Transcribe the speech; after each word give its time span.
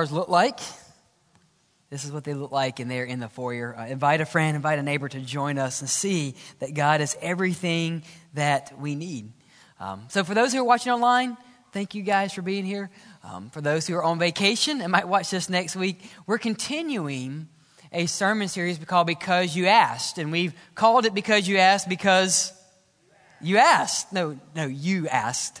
cards 0.00 0.12
look 0.12 0.30
like. 0.30 0.58
This 1.90 2.06
is 2.06 2.10
what 2.10 2.24
they 2.24 2.32
look 2.32 2.52
like, 2.52 2.80
and 2.80 2.90
they're 2.90 3.04
in 3.04 3.20
the 3.20 3.28
foyer. 3.28 3.76
Uh, 3.76 3.86
invite 3.86 4.22
a 4.22 4.24
friend, 4.24 4.56
invite 4.56 4.78
a 4.78 4.82
neighbor 4.82 5.10
to 5.10 5.20
join 5.20 5.58
us 5.58 5.82
and 5.82 5.90
see 5.90 6.36
that 6.60 6.72
God 6.72 7.02
is 7.02 7.18
everything 7.20 8.02
that 8.32 8.72
we 8.80 8.94
need. 8.94 9.30
Um, 9.78 10.06
so, 10.08 10.24
for 10.24 10.32
those 10.32 10.54
who 10.54 10.60
are 10.60 10.64
watching 10.64 10.90
online, 10.90 11.36
thank 11.72 11.94
you 11.94 12.02
guys 12.02 12.32
for 12.32 12.40
being 12.40 12.64
here. 12.64 12.88
Um, 13.22 13.50
for 13.50 13.60
those 13.60 13.86
who 13.86 13.94
are 13.94 14.02
on 14.02 14.18
vacation 14.18 14.80
and 14.80 14.90
might 14.90 15.06
watch 15.06 15.28
this 15.28 15.50
next 15.50 15.76
week, 15.76 16.00
we're 16.26 16.38
continuing 16.38 17.46
a 17.92 18.06
sermon 18.06 18.48
series 18.48 18.78
called 18.78 19.06
Because 19.06 19.54
You 19.54 19.66
Asked. 19.66 20.16
And 20.16 20.32
we've 20.32 20.54
called 20.74 21.04
it 21.04 21.12
Because 21.12 21.46
You 21.46 21.58
Asked 21.58 21.90
because 21.90 22.54
you 23.42 23.58
asked. 23.58 24.14
No, 24.14 24.40
no, 24.56 24.64
you 24.64 25.08
asked. 25.08 25.60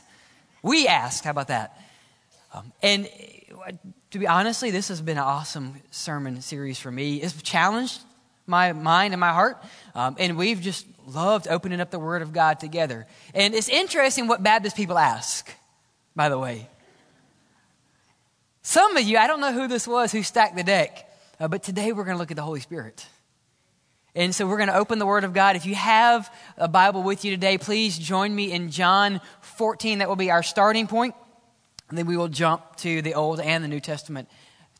We 0.62 0.86
asked. 0.86 1.24
How 1.24 1.30
about 1.30 1.48
that? 1.48 1.78
Um, 2.54 2.72
and 2.82 3.06
to 4.10 4.18
be 4.18 4.26
honestly, 4.26 4.70
this 4.70 4.88
has 4.88 5.00
been 5.00 5.18
an 5.18 5.24
awesome 5.24 5.80
sermon 5.90 6.40
series 6.42 6.78
for 6.78 6.90
me. 6.90 7.16
It's 7.22 7.40
challenged 7.42 8.00
my 8.46 8.72
mind 8.72 9.14
and 9.14 9.20
my 9.20 9.32
heart. 9.32 9.62
Um, 9.94 10.16
and 10.18 10.36
we've 10.36 10.60
just 10.60 10.84
loved 11.06 11.46
opening 11.48 11.80
up 11.80 11.90
the 11.90 11.98
Word 11.98 12.22
of 12.22 12.32
God 12.32 12.58
together. 12.58 13.06
And 13.34 13.54
it's 13.54 13.68
interesting 13.68 14.26
what 14.26 14.42
Baptist 14.42 14.76
people 14.76 14.98
ask, 14.98 15.48
by 16.16 16.28
the 16.28 16.38
way. 16.38 16.68
Some 18.62 18.96
of 18.96 19.04
you, 19.04 19.16
I 19.16 19.26
don't 19.26 19.40
know 19.40 19.52
who 19.52 19.68
this 19.68 19.86
was 19.86 20.12
who 20.12 20.22
stacked 20.22 20.56
the 20.56 20.64
deck, 20.64 21.08
uh, 21.38 21.48
but 21.48 21.62
today 21.62 21.92
we're 21.92 22.04
going 22.04 22.16
to 22.16 22.20
look 22.20 22.30
at 22.30 22.36
the 22.36 22.42
Holy 22.42 22.60
Spirit. 22.60 23.06
And 24.14 24.34
so 24.34 24.46
we're 24.46 24.56
going 24.56 24.68
to 24.68 24.76
open 24.76 24.98
the 24.98 25.06
Word 25.06 25.22
of 25.22 25.32
God. 25.32 25.54
If 25.54 25.66
you 25.66 25.76
have 25.76 26.32
a 26.56 26.66
Bible 26.66 27.04
with 27.04 27.24
you 27.24 27.30
today, 27.30 27.58
please 27.58 27.96
join 27.96 28.34
me 28.34 28.50
in 28.50 28.70
John 28.70 29.20
14. 29.40 29.98
That 29.98 30.08
will 30.08 30.16
be 30.16 30.32
our 30.32 30.42
starting 30.42 30.88
point. 30.88 31.14
And 31.90 31.98
then 31.98 32.06
we 32.06 32.16
will 32.16 32.28
jump 32.28 32.76
to 32.76 33.02
the 33.02 33.14
Old 33.14 33.40
and 33.40 33.62
the 33.62 33.68
New 33.68 33.80
Testament 33.80 34.28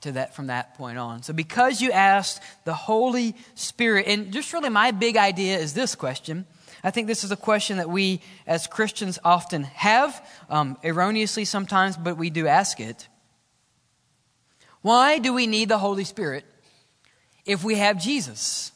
to 0.00 0.12
that 0.12 0.34
from 0.34 0.46
that 0.46 0.76
point 0.76 0.96
on. 0.96 1.22
So 1.22 1.32
because 1.32 1.82
you 1.82 1.92
asked 1.92 2.40
the 2.64 2.72
Holy 2.72 3.34
Spirit, 3.54 4.06
and 4.06 4.32
just 4.32 4.52
really 4.52 4.70
my 4.70 4.92
big 4.92 5.16
idea 5.16 5.58
is 5.58 5.74
this 5.74 5.94
question. 5.94 6.46
I 6.82 6.90
think 6.90 7.06
this 7.06 7.24
is 7.24 7.30
a 7.30 7.36
question 7.36 7.76
that 7.76 7.90
we 7.90 8.22
as 8.46 8.66
Christians 8.66 9.18
often 9.24 9.64
have, 9.64 10.26
um, 10.48 10.78
erroneously 10.82 11.44
sometimes, 11.44 11.96
but 11.96 12.16
we 12.16 12.30
do 12.30 12.46
ask 12.46 12.80
it. 12.80 13.08
Why 14.80 15.18
do 15.18 15.34
we 15.34 15.46
need 15.46 15.68
the 15.68 15.78
Holy 15.78 16.04
Spirit 16.04 16.44
if 17.44 17.62
we 17.62 17.74
have 17.74 18.00
Jesus? 18.00 18.72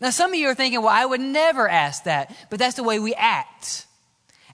Now, 0.00 0.10
some 0.10 0.32
of 0.32 0.38
you 0.38 0.48
are 0.48 0.54
thinking, 0.54 0.82
well, 0.82 0.90
I 0.92 1.06
would 1.06 1.20
never 1.20 1.68
ask 1.68 2.04
that, 2.04 2.34
but 2.50 2.58
that's 2.58 2.74
the 2.74 2.82
way 2.82 2.98
we 2.98 3.14
act, 3.14 3.86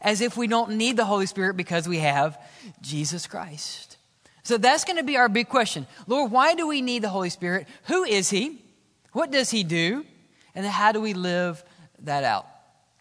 as 0.01 0.21
if 0.21 0.37
we 0.37 0.47
don't 0.47 0.73
need 0.73 0.97
the 0.97 1.05
Holy 1.05 1.27
Spirit 1.27 1.57
because 1.57 1.89
we 1.89 1.99
have 1.99 2.39
Jesus 2.81 3.27
Christ. 3.27 3.97
So 4.43 4.57
that's 4.57 4.85
going 4.85 4.97
to 4.97 5.05
be 5.05 5.17
our 5.17 5.29
big 5.29 5.49
question. 5.49 5.87
Lord, 6.07 6.31
why 6.31 6.55
do 6.55 6.67
we 6.67 6.81
need 6.81 7.03
the 7.03 7.09
Holy 7.09 7.31
Spirit? 7.31 7.67
Who 7.85 8.05
is 8.05 8.31
He? 8.31 8.63
What 9.13 9.31
does 9.31 9.51
He 9.51 9.65
do? 9.65 10.07
And 10.55 10.65
how 10.65 10.93
do 10.93 11.01
we 11.01 11.13
live 11.13 11.63
that 12.01 12.25
out? 12.25 12.47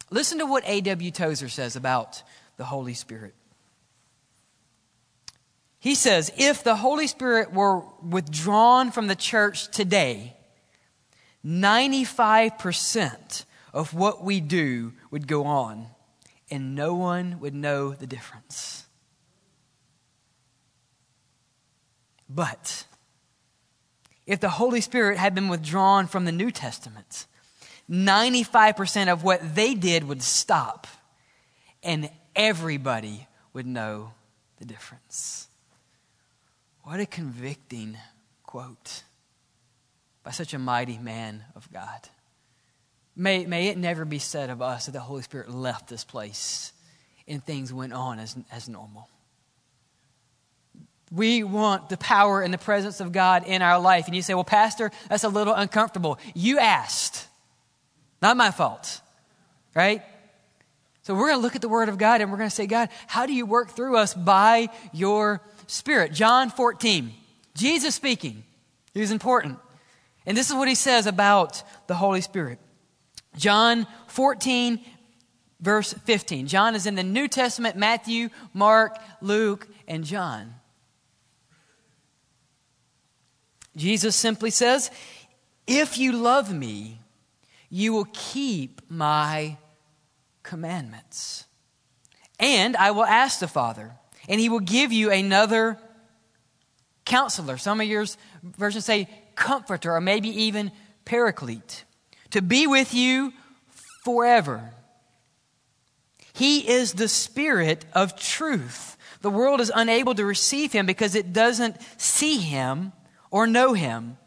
Listen 0.10 0.40
to 0.40 0.46
what 0.46 0.64
A.W. 0.66 1.12
Tozer 1.12 1.50
says 1.50 1.76
about 1.76 2.24
the 2.58 2.66
Holy 2.66 2.94
Spirit. 2.94 3.34
He 5.80 5.96
says, 5.96 6.32
if 6.38 6.64
the 6.64 6.76
Holy 6.76 7.08
Spirit 7.08 7.54
were 7.54 7.82
withdrawn 8.02 8.92
from 8.92 9.08
the 9.08 9.16
church 9.16 9.70
today, 9.70 10.36
95% 11.46 13.46
of 13.74 13.94
what 13.94 14.24
we 14.24 14.42
do 14.42 14.94
would 15.12 15.28
go 15.28 15.46
on, 15.46 15.88
and 16.50 16.76
no 16.76 16.94
one 16.94 17.40
would 17.40 17.54
know 17.54 17.92
the 17.94 18.08
difference. 18.08 18.86
But 22.30 22.86
if 24.26 24.40
the 24.40 24.50
Holy 24.50 24.82
Spirit 24.82 25.18
had 25.18 25.34
been 25.34 25.48
withdrawn 25.48 26.08
from 26.08 26.26
the 26.26 26.32
New 26.32 26.52
Testament, 26.52 27.26
95% 27.90 29.08
of 29.08 29.24
what 29.24 29.56
they 29.56 29.74
did 29.74 30.04
would 30.04 30.22
stop, 30.22 30.88
and 31.82 32.10
everybody 32.36 33.28
would 33.54 33.66
know 33.66 34.14
the 34.58 34.66
difference. 34.66 35.48
What 36.84 37.00
a 37.00 37.06
convicting 37.06 37.98
quote 38.44 39.04
by 40.24 40.32
such 40.32 40.54
a 40.54 40.60
mighty 40.60 40.98
man 40.98 41.44
of 41.56 41.72
God. 41.72 42.10
May, 43.20 43.48
may 43.48 43.70
it 43.70 43.80
never 43.80 44.06
be 44.06 44.20
said 44.20 44.52
of 44.52 44.62
us 44.62 44.86
that 44.86 44.92
the 44.92 45.00
Holy 45.00 45.24
Spirit 45.24 45.50
left 45.50 45.90
this 45.90 46.04
place 46.04 46.72
and 47.28 47.44
things 47.44 47.74
went 47.74 47.92
on 47.92 48.20
as, 48.20 48.38
as 48.52 48.70
normal. 48.70 49.10
We 51.12 51.44
want 51.44 51.90
the 51.90 51.98
power 51.98 52.42
and 52.42 52.54
the 52.54 52.60
presence 52.60 53.00
of 53.00 53.12
God 53.12 53.48
in 53.48 53.64
our 53.64 53.80
life. 53.80 54.06
And 54.06 54.16
you 54.16 54.22
say, 54.22 54.36
well, 54.36 54.44
Pastor, 54.44 54.92
that's 55.10 55.24
a 55.24 55.30
little 55.30 55.56
uncomfortable. 55.56 56.20
You 56.36 56.60
asked. 56.60 57.28
Not 58.22 58.38
my 58.38 58.52
fault. 58.52 59.02
Right? 59.74 60.04
So 61.02 61.16
we're 61.16 61.30
going 61.30 61.40
to 61.40 61.42
look 61.42 61.56
at 61.56 61.62
the 61.62 61.70
Word 61.70 61.90
of 61.90 61.98
God 61.98 62.22
and 62.22 62.30
we're 62.30 62.38
going 62.38 62.50
to 62.50 62.56
say, 62.56 62.68
God, 62.68 62.90
how 63.08 63.26
do 63.26 63.34
you 63.34 63.48
work 63.48 63.72
through 63.72 63.98
us 63.98 64.14
by 64.14 64.70
your 64.94 65.42
Spirit? 65.66 66.14
John 66.14 66.52
14, 66.52 67.14
Jesus 67.56 67.96
speaking. 67.96 68.44
He 68.94 69.00
was 69.00 69.12
important. 69.12 69.58
And 70.28 70.38
this 70.38 70.50
is 70.50 70.56
what 70.56 70.68
he 70.68 70.76
says 70.76 71.08
about 71.08 71.64
the 71.88 71.96
Holy 71.96 72.22
Spirit. 72.22 72.60
John 73.38 73.88
14, 74.08 74.80
verse 75.62 75.94
15. 75.94 76.48
John 76.48 76.76
is 76.76 76.86
in 76.86 76.96
the 76.96 77.04
New 77.04 77.28
Testament 77.28 77.78
Matthew, 77.78 78.30
Mark, 78.54 78.98
Luke, 79.22 79.68
and 79.88 80.04
John. 80.04 80.56
Jesus 83.76 84.16
simply 84.16 84.50
says, 84.50 84.92
If 85.68 85.98
you 85.98 86.12
love 86.12 86.54
me, 86.54 87.00
you 87.70 87.94
will 87.94 88.08
keep 88.12 88.82
my 88.90 89.58
commandments. 90.44 91.46
And 92.40 92.76
I 92.76 92.92
will 92.92 93.06
ask 93.06 93.40
the 93.40 93.48
Father, 93.48 93.94
and 94.28 94.40
he 94.40 94.50
will 94.50 94.60
give 94.60 94.92
you 94.92 95.12
another 95.12 95.78
counselor. 97.06 97.58
Some 97.58 97.82
of 97.82 97.88
your 97.88 98.06
versions 98.44 98.86
say 98.86 99.10
comforter, 99.36 99.94
or 99.94 100.02
maybe 100.02 100.30
even 100.30 100.72
paraclete, 101.06 101.84
to 102.32 102.42
be 102.42 102.68
with 102.68 102.94
you 102.94 103.34
forever. 104.04 104.72
He 106.34 106.70
is 106.70 106.94
the 106.94 107.08
Spirit 107.08 107.86
of 107.94 108.18
truth. 108.18 108.96
The 109.22 109.30
world 109.30 109.60
is 109.60 109.72
unable 109.74 110.14
to 110.16 110.24
receive 110.24 110.72
him 110.72 110.86
because 110.86 111.16
it 111.16 111.34
doesn't 111.34 111.78
see 111.98 112.38
him 112.38 112.94
or 113.32 113.48
know 113.48 113.74
him. 113.74 114.18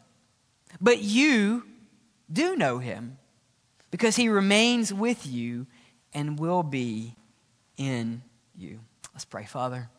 But 0.81 1.01
you 1.01 1.63
do 2.31 2.55
know 2.55 2.79
him 2.79 3.17
because 3.91 4.17
he 4.17 4.27
remains 4.27 4.93
with 4.93 5.25
you 5.25 5.67
and 6.13 6.37
will 6.37 6.63
be 6.63 7.15
in 7.77 8.21
you. 8.57 8.81
Let's 9.13 9.25
pray, 9.25 9.45
Father. 9.45 9.89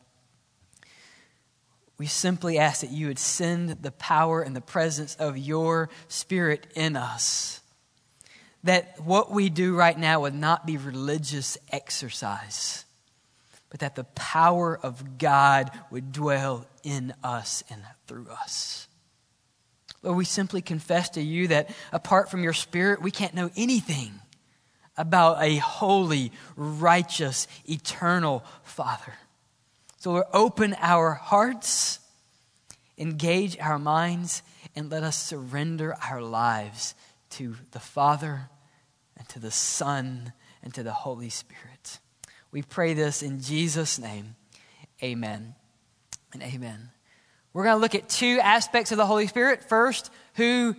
We 1.97 2.07
simply 2.07 2.59
ask 2.59 2.81
that 2.83 2.91
you 2.91 3.07
would 3.07 3.19
send 3.19 3.71
the 3.83 3.93
power 3.93 4.43
and 4.43 4.55
the 4.55 4.61
presence 4.61 5.15
of 5.17 5.39
your 5.39 5.89
Spirit 6.09 6.67
in 6.75 6.97
us. 6.97 7.62
That 8.65 9.01
what 9.01 9.31
we 9.31 9.49
do 9.49 9.75
right 9.75 9.99
now 9.99 10.21
would 10.21 10.35
not 10.35 10.67
be 10.67 10.77
religious 10.77 11.59
exercise, 11.71 12.85
but 13.71 13.81
that 13.81 13.97
the 13.97 14.05
power 14.05 14.79
of 14.81 15.19
God 15.19 15.71
would 15.91 16.13
dwell 16.13 16.67
in 16.85 17.13
us 17.25 17.65
and 17.71 17.83
through 18.07 18.29
us. 18.29 18.87
Lord, 20.03 20.17
we 20.17 20.25
simply 20.25 20.63
confess 20.63 21.11
to 21.11 21.23
you 21.23 21.49
that 21.49 21.71
apart 21.93 22.31
from 22.31 22.43
your 22.43 22.53
Spirit, 22.53 23.03
we 23.03 23.11
can't 23.11 23.35
know 23.35 23.51
anything 23.57 24.13
about 24.97 25.43
a 25.43 25.57
holy, 25.57 26.33
righteous, 26.57 27.49
eternal 27.65 28.45
Father. 28.63 29.15
So, 29.99 30.13
Lord, 30.13 30.27
open 30.33 30.77
our 30.81 31.15
hearts, 31.15 32.01
engage 32.99 33.59
our 33.59 33.79
minds, 33.79 34.43
and 34.75 34.91
let 34.91 35.03
us 35.03 35.17
surrender 35.17 35.95
our 36.11 36.21
lives 36.21 36.95
to 37.31 37.55
the 37.71 37.81
Father 37.81 38.49
and 39.23 39.29
to 39.29 39.39
the 39.39 39.53
Son 39.53 40.33
and 40.65 40.75
to 40.75 40.83
the 40.83 40.93
Holy 40.93 41.31
Spirit. 41.31 42.01
We 42.51 42.63
pray 42.63 42.93
this 42.93 43.23
in 43.23 43.41
Jesus' 43.41 44.01
name. 44.01 44.35
Amen 45.01 45.55
and 46.33 46.43
amen. 46.43 46.91
We're 47.53 47.63
going 47.63 47.77
to 47.77 47.81
look 47.81 47.95
at 47.95 48.09
two 48.09 48.41
aspects 48.43 48.91
of 48.91 48.99
the 48.99 49.07
Holy 49.07 49.29
Spirit. 49.29 49.63
First, 49.63 50.11
who 50.35 50.75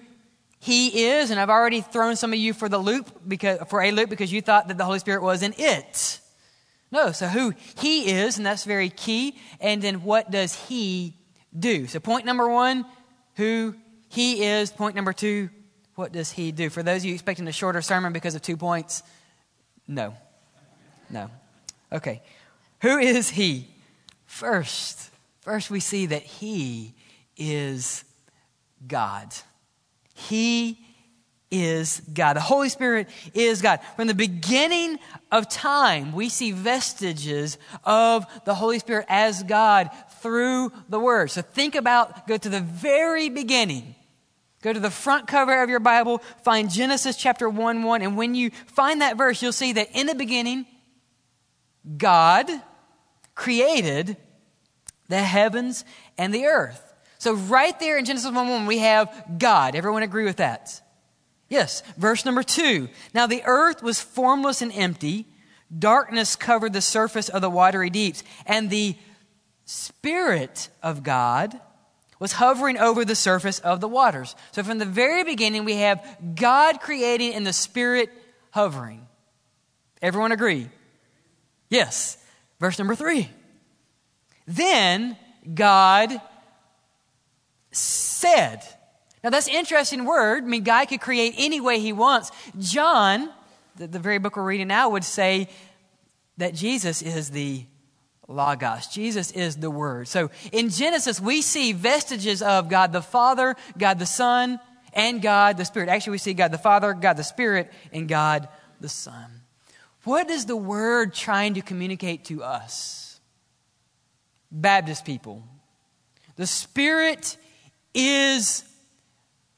he 0.59 1.05
is, 1.05 1.31
and 1.31 1.39
I've 1.39 1.49
already 1.49 1.79
thrown 1.79 2.17
some 2.17 2.33
of 2.33 2.39
you 2.39 2.51
for 2.51 2.67
the 2.67 2.77
loop 2.77 3.09
because 3.25 3.59
for 3.69 3.81
a 3.81 3.91
loop 3.91 4.09
because 4.09 4.33
you 4.33 4.41
thought 4.41 4.67
that 4.67 4.77
the 4.77 4.83
Holy 4.83 4.99
Spirit 4.99 5.23
was 5.23 5.41
an 5.41 5.53
it. 5.57 6.19
No, 6.91 7.13
so 7.13 7.27
who 7.27 7.53
he 7.77 8.11
is, 8.11 8.35
and 8.35 8.45
that's 8.45 8.65
very 8.65 8.89
key. 8.89 9.39
And 9.61 9.81
then 9.81 10.03
what 10.03 10.31
does 10.31 10.53
he 10.53 11.15
do? 11.57 11.87
So 11.87 12.01
point 12.01 12.25
number 12.25 12.49
one, 12.49 12.85
who 13.35 13.75
he 14.09 14.43
is. 14.43 14.69
Point 14.69 14.97
number 14.97 15.13
two, 15.13 15.49
what 15.95 16.11
does 16.11 16.31
he 16.31 16.51
do? 16.51 16.69
For 16.69 16.83
those 16.83 17.01
of 17.01 17.05
you 17.05 17.13
expecting 17.13 17.47
a 17.47 17.51
shorter 17.51 17.81
sermon 17.81 18.13
because 18.13 18.35
of 18.35 18.41
two 18.41 18.57
points, 18.57 19.03
no. 19.87 20.15
No. 21.09 21.29
Okay. 21.91 22.21
Who 22.81 22.97
is 22.97 23.29
he? 23.29 23.67
First, 24.25 25.11
First, 25.43 25.69
we 25.69 25.81
see 25.81 26.05
that 26.05 26.23
He 26.23 26.93
is 27.35 28.05
God. 28.87 29.27
He 30.13 30.79
is 31.51 32.01
God. 32.13 32.37
The 32.37 32.41
Holy 32.41 32.69
Spirit 32.69 33.09
is 33.33 33.61
God. 33.61 33.81
From 33.97 34.07
the 34.07 34.13
beginning 34.13 34.99
of 35.33 35.49
time, 35.49 36.13
we 36.13 36.29
see 36.29 36.53
vestiges 36.53 37.57
of 37.83 38.25
the 38.45 38.55
Holy 38.55 38.79
Spirit 38.79 39.05
as 39.09 39.43
God 39.43 39.89
through 40.21 40.71
the 40.87 40.97
Word. 40.97 41.29
So 41.29 41.41
think 41.41 41.75
about, 41.75 42.25
go 42.25 42.37
to 42.37 42.47
the 42.47 42.61
very 42.61 43.27
beginning. 43.27 43.95
Go 44.63 44.71
to 44.71 44.79
the 44.79 44.89
front 44.89 45.27
cover 45.27 45.61
of 45.61 45.69
your 45.69 45.81
Bible, 45.81 46.19
find 46.43 46.71
Genesis 46.71 47.17
chapter 47.17 47.49
1 47.49 47.83
1, 47.83 48.01
and 48.01 48.15
when 48.15 48.33
you 48.33 48.49
find 48.65 49.01
that 49.01 49.17
verse, 49.17 49.41
you'll 49.41 49.51
see 49.51 49.73
that 49.73 49.89
in 49.93 50.07
the 50.07 50.15
beginning, 50.15 50.65
God 51.97 52.49
created 53.35 54.15
the 55.09 55.19
heavens 55.19 55.83
and 56.17 56.33
the 56.33 56.45
earth. 56.45 56.93
So, 57.17 57.33
right 57.33 57.77
there 57.81 57.97
in 57.97 58.05
Genesis 58.05 58.31
1 58.31 58.35
1, 58.35 58.65
we 58.65 58.79
have 58.79 59.37
God. 59.37 59.75
Everyone 59.75 60.01
agree 60.01 60.23
with 60.23 60.37
that? 60.37 60.81
Yes. 61.49 61.83
Verse 61.97 62.23
number 62.23 62.41
two. 62.41 62.89
Now 63.13 63.27
the 63.27 63.43
earth 63.45 63.83
was 63.83 63.99
formless 63.99 64.61
and 64.61 64.71
empty. 64.73 65.27
Darkness 65.77 66.35
covered 66.35 66.73
the 66.73 66.81
surface 66.81 67.29
of 67.29 67.41
the 67.41 67.49
watery 67.49 67.89
deeps. 67.89 68.23
And 68.45 68.69
the 68.69 68.95
Spirit 69.65 70.69
of 70.81 71.03
God 71.03 71.59
was 72.23 72.31
hovering 72.31 72.77
over 72.77 73.03
the 73.03 73.15
surface 73.15 73.59
of 73.59 73.81
the 73.81 73.87
waters. 73.89 74.33
So 74.53 74.63
from 74.63 74.77
the 74.77 74.85
very 74.85 75.25
beginning, 75.25 75.65
we 75.65 75.75
have 75.79 76.01
God 76.35 76.79
creating 76.79 77.33
and 77.33 77.45
the 77.45 77.51
Spirit 77.51 78.09
hovering. 78.51 79.05
Everyone 80.01 80.31
agree? 80.31 80.69
Yes. 81.67 82.17
Verse 82.61 82.79
number 82.79 82.95
three. 82.95 83.29
Then 84.47 85.17
God 85.53 86.13
said, 87.73 88.61
now, 89.21 89.29
that's 89.29 89.49
an 89.49 89.55
interesting 89.55 90.05
word. 90.05 90.45
I 90.45 90.47
mean, 90.47 90.63
God 90.63 90.85
could 90.85 91.01
create 91.01 91.35
any 91.37 91.59
way 91.59 91.81
he 91.81 91.91
wants. 91.91 92.31
John, 92.57 93.29
the, 93.75 93.87
the 93.87 93.99
very 93.99 94.19
book 94.19 94.37
we're 94.37 94.43
reading 94.43 94.69
now, 94.69 94.87
would 94.91 95.03
say 95.03 95.49
that 96.37 96.53
Jesus 96.53 97.01
is 97.01 97.31
the 97.31 97.65
Logos. 98.27 98.87
Jesus 98.87 99.31
is 99.31 99.57
the 99.57 99.71
Word. 99.71 100.07
So 100.07 100.31
in 100.51 100.69
Genesis, 100.69 101.19
we 101.19 101.41
see 101.41 101.73
vestiges 101.73 102.41
of 102.41 102.69
God 102.69 102.93
the 102.93 103.01
Father, 103.01 103.55
God 103.77 103.99
the 103.99 104.05
Son, 104.05 104.59
and 104.93 105.21
God 105.21 105.57
the 105.57 105.65
Spirit. 105.65 105.89
Actually, 105.89 106.11
we 106.11 106.17
see 106.19 106.33
God 106.33 106.51
the 106.51 106.57
Father, 106.57 106.93
God 106.93 107.17
the 107.17 107.23
Spirit, 107.23 107.71
and 107.91 108.07
God 108.07 108.47
the 108.79 108.89
Son. 108.89 109.41
What 110.03 110.29
is 110.29 110.45
the 110.45 110.57
Word 110.57 111.13
trying 111.13 111.55
to 111.55 111.61
communicate 111.61 112.25
to 112.25 112.43
us? 112.43 113.19
Baptist 114.51 115.05
people. 115.05 115.43
The 116.35 116.47
Spirit 116.47 117.37
is 117.93 118.63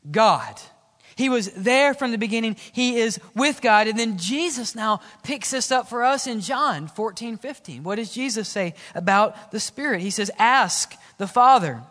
God. 0.10 0.60
He 1.16 1.30
was 1.30 1.52
there 1.52 1.94
from 1.94 2.12
the 2.12 2.18
beginning. 2.18 2.58
He 2.74 2.98
is 2.98 3.20
with 3.36 3.62
God. 3.62 3.88
And 3.88 3.98
then 3.98 4.18
Jesus 4.18 4.76
now 4.76 5.00
picks 5.24 5.52
this 5.52 5.72
up 5.72 5.88
for 5.88 6.04
us 6.04 6.28
in 6.28 6.42
John 6.42 6.88
14, 6.88 7.38
15. 7.38 7.84
What 7.84 7.96
does 7.96 8.14
Jesus 8.14 8.50
say 8.50 8.76
about 8.94 9.52
the 9.52 9.60
Spirit? 9.60 10.02
He 10.02 10.10
says, 10.10 10.30
Ask 10.38 10.94
the 11.18 11.28
Father, 11.28 11.82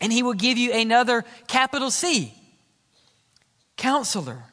and 0.00 0.12
he 0.12 0.22
will 0.22 0.34
give 0.34 0.56
you 0.56 0.72
another 0.72 1.24
capital 1.48 1.90
C, 1.90 2.32
counselor. 3.76 4.44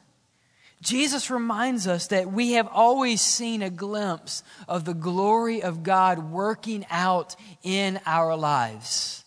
Jesus 0.82 1.30
reminds 1.30 1.86
us 1.86 2.08
that 2.08 2.32
we 2.32 2.52
have 2.52 2.66
always 2.66 3.20
seen 3.20 3.62
a 3.62 3.70
glimpse 3.70 4.42
of 4.66 4.84
the 4.84 4.94
glory 4.94 5.62
of 5.62 5.84
God 5.84 6.32
working 6.32 6.84
out 6.90 7.36
in 7.62 8.00
our 8.04 8.36
lives. 8.36 9.21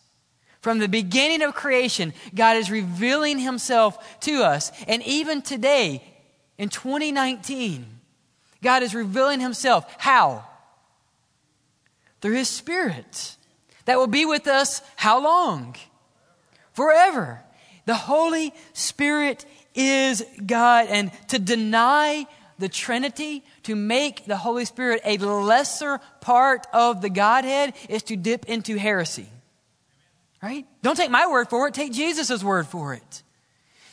From 0.66 0.80
the 0.80 0.90
beginning 0.90 1.44
of 1.44 1.54
creation, 1.54 2.12
God 2.34 2.58
is 2.58 2.72
revealing 2.72 3.38
himself 3.38 4.20
to 4.22 4.42
us. 4.42 4.72
And 4.88 5.04
even 5.04 5.44
today, 5.44 6.02
in 6.58 6.70
2019, 6.70 7.86
God 8.64 8.82
is 8.82 8.96
revealing 8.96 9.42
himself. 9.42 9.86
How? 10.00 10.44
Through 12.20 12.34
his 12.34 12.50
spirit. 12.50 13.36
That 13.86 14.00
will 14.00 14.08
be 14.08 14.26
with 14.26 14.48
us 14.48 14.82
how 14.96 15.24
long? 15.24 15.76
Forever. 16.74 17.44
The 17.86 17.94
Holy 17.94 18.52
Spirit 18.74 19.46
is 19.76 20.26
God. 20.44 20.88
And 20.90 21.12
to 21.28 21.38
deny 21.38 22.26
the 22.58 22.70
Trinity, 22.70 23.44
to 23.66 23.76
make 23.76 24.26
the 24.26 24.38
Holy 24.38 24.66
Spirit 24.66 25.02
a 25.06 25.18
lesser 25.18 26.00
part 26.22 26.66
of 26.74 27.04
the 27.04 27.12
Godhead, 27.12 27.76
is 27.88 28.02
to 28.02 28.16
dip 28.16 28.46
into 28.46 28.80
heresy. 28.80 29.30
Right? 30.46 30.68
Don't 30.84 30.96
take 30.96 31.10
my 31.10 31.26
word 31.26 31.50
for 31.50 31.68
it, 31.68 31.74
take 31.74 31.92
Jesus' 31.92 32.44
word 32.44 32.68
for 32.68 32.94
it. 32.94 33.24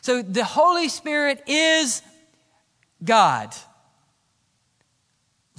So 0.02 0.20
the 0.20 0.44
Holy 0.44 0.90
Spirit 0.90 1.42
is 1.46 2.02
God. 3.02 3.54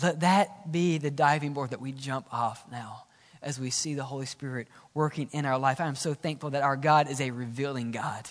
Let 0.03 0.19
that 0.19 0.71
be 0.71 0.99
the 0.99 1.09
diving 1.09 1.53
board 1.53 1.71
that 1.71 1.81
we 1.81 1.93
jump 1.93 2.31
off 2.31 2.63
now 2.71 3.05
as 3.41 3.59
we 3.59 3.71
see 3.71 3.95
the 3.95 4.03
Holy 4.03 4.27
Spirit 4.27 4.67
working 4.93 5.29
in 5.31 5.47
our 5.47 5.57
life. 5.57 5.81
I'm 5.81 5.95
so 5.95 6.13
thankful 6.13 6.51
that 6.51 6.61
our 6.61 6.77
God 6.77 7.09
is 7.09 7.19
a 7.21 7.31
revealing 7.31 7.89
God. 7.89 8.29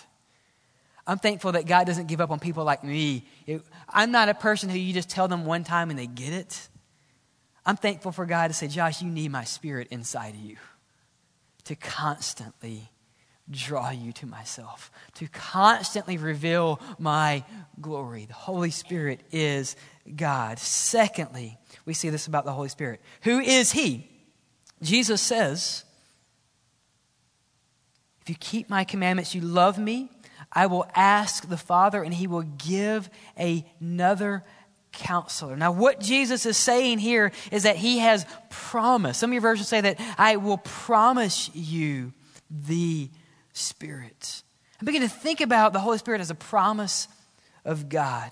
I'm 1.05 1.17
thankful 1.17 1.51
that 1.51 1.65
God 1.65 1.85
doesn't 1.85 2.07
give 2.07 2.21
up 2.21 2.31
on 2.31 2.39
people 2.39 2.63
like 2.63 2.81
me. 2.81 3.25
It, 3.45 3.61
I'm 3.89 4.13
not 4.13 4.29
a 4.29 4.33
person 4.33 4.69
who 4.69 4.77
you 4.77 4.93
just 4.93 5.09
tell 5.09 5.27
them 5.27 5.43
one 5.43 5.65
time 5.65 5.89
and 5.89 5.99
they 5.99 6.07
get 6.07 6.31
it. 6.31 6.69
I'm 7.65 7.75
thankful 7.75 8.13
for 8.13 8.25
God 8.25 8.47
to 8.47 8.53
say, 8.53 8.69
Josh, 8.69 9.01
you 9.01 9.09
need 9.09 9.33
my 9.33 9.43
spirit 9.43 9.89
inside 9.91 10.29
of 10.35 10.39
you 10.39 10.55
to 11.65 11.75
constantly 11.75 12.89
draw 13.49 13.89
you 13.91 14.13
to 14.13 14.25
myself, 14.25 14.91
to 15.15 15.27
constantly 15.27 16.17
reveal 16.17 16.79
my 16.97 17.43
glory. 17.81 18.25
The 18.25 18.33
Holy 18.33 18.71
Spirit 18.71 19.21
is 19.31 19.75
God. 20.15 20.59
Secondly, 20.59 21.57
we 21.85 21.93
see 21.93 22.09
this 22.09 22.27
about 22.27 22.45
the 22.45 22.53
Holy 22.53 22.69
Spirit. 22.69 23.01
Who 23.23 23.39
is 23.39 23.71
He? 23.71 24.09
Jesus 24.81 25.21
says, 25.21 25.83
If 28.21 28.29
you 28.29 28.35
keep 28.35 28.69
my 28.69 28.83
commandments, 28.83 29.35
you 29.35 29.41
love 29.41 29.77
me. 29.77 30.09
I 30.51 30.67
will 30.67 30.85
ask 30.95 31.47
the 31.49 31.57
Father, 31.57 32.03
and 32.03 32.13
He 32.13 32.27
will 32.27 32.43
give 32.43 33.09
another 33.35 34.43
counselor. 34.93 35.55
Now, 35.57 35.71
what 35.71 35.99
Jesus 35.99 36.45
is 36.45 36.55
saying 36.55 36.99
here 36.99 37.31
is 37.51 37.63
that 37.63 37.75
he 37.75 37.99
has 37.99 38.25
promised. 38.49 39.19
Some 39.19 39.31
of 39.31 39.33
your 39.33 39.41
versions 39.41 39.67
say 39.67 39.81
that 39.81 39.99
I 40.17 40.37
will 40.37 40.59
promise 40.59 41.53
you 41.53 42.13
the 42.49 43.09
Spirit. 43.51 44.43
I 44.81 44.85
begin 44.85 45.01
to 45.01 45.09
think 45.09 45.41
about 45.41 45.73
the 45.73 45.79
Holy 45.79 45.97
Spirit 45.97 46.21
as 46.21 46.29
a 46.29 46.35
promise 46.35 47.07
of 47.65 47.89
God. 47.89 48.31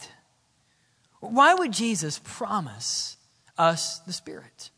Why 1.20 1.54
would 1.54 1.72
Jesus 1.72 2.20
promise 2.24 3.18
us 3.58 4.00
the 4.00 4.14
Spirit? 4.14 4.72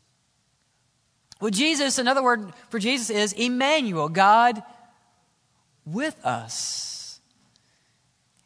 Well, 1.40 1.50
Jesus, 1.50 1.98
another 1.98 2.22
word 2.22 2.52
for 2.70 2.78
Jesus 2.78 3.10
is 3.10 3.32
Emmanuel, 3.32 4.08
God 4.08 4.62
with 5.84 6.18
us. 6.24 7.20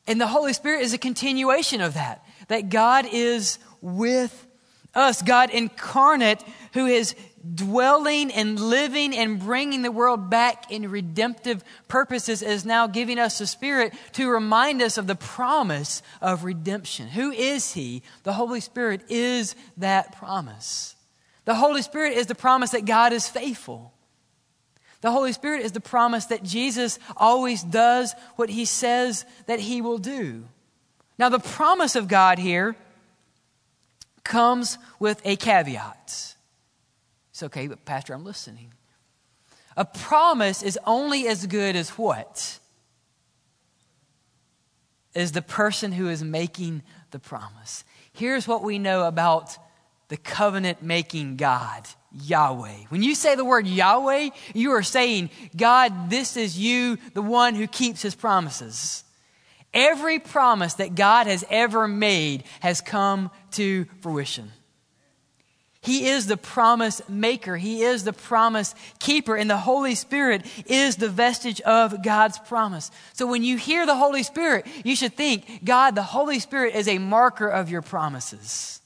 And 0.06 0.20
the 0.20 0.26
Holy 0.26 0.52
Spirit 0.52 0.82
is 0.82 0.94
a 0.94 0.98
continuation 0.98 1.80
of 1.80 1.94
that 1.94 2.24
that 2.48 2.68
God 2.68 3.06
is 3.10 3.58
with 3.80 4.46
us. 4.94 5.22
God 5.22 5.50
incarnate 5.50 6.42
who 6.72 6.86
is 6.86 7.14
dwelling 7.54 8.32
and 8.32 8.58
living 8.58 9.16
and 9.16 9.38
bringing 9.38 9.82
the 9.82 9.92
world 9.92 10.28
back 10.28 10.70
in 10.70 10.90
redemptive 10.90 11.64
purposes 11.86 12.42
is 12.42 12.64
now 12.64 12.86
giving 12.86 13.18
us 13.18 13.38
the 13.38 13.46
Spirit 13.46 13.94
to 14.12 14.28
remind 14.28 14.82
us 14.82 14.98
of 14.98 15.06
the 15.06 15.14
promise 15.14 16.02
of 16.20 16.44
redemption. 16.44 17.08
Who 17.08 17.30
is 17.30 17.72
He? 17.72 18.02
The 18.24 18.32
Holy 18.32 18.60
Spirit 18.60 19.02
is 19.08 19.54
that 19.76 20.16
promise. 20.18 20.96
The 21.44 21.54
Holy 21.54 21.82
Spirit 21.82 22.14
is 22.14 22.26
the 22.26 22.34
promise 22.34 22.70
that 22.70 22.84
God 22.84 23.12
is 23.12 23.28
faithful. 23.28 23.94
The 25.00 25.12
Holy 25.12 25.32
Spirit 25.32 25.62
is 25.62 25.72
the 25.72 25.80
promise 25.80 26.26
that 26.26 26.42
Jesus 26.42 26.98
always 27.16 27.62
does 27.62 28.14
what 28.36 28.50
He 28.50 28.64
says 28.64 29.24
that 29.46 29.60
He 29.60 29.80
will 29.80 29.98
do. 29.98 30.44
Now, 31.18 31.28
the 31.28 31.40
promise 31.40 31.96
of 31.96 32.06
God 32.06 32.38
here 32.38 32.76
comes 34.22 34.78
with 35.00 35.20
a 35.24 35.36
caveat. 35.36 36.34
It's 37.30 37.42
okay, 37.42 37.66
but 37.66 37.84
Pastor, 37.84 38.14
I'm 38.14 38.24
listening. 38.24 38.72
A 39.76 39.84
promise 39.84 40.62
is 40.62 40.78
only 40.86 41.28
as 41.28 41.46
good 41.46 41.76
as 41.76 41.90
what? 41.90 42.58
Is 45.14 45.32
the 45.32 45.42
person 45.42 45.92
who 45.92 46.08
is 46.08 46.22
making 46.22 46.82
the 47.10 47.18
promise. 47.18 47.84
Here's 48.12 48.46
what 48.46 48.62
we 48.62 48.78
know 48.78 49.06
about 49.06 49.56
the 50.08 50.16
covenant 50.16 50.82
making 50.82 51.36
God, 51.36 51.86
Yahweh. 52.12 52.86
When 52.88 53.02
you 53.02 53.14
say 53.14 53.34
the 53.34 53.44
word 53.44 53.66
Yahweh, 53.66 54.30
you 54.54 54.72
are 54.72 54.82
saying, 54.82 55.30
God, 55.56 56.10
this 56.10 56.36
is 56.36 56.58
you, 56.58 56.98
the 57.14 57.22
one 57.22 57.54
who 57.54 57.66
keeps 57.66 58.02
his 58.02 58.14
promises. 58.14 59.04
Every 59.74 60.18
promise 60.18 60.74
that 60.74 60.94
God 60.94 61.26
has 61.26 61.44
ever 61.50 61.86
made 61.86 62.44
has 62.60 62.80
come 62.80 63.30
to 63.52 63.86
fruition. 64.00 64.50
He 65.80 66.08
is 66.08 66.26
the 66.26 66.36
promise 66.36 67.00
maker. 67.08 67.56
He 67.56 67.82
is 67.82 68.04
the 68.04 68.12
promise 68.12 68.74
keeper. 68.98 69.36
And 69.36 69.48
the 69.48 69.56
Holy 69.56 69.94
Spirit 69.94 70.44
is 70.66 70.96
the 70.96 71.08
vestige 71.08 71.60
of 71.60 72.02
God's 72.02 72.38
promise. 72.38 72.90
So 73.12 73.26
when 73.26 73.42
you 73.42 73.56
hear 73.56 73.86
the 73.86 73.94
Holy 73.94 74.22
Spirit, 74.22 74.66
you 74.84 74.96
should 74.96 75.14
think, 75.14 75.64
God, 75.64 75.94
the 75.94 76.02
Holy 76.02 76.40
Spirit 76.40 76.74
is 76.74 76.88
a 76.88 76.98
marker 76.98 77.48
of 77.48 77.70
your 77.70 77.82
promises. 77.82 78.80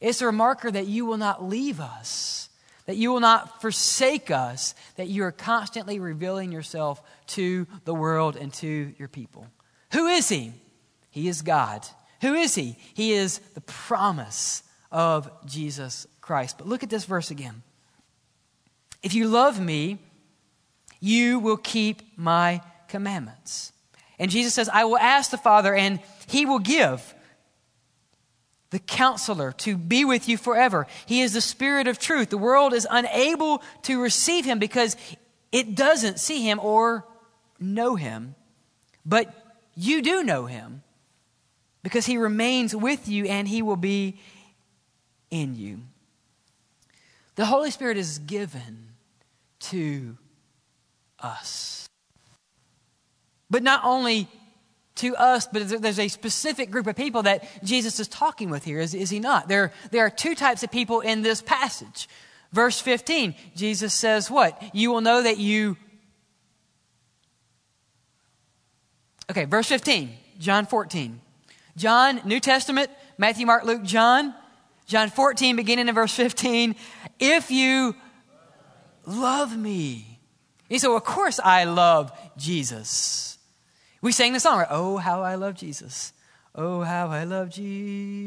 It's 0.00 0.22
a 0.22 0.32
marker 0.32 0.70
that 0.70 0.86
you 0.86 1.06
will 1.06 1.18
not 1.18 1.44
leave 1.44 1.78
us, 1.80 2.48
that 2.86 2.96
you 2.96 3.12
will 3.12 3.20
not 3.20 3.60
forsake 3.60 4.30
us, 4.30 4.74
that 4.96 5.08
you 5.08 5.24
are 5.24 5.32
constantly 5.32 5.98
revealing 5.98 6.52
yourself 6.52 7.02
to 7.28 7.66
the 7.84 7.94
world 7.94 8.36
and 8.36 8.52
to 8.54 8.94
your 8.98 9.08
people. 9.08 9.46
Who 9.96 10.08
is 10.08 10.28
He? 10.28 10.52
He 11.08 11.26
is 11.26 11.40
God. 11.40 11.86
Who 12.20 12.34
is 12.34 12.54
He? 12.54 12.76
He 12.92 13.12
is 13.12 13.38
the 13.54 13.62
promise 13.62 14.62
of 14.92 15.30
Jesus 15.46 16.06
Christ. 16.20 16.58
But 16.58 16.66
look 16.66 16.82
at 16.82 16.90
this 16.90 17.06
verse 17.06 17.30
again. 17.30 17.62
If 19.02 19.14
you 19.14 19.26
love 19.26 19.58
me, 19.58 19.98
you 21.00 21.38
will 21.38 21.56
keep 21.56 22.02
my 22.18 22.60
commandments. 22.88 23.72
And 24.18 24.30
Jesus 24.30 24.52
says, 24.52 24.68
I 24.68 24.84
will 24.84 24.98
ask 24.98 25.30
the 25.30 25.38
Father, 25.38 25.74
and 25.74 26.00
he 26.26 26.44
will 26.44 26.58
give 26.58 27.14
the 28.68 28.78
counselor 28.78 29.52
to 29.52 29.78
be 29.78 30.04
with 30.04 30.28
you 30.28 30.36
forever. 30.36 30.86
He 31.06 31.22
is 31.22 31.32
the 31.32 31.40
Spirit 31.40 31.88
of 31.88 31.98
truth. 31.98 32.28
The 32.28 32.36
world 32.36 32.74
is 32.74 32.86
unable 32.90 33.62
to 33.84 34.02
receive 34.02 34.44
him 34.44 34.58
because 34.58 34.94
it 35.52 35.74
doesn't 35.74 36.20
see 36.20 36.42
him 36.42 36.60
or 36.60 37.06
know 37.58 37.94
him. 37.94 38.34
But 39.06 39.45
you 39.76 40.02
do 40.02 40.24
know 40.24 40.46
him 40.46 40.82
because 41.82 42.06
he 42.06 42.16
remains 42.16 42.74
with 42.74 43.08
you 43.08 43.26
and 43.26 43.46
he 43.46 43.62
will 43.62 43.76
be 43.76 44.18
in 45.30 45.54
you. 45.54 45.80
The 47.36 47.44
Holy 47.44 47.70
Spirit 47.70 47.98
is 47.98 48.18
given 48.18 48.88
to 49.60 50.16
us. 51.20 51.88
But 53.50 53.62
not 53.62 53.82
only 53.84 54.28
to 54.96 55.14
us, 55.16 55.46
but 55.46 55.68
there's 55.68 55.98
a 55.98 56.08
specific 56.08 56.70
group 56.70 56.86
of 56.86 56.96
people 56.96 57.22
that 57.24 57.44
Jesus 57.62 58.00
is 58.00 58.08
talking 58.08 58.50
with 58.50 58.64
here, 58.64 58.80
is, 58.80 58.94
is 58.94 59.10
he 59.10 59.20
not? 59.20 59.46
There, 59.46 59.72
there 59.90 60.06
are 60.06 60.10
two 60.10 60.34
types 60.34 60.62
of 60.62 60.70
people 60.70 61.00
in 61.00 61.22
this 61.22 61.42
passage. 61.42 62.08
Verse 62.52 62.80
15, 62.80 63.34
Jesus 63.54 63.92
says, 63.92 64.30
What? 64.30 64.60
You 64.74 64.90
will 64.90 65.02
know 65.02 65.22
that 65.22 65.38
you. 65.38 65.76
Okay, 69.30 69.44
verse 69.44 69.66
15, 69.68 70.10
John 70.38 70.66
14. 70.66 71.20
John, 71.76 72.20
New 72.24 72.40
Testament, 72.40 72.90
Matthew, 73.18 73.46
Mark, 73.46 73.64
Luke, 73.64 73.82
John. 73.82 74.34
John 74.86 75.10
14, 75.10 75.56
beginning 75.56 75.88
in 75.88 75.94
verse 75.94 76.14
15, 76.14 76.76
if 77.18 77.50
you 77.50 77.96
love 79.04 79.56
me. 79.56 80.20
And 80.70 80.80
so, 80.80 80.94
of 80.94 81.02
course, 81.04 81.40
I 81.42 81.64
love 81.64 82.12
Jesus. 82.36 83.38
We 84.00 84.12
sang 84.12 84.32
the 84.32 84.38
song, 84.38 84.58
right? 84.58 84.68
Oh, 84.70 84.96
how 84.96 85.22
I 85.22 85.34
love 85.34 85.54
Jesus. 85.56 86.12
Oh, 86.54 86.82
how 86.82 87.08
I 87.08 87.24
love 87.24 87.50
Jesus. 87.50 88.22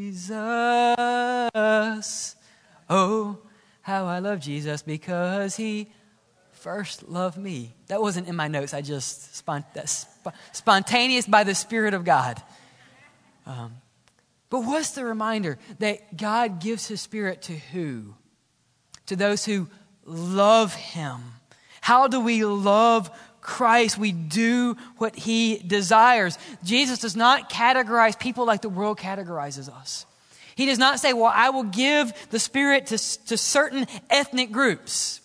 Oh, 2.89 3.37
how 3.81 4.05
I 4.05 4.19
love 4.19 4.41
Jesus 4.41 4.81
because 4.81 5.55
he 5.55 5.89
first 6.51 7.07
loved 7.07 7.37
me. 7.37 7.73
That 7.87 8.01
wasn't 8.01 8.27
in 8.27 8.35
my 8.35 8.49
notes. 8.49 8.73
I 8.73 8.81
just, 8.81 9.45
spont- 9.45 9.73
spontaneous 10.51 11.25
by 11.25 11.43
the 11.43 11.55
Spirit 11.55 11.93
of 11.93 12.03
God. 12.03 12.41
Um, 13.45 13.73
but 14.49 14.61
what's 14.61 14.91
the 14.91 15.05
reminder 15.05 15.57
that 15.79 16.17
God 16.17 16.59
gives 16.59 16.87
his 16.87 17.01
spirit 17.01 17.43
to 17.43 17.53
who? 17.53 18.15
To 19.07 19.15
those 19.15 19.45
who 19.45 19.67
love 20.05 20.73
him. 20.73 21.19
How 21.81 22.07
do 22.07 22.19
we 22.19 22.43
love 22.43 23.09
Christ? 23.41 23.97
We 23.97 24.11
do 24.11 24.75
what 24.97 25.15
he 25.15 25.57
desires. 25.59 26.37
Jesus 26.63 26.99
does 26.99 27.15
not 27.15 27.49
categorize 27.49 28.19
people 28.19 28.45
like 28.45 28.61
the 28.61 28.69
world 28.69 28.97
categorizes 28.97 29.69
us. 29.69 30.05
He 30.55 30.65
does 30.65 30.79
not 30.79 30.99
say, 30.99 31.13
Well, 31.13 31.31
I 31.33 31.51
will 31.51 31.63
give 31.63 32.11
the 32.31 32.39
Spirit 32.39 32.87
to, 32.87 32.97
to 33.27 33.37
certain 33.37 33.87
ethnic 34.09 34.51
groups. 34.51 35.21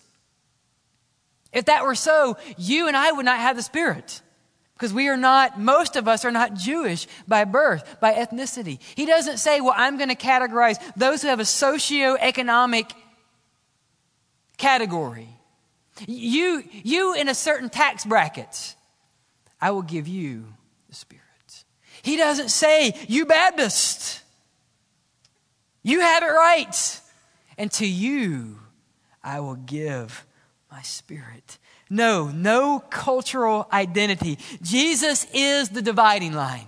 If 1.52 1.66
that 1.66 1.84
were 1.84 1.94
so, 1.94 2.36
you 2.56 2.88
and 2.88 2.96
I 2.96 3.10
would 3.12 3.24
not 3.24 3.38
have 3.38 3.56
the 3.56 3.62
Spirit. 3.62 4.22
Because 4.84 4.92
we 4.92 5.08
are 5.08 5.16
not, 5.16 5.58
most 5.58 5.96
of 5.96 6.06
us 6.06 6.26
are 6.26 6.30
not 6.30 6.52
Jewish 6.52 7.06
by 7.26 7.44
birth, 7.44 7.98
by 8.02 8.12
ethnicity. 8.12 8.78
He 8.94 9.06
doesn't 9.06 9.38
say, 9.38 9.62
well, 9.62 9.72
I'm 9.74 9.96
going 9.96 10.10
to 10.10 10.14
categorize 10.14 10.76
those 10.94 11.22
who 11.22 11.28
have 11.28 11.40
a 11.40 11.46
socio-economic 11.46 12.92
category. 14.58 15.30
You, 16.06 16.62
you 16.70 17.14
in 17.14 17.30
a 17.30 17.34
certain 17.34 17.70
tax 17.70 18.04
bracket, 18.04 18.74
I 19.58 19.70
will 19.70 19.80
give 19.80 20.06
you 20.06 20.44
the 20.90 20.94
Spirit. 20.94 21.64
He 22.02 22.18
doesn't 22.18 22.50
say, 22.50 22.92
you 23.08 23.24
Baptist, 23.24 24.20
you 25.82 26.00
have 26.00 26.22
it 26.22 26.26
right. 26.26 27.00
And 27.56 27.72
to 27.72 27.86
you, 27.86 28.58
I 29.22 29.40
will 29.40 29.56
give 29.56 30.26
my 30.70 30.82
Spirit. 30.82 31.56
No, 31.94 32.26
no 32.26 32.80
cultural 32.90 33.68
identity. 33.72 34.36
Jesus 34.60 35.28
is 35.32 35.68
the 35.68 35.80
dividing 35.80 36.32
line. 36.32 36.66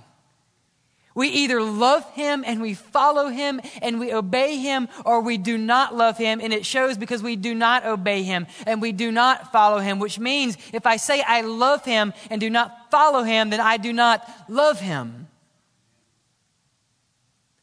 We 1.17 1.27
either 1.29 1.61
love 1.61 2.09
him 2.13 2.45
and 2.47 2.63
we 2.63 2.75
follow 2.75 3.27
him 3.29 3.61
and 3.83 3.99
we 3.99 4.13
obey 4.13 4.57
him, 4.59 4.89
or 5.05 5.23
we 5.23 5.37
do 5.37 5.59
not 5.59 5.97
love 5.97 6.17
him, 6.17 6.41
and 6.41 6.53
it 6.53 6.65
shows 6.65 6.97
because 6.97 7.25
we 7.25 7.35
do 7.35 7.57
not 7.57 7.85
obey 7.85 8.23
him 8.23 8.47
and 8.69 8.81
we 8.81 8.93
do 8.93 9.11
not 9.11 9.51
follow 9.51 9.81
him, 9.81 9.99
which 9.99 10.21
means 10.21 10.57
if 10.73 10.87
I 10.87 10.97
say 10.97 11.25
I 11.27 11.41
love 11.41 11.85
him 11.85 12.13
and 12.31 12.41
do 12.41 12.49
not 12.49 12.93
follow 12.93 13.25
him, 13.25 13.51
then 13.51 13.61
I 13.61 13.79
do 13.79 13.93
not 13.93 14.31
love 14.49 14.79
him. 14.79 15.27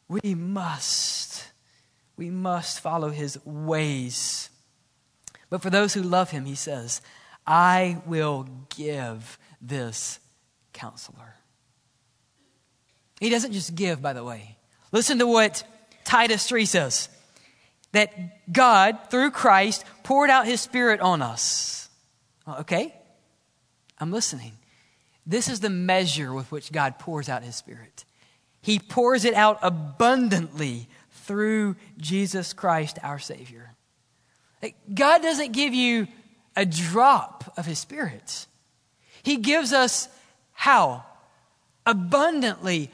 We 0.09 0.35
must, 0.35 1.47
we 2.17 2.29
must 2.29 2.81
follow 2.81 3.09
his 3.09 3.39
ways. 3.45 4.49
But 5.49 5.61
for 5.61 5.69
those 5.69 5.93
who 5.93 6.01
love 6.01 6.31
him, 6.31 6.45
he 6.45 6.55
says, 6.55 6.99
I 7.45 8.01
will 8.05 8.47
give 8.75 9.37
this 9.61 10.19
counselor. 10.73 11.35
He 13.19 13.29
doesn't 13.29 13.53
just 13.53 13.75
give, 13.75 14.01
by 14.01 14.13
the 14.13 14.23
way. 14.23 14.57
Listen 14.91 15.19
to 15.19 15.27
what 15.27 15.63
Titus 16.03 16.47
3 16.47 16.65
says 16.65 17.09
that 17.91 18.51
God, 18.51 18.97
through 19.09 19.31
Christ, 19.31 19.85
poured 20.03 20.29
out 20.29 20.45
his 20.45 20.61
Spirit 20.61 20.99
on 20.99 21.21
us. 21.21 21.89
Okay? 22.47 22.93
I'm 23.99 24.11
listening. 24.11 24.53
This 25.25 25.47
is 25.47 25.61
the 25.61 25.69
measure 25.69 26.33
with 26.33 26.51
which 26.51 26.71
God 26.71 26.99
pours 26.99 27.29
out 27.29 27.43
his 27.43 27.55
Spirit. 27.55 28.03
He 28.61 28.79
pours 28.79 29.25
it 29.25 29.33
out 29.33 29.59
abundantly 29.61 30.87
through 31.11 31.75
Jesus 31.97 32.51
Christ, 32.53 32.97
our 33.03 33.19
Savior. 33.19 33.73
God 34.93 35.21
doesn't 35.21 35.51
give 35.51 35.73
you 35.73 36.07
a 36.55 36.65
drop 36.65 37.53
of 37.57 37.65
His 37.65 37.79
Spirit. 37.79 38.47
He 39.23 39.37
gives 39.37 39.73
us 39.73 40.09
how? 40.51 41.05
Abundantly, 41.85 42.91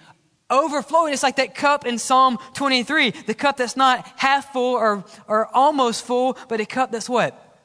overflowing. 0.49 1.13
It's 1.13 1.23
like 1.23 1.37
that 1.37 1.55
cup 1.55 1.85
in 1.85 1.97
Psalm 1.97 2.37
23, 2.53 3.11
the 3.11 3.33
cup 3.33 3.57
that's 3.57 3.77
not 3.77 4.07
half 4.17 4.53
full 4.53 4.75
or, 4.75 5.03
or 5.27 5.47
almost 5.55 6.05
full, 6.05 6.37
but 6.47 6.59
a 6.59 6.65
cup 6.65 6.91
that's 6.91 7.09
what? 7.09 7.59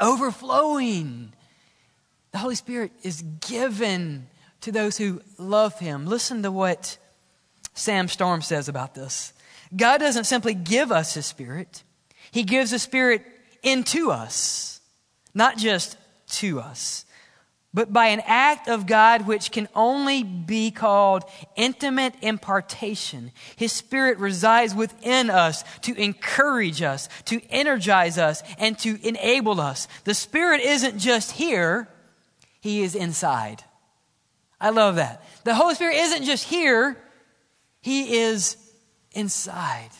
Overflowing. 0.00 1.32
The 2.32 2.38
Holy 2.38 2.54
Spirit 2.54 2.92
is 3.02 3.22
given 3.46 4.28
to 4.62 4.72
those 4.72 4.96
who 4.96 5.20
love 5.38 5.78
Him. 5.78 6.06
Listen 6.06 6.42
to 6.42 6.50
what 6.50 6.96
Sam 7.74 8.08
Storm 8.08 8.42
says 8.42 8.68
about 8.68 8.94
this. 8.94 9.32
God 9.74 9.98
doesn't 9.98 10.24
simply 10.24 10.54
give 10.54 10.90
us 10.90 11.14
His 11.14 11.26
Spirit, 11.26 11.82
He 12.30 12.42
gives 12.42 12.70
His 12.70 12.82
Spirit 12.82 13.24
into 13.62 14.10
us 14.10 14.79
not 15.34 15.56
just 15.56 15.96
to 16.28 16.60
us, 16.60 17.04
but 17.72 17.92
by 17.92 18.06
an 18.06 18.22
act 18.26 18.68
of 18.68 18.86
God 18.86 19.26
which 19.26 19.52
can 19.52 19.68
only 19.76 20.24
be 20.24 20.72
called 20.72 21.24
intimate 21.54 22.14
impartation. 22.20 23.30
His 23.54 23.72
Spirit 23.72 24.18
resides 24.18 24.74
within 24.74 25.30
us 25.30 25.62
to 25.82 25.94
encourage 25.94 26.82
us, 26.82 27.08
to 27.26 27.40
energize 27.48 28.18
us, 28.18 28.42
and 28.58 28.76
to 28.80 28.98
enable 29.06 29.60
us. 29.60 29.86
The 30.04 30.14
Spirit 30.14 30.60
isn't 30.62 30.98
just 30.98 31.32
here, 31.32 31.88
He 32.60 32.82
is 32.82 32.96
inside. 32.96 33.62
I 34.60 34.70
love 34.70 34.96
that. 34.96 35.24
The 35.44 35.54
Holy 35.54 35.74
Spirit 35.74 35.96
isn't 35.96 36.24
just 36.24 36.44
here, 36.44 36.96
He 37.80 38.18
is 38.18 38.56
inside. 39.12 39.90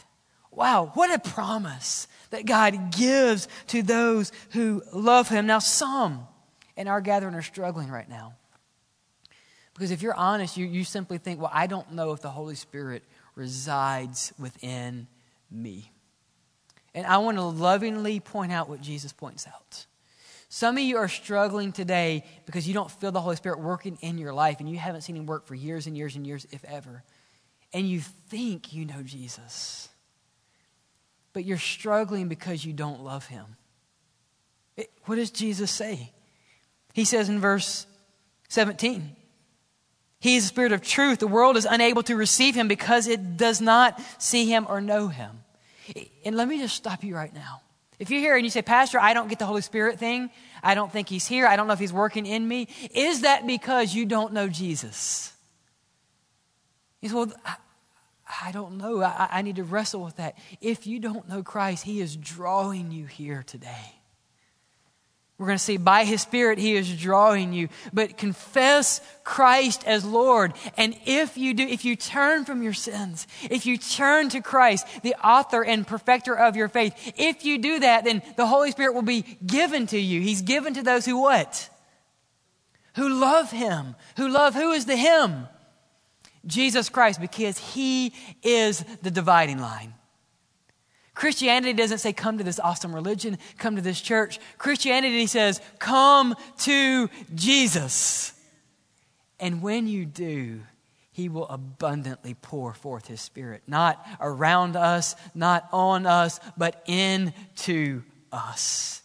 Wow, 0.50 0.90
what 0.94 1.14
a 1.14 1.20
promise 1.20 2.08
that 2.30 2.46
God 2.46 2.92
gives 2.92 3.48
to 3.68 3.82
those 3.82 4.32
who 4.50 4.82
love 4.92 5.28
Him. 5.28 5.46
Now, 5.46 5.58
some 5.58 6.26
in 6.76 6.88
our 6.88 7.00
gathering 7.00 7.34
are 7.34 7.42
struggling 7.42 7.90
right 7.90 8.08
now. 8.08 8.34
Because 9.74 9.90
if 9.90 10.02
you're 10.02 10.14
honest, 10.14 10.56
you, 10.56 10.66
you 10.66 10.84
simply 10.84 11.18
think, 11.18 11.40
well, 11.40 11.50
I 11.52 11.66
don't 11.66 11.92
know 11.92 12.12
if 12.12 12.20
the 12.20 12.30
Holy 12.30 12.54
Spirit 12.54 13.02
resides 13.34 14.32
within 14.38 15.06
me. 15.50 15.90
And 16.94 17.06
I 17.06 17.18
want 17.18 17.36
to 17.36 17.44
lovingly 17.44 18.20
point 18.20 18.52
out 18.52 18.68
what 18.68 18.80
Jesus 18.80 19.12
points 19.12 19.46
out. 19.46 19.86
Some 20.48 20.76
of 20.76 20.82
you 20.82 20.96
are 20.96 21.06
struggling 21.06 21.70
today 21.70 22.24
because 22.44 22.66
you 22.66 22.74
don't 22.74 22.90
feel 22.90 23.12
the 23.12 23.20
Holy 23.20 23.36
Spirit 23.36 23.60
working 23.60 23.96
in 24.00 24.18
your 24.18 24.32
life 24.32 24.58
and 24.58 24.68
you 24.68 24.78
haven't 24.78 25.02
seen 25.02 25.16
Him 25.16 25.26
work 25.26 25.46
for 25.46 25.54
years 25.54 25.86
and 25.86 25.96
years 25.96 26.16
and 26.16 26.26
years, 26.26 26.44
if 26.50 26.64
ever. 26.64 27.04
And 27.72 27.88
you 27.88 28.00
think 28.00 28.72
you 28.72 28.84
know 28.84 29.02
Jesus, 29.04 29.89
but 31.32 31.44
you're 31.44 31.58
struggling 31.58 32.28
because 32.28 32.64
you 32.64 32.72
don't 32.72 33.02
love 33.02 33.26
Him. 33.26 33.44
It, 34.76 34.90
what 35.04 35.16
does 35.16 35.30
Jesus 35.30 35.70
say? 35.70 36.12
He 36.92 37.04
says 37.04 37.28
in 37.28 37.40
verse 37.40 37.86
17, 38.48 39.16
He 40.20 40.36
is 40.36 40.44
the 40.44 40.48
Spirit 40.48 40.72
of 40.72 40.82
truth. 40.82 41.18
The 41.18 41.26
world 41.26 41.56
is 41.56 41.66
unable 41.68 42.02
to 42.04 42.16
receive 42.16 42.54
Him 42.54 42.68
because 42.68 43.06
it 43.06 43.36
does 43.36 43.60
not 43.60 44.00
see 44.18 44.46
Him 44.46 44.66
or 44.68 44.80
know 44.80 45.08
Him. 45.08 45.44
And 46.24 46.36
let 46.36 46.48
me 46.48 46.58
just 46.58 46.76
stop 46.76 47.02
you 47.04 47.14
right 47.14 47.34
now. 47.34 47.62
If 47.98 48.10
you're 48.10 48.20
here 48.20 48.34
and 48.34 48.44
you 48.44 48.50
say, 48.50 48.62
Pastor, 48.62 48.98
I 48.98 49.12
don't 49.12 49.28
get 49.28 49.38
the 49.38 49.46
Holy 49.46 49.60
Spirit 49.60 49.98
thing, 49.98 50.30
I 50.62 50.74
don't 50.74 50.90
think 50.90 51.08
He's 51.08 51.26
here, 51.26 51.46
I 51.46 51.56
don't 51.56 51.66
know 51.66 51.74
if 51.74 51.78
He's 51.78 51.92
working 51.92 52.26
in 52.26 52.46
me, 52.46 52.68
is 52.94 53.22
that 53.22 53.46
because 53.46 53.94
you 53.94 54.06
don't 54.06 54.32
know 54.32 54.48
Jesus? 54.48 55.32
He 57.00 57.08
says, 57.08 57.14
Well, 57.14 57.32
I, 58.42 58.52
don't 58.52 58.78
know. 58.78 59.02
I, 59.02 59.28
I 59.30 59.42
need 59.42 59.56
to 59.56 59.64
wrestle 59.64 60.02
with 60.02 60.16
that. 60.16 60.36
If 60.60 60.86
you 60.86 61.00
don't 61.00 61.28
know 61.28 61.42
Christ, 61.42 61.84
He 61.84 62.00
is 62.00 62.16
drawing 62.16 62.90
you 62.92 63.06
here 63.06 63.42
today. 63.46 63.94
We're 65.38 65.46
going 65.46 65.58
to 65.58 65.64
see 65.64 65.78
by 65.78 66.04
His 66.04 66.20
Spirit, 66.20 66.58
He 66.58 66.76
is 66.76 66.94
drawing 67.00 67.54
you. 67.54 67.70
But 67.94 68.18
confess 68.18 69.00
Christ 69.24 69.84
as 69.86 70.04
Lord. 70.04 70.52
And 70.76 70.94
if 71.06 71.38
you 71.38 71.54
do, 71.54 71.62
if 71.62 71.86
you 71.86 71.96
turn 71.96 72.44
from 72.44 72.62
your 72.62 72.74
sins, 72.74 73.26
if 73.50 73.64
you 73.64 73.78
turn 73.78 74.28
to 74.30 74.42
Christ, 74.42 74.86
the 75.02 75.14
author 75.14 75.64
and 75.64 75.86
perfecter 75.86 76.36
of 76.36 76.56
your 76.56 76.68
faith, 76.68 77.14
if 77.16 77.44
you 77.46 77.56
do 77.56 77.80
that, 77.80 78.04
then 78.04 78.20
the 78.36 78.46
Holy 78.46 78.70
Spirit 78.70 78.94
will 78.94 79.00
be 79.00 79.22
given 79.46 79.86
to 79.86 79.98
you. 79.98 80.20
He's 80.20 80.42
given 80.42 80.74
to 80.74 80.82
those 80.82 81.06
who 81.06 81.22
what? 81.22 81.70
Who 82.96 83.08
love 83.08 83.50
Him. 83.50 83.94
Who 84.18 84.28
love, 84.28 84.54
who 84.54 84.72
is 84.72 84.84
the 84.84 84.96
Him? 84.96 85.46
Jesus 86.46 86.88
Christ, 86.88 87.20
because 87.20 87.58
He 87.58 88.12
is 88.42 88.84
the 89.02 89.10
dividing 89.10 89.58
line. 89.58 89.94
Christianity 91.14 91.74
doesn't 91.74 91.98
say, 91.98 92.12
come 92.12 92.38
to 92.38 92.44
this 92.44 92.58
awesome 92.58 92.94
religion, 92.94 93.36
come 93.58 93.76
to 93.76 93.82
this 93.82 94.00
church. 94.00 94.38
Christianity 94.56 95.26
says, 95.26 95.60
come 95.78 96.34
to 96.60 97.10
Jesus. 97.34 98.32
And 99.38 99.60
when 99.60 99.86
you 99.86 100.06
do, 100.06 100.60
he 101.12 101.28
will 101.28 101.46
abundantly 101.48 102.34
pour 102.34 102.72
forth 102.72 103.06
his 103.06 103.20
spirit, 103.20 103.62
not 103.66 104.06
around 104.20 104.76
us, 104.76 105.14
not 105.34 105.68
on 105.72 106.06
us, 106.06 106.40
but 106.56 106.82
into 106.86 108.02
us. 108.32 109.02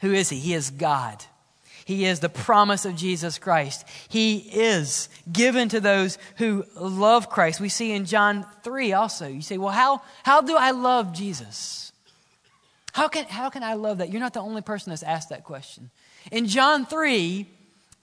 Who 0.00 0.12
is 0.12 0.28
he? 0.28 0.38
He 0.38 0.52
is 0.52 0.70
God. 0.70 1.24
He 1.84 2.04
is 2.04 2.20
the 2.20 2.28
promise 2.28 2.84
of 2.84 2.96
Jesus 2.96 3.38
Christ. 3.38 3.84
He 4.08 4.38
is 4.38 5.08
given 5.30 5.68
to 5.70 5.80
those 5.80 6.18
who 6.36 6.64
love 6.76 7.28
Christ. 7.28 7.60
We 7.60 7.68
see 7.68 7.92
in 7.92 8.04
John 8.04 8.46
3 8.62 8.92
also. 8.92 9.26
You 9.26 9.42
say, 9.42 9.58
well, 9.58 9.72
how, 9.72 10.02
how 10.22 10.40
do 10.40 10.56
I 10.56 10.70
love 10.70 11.12
Jesus? 11.12 11.92
How 12.92 13.08
can, 13.08 13.24
how 13.26 13.50
can 13.50 13.62
I 13.62 13.74
love 13.74 13.98
that? 13.98 14.10
You're 14.10 14.20
not 14.20 14.34
the 14.34 14.40
only 14.40 14.62
person 14.62 14.90
that's 14.90 15.02
asked 15.02 15.30
that 15.30 15.44
question. 15.44 15.90
In 16.30 16.46
John 16.46 16.86
3, 16.86 17.46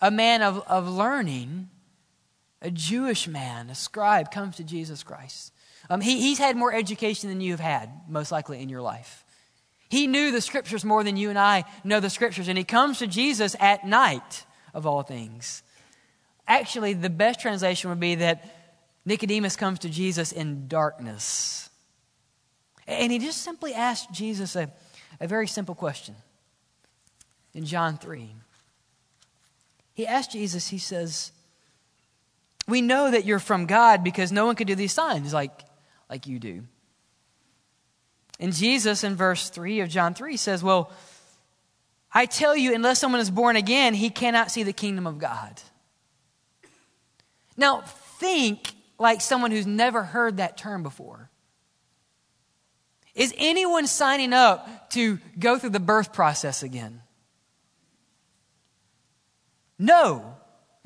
a 0.02 0.12
man 0.12 0.42
of, 0.42 0.64
of 0.68 0.90
learning, 0.90 1.70
a 2.62 2.72
Jewish 2.72 3.28
man, 3.28 3.70
a 3.70 3.76
scribe, 3.76 4.32
comes 4.32 4.58
to 4.58 4.64
Jesus 4.64 5.04
Christ. 5.04 5.54
Um, 5.90 6.02
he, 6.02 6.20
he's 6.20 6.38
had 6.38 6.58
more 6.58 6.74
education 6.74 7.30
than 7.30 7.42
you 7.42 7.52
have 7.52 7.60
had, 7.60 7.90
most 8.08 8.32
likely, 8.32 8.62
in 8.62 8.70
your 8.70 8.82
life. 8.82 9.24
He 9.90 10.06
knew 10.06 10.32
the 10.32 10.42
scriptures 10.42 10.86
more 10.86 11.04
than 11.04 11.18
you 11.18 11.30
and 11.30 11.40
I 11.40 11.66
know 11.84 12.00
the 12.00 12.10
scriptures, 12.10 12.48
and 12.48 12.58
he 12.58 12.64
comes 12.64 13.00
to 13.00 13.08
Jesus 13.08 13.56
at 13.60 13.86
night, 13.86 14.46
of 14.74 14.86
all 14.86 15.02
things. 15.02 15.64
Actually, 16.48 16.94
the 16.94 17.10
best 17.10 17.40
translation 17.40 17.90
would 17.90 18.00
be 18.00 18.16
that 18.16 18.46
Nicodemus 19.06 19.56
comes 19.56 19.80
to 19.80 19.90
Jesus 19.90 20.32
in 20.32 20.68
darkness. 20.68 21.70
And 22.88 23.12
he 23.12 23.20
just 23.20 23.42
simply 23.44 23.74
asked 23.74 24.12
Jesus 24.12 24.56
a, 24.56 24.72
a 25.20 25.28
very 25.28 25.48
simple 25.48 25.76
question 25.76 26.16
in 27.54 27.66
John 27.66 27.98
3. 27.98 28.30
He 29.94 30.08
asked 30.08 30.32
Jesus, 30.32 30.68
he 30.68 30.78
says, 30.78 31.32
We 32.68 32.82
know 32.82 33.12
that 33.12 33.26
you're 33.26 33.40
from 33.40 33.66
God 33.66 34.04
because 34.04 34.32
no 34.32 34.46
one 34.46 34.56
could 34.56 34.68
do 34.68 34.76
these 34.76 34.94
signs 34.94 35.34
like, 35.34 35.52
like 36.10 36.26
you 36.28 36.40
do. 36.40 36.64
And 38.40 38.54
Jesus, 38.54 39.04
in 39.04 39.16
verse 39.16 39.50
3 39.50 39.82
of 39.82 39.90
John 39.90 40.14
3, 40.14 40.38
says, 40.38 40.64
Well, 40.64 40.92
I 42.12 42.26
tell 42.26 42.56
you, 42.56 42.74
unless 42.74 43.00
someone 43.00 43.22
is 43.22 43.30
born 43.30 43.56
again, 43.56 43.94
he 43.94 44.10
cannot 44.10 44.52
see 44.52 44.64
the 44.64 44.74
kingdom 44.74 45.06
of 45.06 45.20
God. 45.20 45.62
Now, 47.58 47.82
think 47.82 48.74
like 48.98 49.22
someone 49.22 49.52
who's 49.52 49.68
never 49.68 50.04
heard 50.04 50.38
that 50.38 50.58
term 50.58 50.84
before. 50.84 51.30
Is 53.16 53.34
anyone 53.38 53.88
signing 53.88 54.34
up 54.34 54.90
to 54.92 55.20
go 55.38 55.58
through 55.58 55.72
the 55.72 55.80
birth 55.80 56.14
process 56.14 56.64
again? 56.64 57.02
No. 59.78 60.36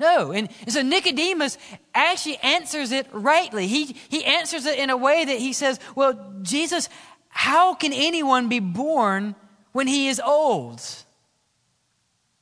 No. 0.00 0.32
And, 0.32 0.48
and, 0.62 0.72
so 0.72 0.82
Nicodemus 0.82 1.58
actually 1.94 2.38
answers 2.38 2.92
it 2.92 3.06
rightly. 3.12 3.66
He, 3.66 3.96
he 4.08 4.24
answers 4.24 4.66
it 4.66 4.78
in 4.78 4.90
a 4.90 4.96
way 4.96 5.24
that 5.24 5.38
he 5.38 5.52
says, 5.52 5.78
Well, 5.94 6.34
Jesus, 6.42 6.88
how 7.34 7.74
can 7.74 7.92
anyone 7.92 8.48
be 8.48 8.60
born 8.60 9.34
when 9.72 9.88
he 9.88 10.06
is 10.06 10.20
old? 10.20 10.80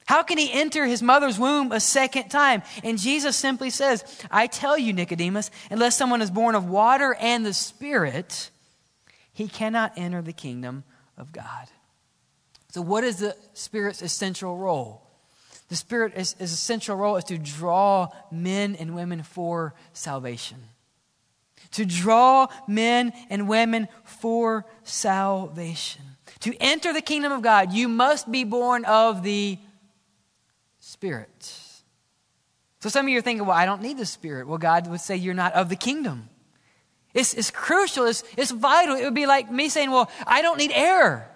How 0.04 0.22
can 0.22 0.36
he 0.36 0.52
enter 0.52 0.84
his 0.84 1.02
mother's 1.02 1.38
womb 1.38 1.72
a 1.72 1.80
second 1.80 2.28
time? 2.28 2.62
And 2.84 2.98
Jesus 2.98 3.34
simply 3.34 3.70
says, 3.70 4.04
I 4.30 4.46
tell 4.46 4.76
you, 4.76 4.92
Nicodemus, 4.92 5.50
unless 5.70 5.96
someone 5.96 6.20
is 6.20 6.30
born 6.30 6.54
of 6.54 6.68
water 6.68 7.16
and 7.18 7.44
the 7.44 7.54
Spirit, 7.54 8.50
he 9.32 9.48
cannot 9.48 9.94
enter 9.96 10.20
the 10.20 10.34
kingdom 10.34 10.84
of 11.16 11.32
God. 11.32 11.68
So, 12.68 12.82
what 12.82 13.02
is 13.02 13.16
the 13.16 13.34
Spirit's 13.54 14.02
essential 14.02 14.58
role? 14.58 15.02
The 15.70 15.76
Spirit's 15.76 16.36
essential 16.38 16.96
role 16.96 17.16
is 17.16 17.24
to 17.24 17.38
draw 17.38 18.08
men 18.30 18.76
and 18.76 18.94
women 18.94 19.22
for 19.22 19.74
salvation 19.94 20.58
to 21.72 21.84
draw 21.84 22.48
men 22.66 23.12
and 23.30 23.48
women 23.48 23.88
for 24.04 24.66
salvation. 24.82 26.02
To 26.40 26.54
enter 26.60 26.92
the 26.92 27.00
kingdom 27.00 27.32
of 27.32 27.42
God, 27.42 27.72
you 27.72 27.88
must 27.88 28.30
be 28.30 28.44
born 28.44 28.84
of 28.84 29.22
the 29.22 29.58
Spirit. 30.80 31.60
So 32.80 32.88
some 32.88 33.06
of 33.06 33.10
you 33.10 33.18
are 33.18 33.22
thinking, 33.22 33.46
well, 33.46 33.56
I 33.56 33.64
don't 33.64 33.80
need 33.80 33.96
the 33.96 34.06
Spirit. 34.06 34.48
Well, 34.48 34.58
God 34.58 34.88
would 34.88 35.00
say 35.00 35.16
you're 35.16 35.34
not 35.34 35.52
of 35.54 35.68
the 35.68 35.76
kingdom. 35.76 36.28
It's, 37.14 37.34
it's 37.34 37.50
crucial, 37.50 38.06
it's, 38.06 38.24
it's 38.36 38.50
vital. 38.50 38.96
It 38.96 39.04
would 39.04 39.14
be 39.14 39.26
like 39.26 39.50
me 39.50 39.68
saying, 39.68 39.90
well, 39.90 40.10
I 40.26 40.42
don't 40.42 40.58
need 40.58 40.72
air. 40.72 41.28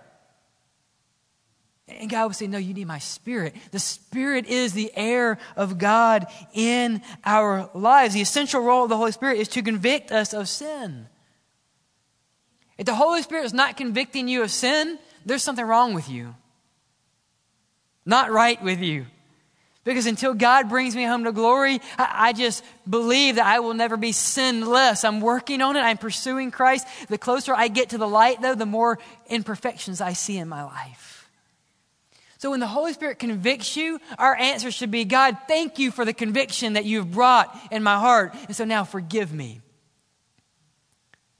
And 1.88 2.10
God 2.10 2.26
would 2.26 2.36
say, 2.36 2.46
No, 2.46 2.58
you 2.58 2.74
need 2.74 2.86
my 2.86 2.98
spirit. 2.98 3.54
The 3.70 3.78
spirit 3.78 4.46
is 4.46 4.72
the 4.72 4.92
air 4.96 5.38
of 5.56 5.78
God 5.78 6.26
in 6.52 7.00
our 7.24 7.70
lives. 7.74 8.14
The 8.14 8.20
essential 8.20 8.60
role 8.60 8.84
of 8.84 8.88
the 8.88 8.96
Holy 8.96 9.12
Spirit 9.12 9.38
is 9.38 9.48
to 9.48 9.62
convict 9.62 10.10
us 10.10 10.34
of 10.34 10.48
sin. 10.48 11.06
If 12.76 12.86
the 12.86 12.94
Holy 12.94 13.22
Spirit 13.22 13.44
is 13.44 13.54
not 13.54 13.76
convicting 13.76 14.28
you 14.28 14.42
of 14.42 14.50
sin, 14.50 14.98
there's 15.24 15.42
something 15.42 15.64
wrong 15.64 15.94
with 15.94 16.08
you. 16.08 16.34
Not 18.04 18.30
right 18.30 18.62
with 18.62 18.80
you. 18.80 19.06
Because 19.84 20.06
until 20.06 20.34
God 20.34 20.68
brings 20.68 20.96
me 20.96 21.04
home 21.04 21.22
to 21.24 21.32
glory, 21.32 21.80
I, 21.96 22.08
I, 22.14 22.32
just 22.32 22.64
believe 22.90 23.36
that 23.36 23.46
I 23.46 23.60
will 23.60 23.72
never 23.72 23.96
be 23.96 24.10
sinless. 24.10 25.04
I'm 25.04 25.20
working 25.20 25.62
on 25.62 25.76
it. 25.76 25.80
I'm 25.80 25.96
pursuing 25.96 26.50
Christ. 26.50 26.88
The 27.08 27.18
closer 27.18 27.54
I 27.54 27.68
get 27.68 27.90
to 27.90 27.98
the 27.98 28.08
light, 28.08 28.42
though, 28.42 28.56
the 28.56 28.66
more 28.66 28.98
imperfections 29.28 30.00
I 30.00 30.12
see 30.12 30.38
in 30.38 30.48
my 30.48 30.64
life. 30.64 31.15
So 32.46 32.50
when 32.52 32.60
the 32.60 32.68
Holy 32.68 32.92
Spirit 32.92 33.18
convicts 33.18 33.76
you, 33.76 33.98
our 34.18 34.36
answer 34.36 34.70
should 34.70 34.92
be 34.92 35.04
God, 35.04 35.36
thank 35.48 35.80
you 35.80 35.90
for 35.90 36.04
the 36.04 36.12
conviction 36.12 36.74
that 36.74 36.84
you've 36.84 37.10
brought 37.10 37.52
in 37.72 37.82
my 37.82 37.98
heart. 37.98 38.36
And 38.46 38.54
so 38.54 38.64
now 38.64 38.84
forgive 38.84 39.32
me. 39.32 39.62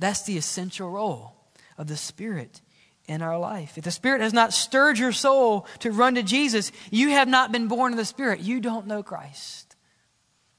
That's 0.00 0.24
the 0.24 0.36
essential 0.36 0.90
role 0.90 1.36
of 1.78 1.86
the 1.86 1.96
Spirit 1.96 2.60
in 3.06 3.22
our 3.22 3.38
life. 3.38 3.78
If 3.78 3.84
the 3.84 3.92
Spirit 3.92 4.20
has 4.20 4.32
not 4.32 4.52
stirred 4.52 4.98
your 4.98 5.12
soul 5.12 5.68
to 5.78 5.92
run 5.92 6.16
to 6.16 6.24
Jesus, 6.24 6.72
you 6.90 7.10
have 7.10 7.28
not 7.28 7.52
been 7.52 7.68
born 7.68 7.92
of 7.92 7.98
the 7.98 8.04
Spirit. 8.04 8.40
You 8.40 8.58
don't 8.58 8.88
know 8.88 9.04
Christ. 9.04 9.76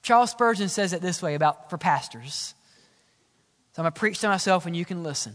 Charles 0.01 0.31
Spurgeon 0.31 0.69
says 0.69 0.93
it 0.93 1.01
this 1.01 1.21
way 1.21 1.35
about 1.35 1.69
for 1.69 1.77
pastors. 1.77 2.55
So 3.73 3.81
I'm 3.81 3.83
going 3.83 3.91
to 3.91 3.99
preach 3.99 4.19
to 4.19 4.29
myself 4.29 4.65
and 4.65 4.77
you 4.77 4.85
can 4.85 5.03
listen. 5.03 5.33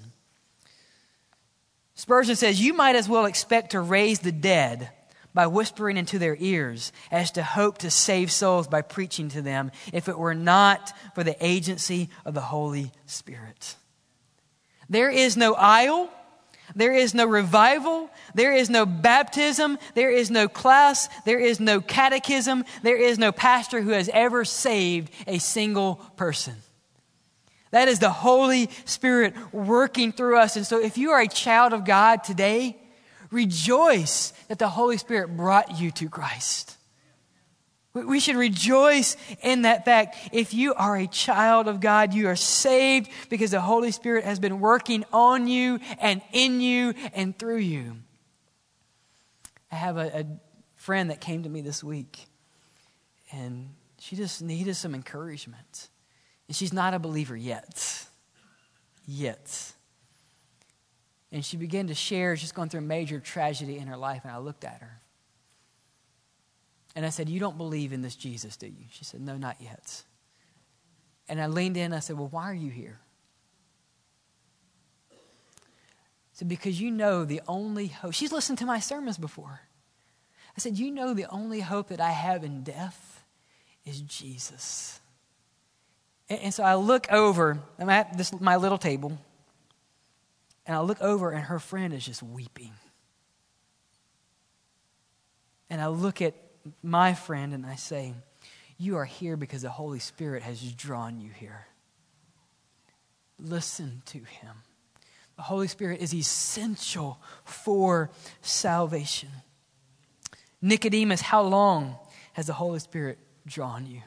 Spurgeon 1.97 2.35
says, 2.35 2.63
You 2.63 2.73
might 2.73 2.97
as 2.97 3.11
well 3.11 3.27
expect 3.27 3.73
to 3.73 3.81
raise 3.83 4.21
the 4.21 4.33
dead 4.33 4.89
by 5.35 5.47
whispering 5.47 5.97
into 5.97 6.19
their 6.19 6.37
ears 6.39 6.93
as 7.11 7.31
to 7.33 7.43
hope 7.43 7.79
to 7.79 7.91
save 7.91 8.31
souls 8.31 8.69
by 8.69 8.83
preaching 8.83 9.29
to 9.31 9.43
them 9.43 9.71
if 9.93 10.09
it 10.09 10.19
were 10.19 10.35
not 10.35 10.93
for 11.15 11.25
the 11.25 11.37
agency 11.45 12.11
of 12.25 12.35
the 12.35 12.41
Holy 12.41 12.93
Spirit. 13.07 13.77
There 14.89 15.11
is 15.11 15.37
no 15.37 15.55
aisle, 15.55 16.11
There 16.75 16.93
is 16.93 17.15
no 17.15 17.27
revival. 17.27 18.11
There 18.35 18.55
is 18.55 18.71
no 18.71 18.87
baptism. 18.87 19.79
There 19.95 20.11
is 20.11 20.31
no 20.31 20.49
class. 20.49 21.09
There 21.25 21.39
is 21.39 21.61
no 21.61 21.81
catechism. 21.81 22.65
There 22.83 22.97
is 22.97 23.19
no 23.19 23.33
pastor 23.33 23.81
who 23.81 23.91
has 23.91 24.09
ever 24.13 24.45
saved 24.45 25.13
a 25.27 25.39
single 25.39 25.97
person. 26.17 26.55
That 27.71 27.89
is 27.89 27.99
the 27.99 28.11
Holy 28.11 28.69
Spirit 28.85 29.35
working 29.53 30.13
through 30.13 30.39
us. 30.39 30.57
And 30.57 30.67
so 30.67 30.81
if 30.81 30.99
you 30.99 31.11
are 31.11 31.21
a 31.21 31.29
child 31.29 31.73
of 31.73 31.85
God 31.85 32.23
today, 32.25 32.77
rejoice 33.33 34.33
that 34.49 34.59
the 34.59 34.69
Holy 34.69 34.99
Spirit 34.99 35.37
brought 35.37 35.81
you 35.81 35.91
to 35.93 36.09
Christ. 36.09 36.77
We 37.95 38.21
should 38.21 38.37
rejoice 38.37 39.17
in 39.43 39.63
that 39.63 39.85
fact. 39.85 40.17
If 40.33 40.55
you 40.55 40.73
are 40.73 40.97
a 40.97 41.07
child 41.07 41.69
of 41.69 41.81
God, 41.81 42.15
you 42.15 42.29
are 42.29 42.37
saved 42.37 43.11
because 43.29 43.51
the 43.51 43.61
Holy 43.61 43.91
Spirit 43.91 44.25
has 44.25 44.39
been 44.39 44.61
working 44.61 45.05
on 45.13 45.47
you 45.47 45.79
and 46.01 46.23
in 46.33 46.63
you 46.63 46.95
and 47.13 47.39
through 47.39 47.59
you. 47.59 47.97
I 49.71 49.75
have 49.75 49.99
a, 49.99 50.21
a 50.21 50.27
friend 50.77 51.11
that 51.11 51.21
came 51.21 51.43
to 51.43 51.51
me 51.51 51.61
this 51.61 51.85
week, 51.85 52.27
and 53.31 53.69
she 53.99 54.17
just 54.17 54.41
needed 54.41 54.75
some 54.75 54.95
encouragement. 54.95 55.89
And 56.49 56.57
she's 56.57 56.73
not 56.73 56.95
a 56.95 56.99
believer 56.99 57.37
yet. 57.37 58.07
Yet. 59.07 59.73
And 61.33 61.43
she 61.43 61.57
began 61.57 61.87
to 61.87 61.95
share, 61.95 62.37
she's 62.37 62.53
going 62.53 62.69
through 62.69 62.81
a 62.81 62.85
major 62.85 63.19
tragedy 63.19 63.79
in 63.79 63.87
her 63.87 63.97
life, 63.97 64.21
and 64.25 64.33
I 64.33 64.37
looked 64.37 64.65
at 64.65 64.81
her. 64.83 65.01
And 66.95 67.07
I 67.07 67.09
said, 67.09 67.29
You 67.29 67.41
don't 67.41 67.57
believe 67.57 67.95
in 67.95 68.03
this 68.03 68.15
Jesus, 68.15 68.57
do 68.59 68.67
you? 68.67 68.85
She 68.91 69.05
said, 69.05 69.23
No, 69.23 69.37
not 69.39 69.57
yet. 69.59 70.03
And 71.29 71.41
I 71.41 71.47
leaned 71.47 71.79
in 71.79 71.95
I 71.95 72.01
said, 72.01 72.19
Well, 72.19 72.29
why 72.29 72.51
are 72.51 72.55
you 72.55 72.71
here? 72.71 73.01
I 75.13 75.17
said, 76.35 76.49
Because 76.49 76.79
you 76.79 76.91
know 76.91 77.25
the 77.25 77.41
only 77.49 77.87
hope. 77.87 78.13
She's 78.13 78.31
listened 78.31 78.59
to 78.59 78.67
my 78.67 78.79
sermons 78.79 79.17
before. 79.17 79.63
I 80.55 80.61
said, 80.61 80.79
You 80.79 80.91
know 80.91 81.15
the 81.15 81.31
only 81.31 81.61
hope 81.61 81.89
that 81.89 82.01
I 82.01 82.11
have 82.11 82.45
in 82.45 82.63
death 82.63 83.25
is 83.87 84.03
Jesus. 84.03 85.01
And, 86.29 86.41
and 86.41 86.55
so 86.55 86.63
I 86.63 86.75
look 86.75 87.11
over, 87.11 87.59
I'm 87.79 87.89
at 87.89 88.19
this, 88.19 88.39
my 88.39 88.57
little 88.57 88.77
table, 88.77 89.19
and 90.67 90.77
I 90.77 90.81
look 90.81 91.01
over, 91.01 91.31
and 91.31 91.45
her 91.45 91.59
friend 91.59 91.93
is 91.93 92.05
just 92.05 92.23
weeping. 92.23 92.73
And 95.69 95.81
I 95.81 95.89
look 95.89 96.23
at 96.23 96.35
my 96.83 97.15
friend 97.15 97.55
and 97.55 97.67
I 97.67 97.77
say, 97.77 98.15
You 98.79 98.97
are 98.99 99.05
here 99.05 99.37
because 99.37 99.63
the 99.63 99.71
Holy 99.71 99.99
Spirit 99.99 100.43
has 100.43 100.61
drawn 100.73 101.21
you 101.21 101.31
here. 101.31 101.67
Listen 103.39 104.03
to 104.07 104.19
him. 104.19 104.57
The 105.37 105.43
Holy 105.43 105.67
Spirit 105.67 106.01
is 106.01 106.15
essential 106.15 107.19
for 107.45 108.11
salvation. 108.43 109.31
Nicodemus, 110.61 111.21
how 111.21 111.43
long 111.43 111.97
has 112.35 112.47
the 112.47 112.53
Holy 112.53 112.79
Spirit 112.79 113.19
drawn 113.47 113.87
you? 113.87 114.03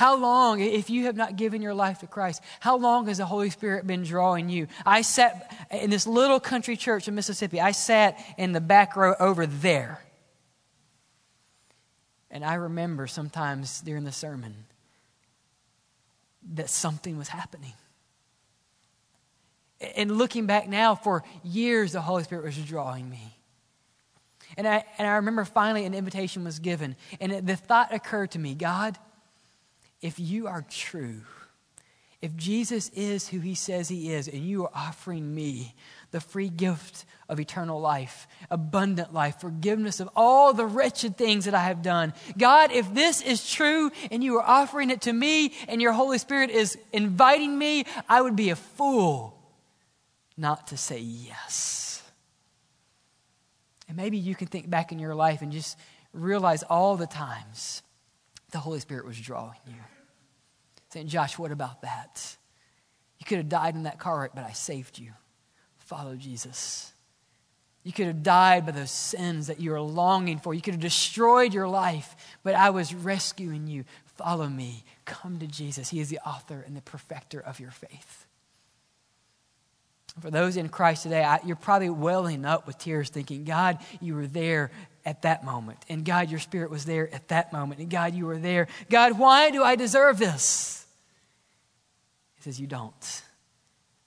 How 0.00 0.16
long, 0.16 0.60
if 0.60 0.88
you 0.88 1.04
have 1.04 1.16
not 1.16 1.36
given 1.36 1.60
your 1.60 1.74
life 1.74 1.98
to 1.98 2.06
Christ, 2.06 2.42
how 2.58 2.78
long 2.78 3.08
has 3.08 3.18
the 3.18 3.26
Holy 3.26 3.50
Spirit 3.50 3.86
been 3.86 4.02
drawing 4.02 4.48
you? 4.48 4.66
I 4.86 5.02
sat 5.02 5.54
in 5.70 5.90
this 5.90 6.06
little 6.06 6.40
country 6.40 6.74
church 6.78 7.06
in 7.06 7.14
Mississippi. 7.14 7.60
I 7.60 7.72
sat 7.72 8.18
in 8.38 8.52
the 8.52 8.62
back 8.62 8.96
row 8.96 9.14
over 9.20 9.44
there. 9.44 10.02
And 12.30 12.42
I 12.42 12.54
remember 12.54 13.08
sometimes 13.08 13.82
during 13.82 14.04
the 14.04 14.10
sermon 14.10 14.54
that 16.54 16.70
something 16.70 17.18
was 17.18 17.28
happening. 17.28 17.74
And 19.96 20.16
looking 20.16 20.46
back 20.46 20.66
now, 20.66 20.94
for 20.94 21.24
years, 21.44 21.92
the 21.92 22.00
Holy 22.00 22.24
Spirit 22.24 22.46
was 22.46 22.56
drawing 22.56 23.10
me. 23.10 23.36
And 24.56 24.66
I, 24.66 24.82
and 24.96 25.06
I 25.06 25.16
remember 25.16 25.44
finally 25.44 25.84
an 25.84 25.92
invitation 25.92 26.42
was 26.42 26.58
given. 26.58 26.96
And 27.20 27.46
the 27.46 27.56
thought 27.56 27.92
occurred 27.92 28.30
to 28.30 28.38
me 28.38 28.54
God, 28.54 28.96
if 30.00 30.18
you 30.18 30.46
are 30.46 30.64
true, 30.68 31.22
if 32.22 32.36
Jesus 32.36 32.90
is 32.90 33.28
who 33.28 33.40
he 33.40 33.54
says 33.54 33.88
he 33.88 34.12
is, 34.12 34.28
and 34.28 34.44
you 34.44 34.64
are 34.64 34.70
offering 34.74 35.34
me 35.34 35.74
the 36.10 36.20
free 36.20 36.48
gift 36.48 37.04
of 37.30 37.40
eternal 37.40 37.80
life, 37.80 38.26
abundant 38.50 39.14
life, 39.14 39.40
forgiveness 39.40 40.00
of 40.00 40.10
all 40.16 40.52
the 40.52 40.66
wretched 40.66 41.16
things 41.16 41.44
that 41.44 41.54
I 41.54 41.64
have 41.64 41.82
done. 41.82 42.12
God, 42.36 42.72
if 42.72 42.92
this 42.92 43.22
is 43.22 43.48
true 43.48 43.90
and 44.10 44.22
you 44.22 44.36
are 44.36 44.46
offering 44.46 44.90
it 44.90 45.02
to 45.02 45.12
me 45.12 45.52
and 45.68 45.80
your 45.80 45.92
Holy 45.92 46.18
Spirit 46.18 46.50
is 46.50 46.76
inviting 46.92 47.56
me, 47.56 47.84
I 48.08 48.20
would 48.20 48.36
be 48.36 48.50
a 48.50 48.56
fool 48.56 49.38
not 50.36 50.66
to 50.68 50.76
say 50.76 50.98
yes. 50.98 52.02
And 53.88 53.96
maybe 53.96 54.18
you 54.18 54.34
can 54.34 54.48
think 54.48 54.68
back 54.68 54.92
in 54.92 54.98
your 54.98 55.14
life 55.14 55.42
and 55.42 55.52
just 55.52 55.78
realize 56.12 56.62
all 56.64 56.96
the 56.96 57.06
times 57.06 57.82
the 58.50 58.58
Holy 58.58 58.80
Spirit 58.80 59.06
was 59.06 59.18
drawing 59.18 59.58
you. 59.66 59.74
Saying, 60.90 61.08
Josh, 61.08 61.38
what 61.38 61.52
about 61.52 61.82
that? 61.82 62.36
You 63.18 63.26
could 63.26 63.38
have 63.38 63.48
died 63.48 63.74
in 63.74 63.84
that 63.84 63.98
car 63.98 64.20
wreck, 64.20 64.32
but 64.34 64.44
I 64.44 64.52
saved 64.52 64.98
you 64.98 65.12
follow 65.90 66.14
Jesus. 66.14 66.92
You 67.82 67.92
could 67.92 68.06
have 68.06 68.22
died 68.22 68.64
by 68.64 68.70
those 68.70 68.92
sins 68.92 69.48
that 69.48 69.58
you 69.58 69.74
are 69.74 69.80
longing 69.80 70.38
for. 70.38 70.54
You 70.54 70.60
could 70.60 70.74
have 70.74 70.80
destroyed 70.80 71.52
your 71.52 71.66
life, 71.66 72.14
but 72.44 72.54
I 72.54 72.70
was 72.70 72.94
rescuing 72.94 73.66
you. 73.66 73.84
Follow 74.16 74.48
me. 74.48 74.84
Come 75.04 75.40
to 75.40 75.48
Jesus. 75.48 75.90
He 75.90 75.98
is 75.98 76.08
the 76.08 76.20
author 76.20 76.62
and 76.64 76.76
the 76.76 76.80
perfecter 76.80 77.40
of 77.40 77.58
your 77.58 77.72
faith. 77.72 78.26
For 80.20 80.30
those 80.30 80.56
in 80.56 80.68
Christ 80.68 81.02
today, 81.02 81.24
I, 81.24 81.40
you're 81.44 81.56
probably 81.56 81.90
welling 81.90 82.44
up 82.44 82.68
with 82.68 82.78
tears 82.78 83.10
thinking, 83.10 83.42
God, 83.42 83.78
you 84.00 84.14
were 84.14 84.28
there 84.28 84.70
at 85.04 85.22
that 85.22 85.44
moment. 85.44 85.78
And 85.88 86.04
God, 86.04 86.30
your 86.30 86.38
spirit 86.38 86.70
was 86.70 86.84
there 86.84 87.12
at 87.12 87.26
that 87.28 87.52
moment. 87.52 87.80
And 87.80 87.90
God, 87.90 88.14
you 88.14 88.26
were 88.26 88.38
there. 88.38 88.68
God, 88.90 89.18
why 89.18 89.50
do 89.50 89.64
I 89.64 89.74
deserve 89.74 90.18
this? 90.18 90.79
He 92.40 92.44
says, 92.44 92.60
You 92.60 92.66
don't. 92.66 93.22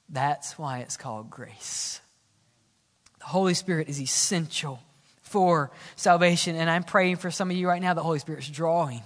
That's 0.09 0.57
why 0.57 0.79
it's 0.79 0.97
called 0.97 1.29
grace. 1.29 2.01
The 3.19 3.25
Holy 3.25 3.53
Spirit 3.53 3.87
is 3.87 4.01
essential 4.01 4.79
for 5.21 5.71
salvation. 5.95 6.55
And 6.55 6.69
I'm 6.69 6.83
praying 6.83 7.17
for 7.17 7.31
some 7.31 7.49
of 7.49 7.57
you 7.57 7.67
right 7.67 7.81
now, 7.81 7.93
the 7.93 8.03
Holy 8.03 8.19
Spirit's 8.19 8.49
drawing. 8.49 9.01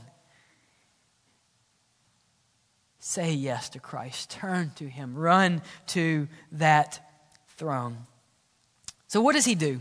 Say 3.00 3.34
yes 3.34 3.70
to 3.70 3.80
Christ. 3.80 4.32
Turn 4.32 4.72
to 4.78 4.86
Him. 4.88 5.16
Run 5.16 5.62
to 5.88 6.28
that 6.54 7.00
throne. 7.58 7.98
So, 9.08 9.22
what 9.22 9.34
does 9.34 9.46
He 9.46 9.56
do? 9.56 9.80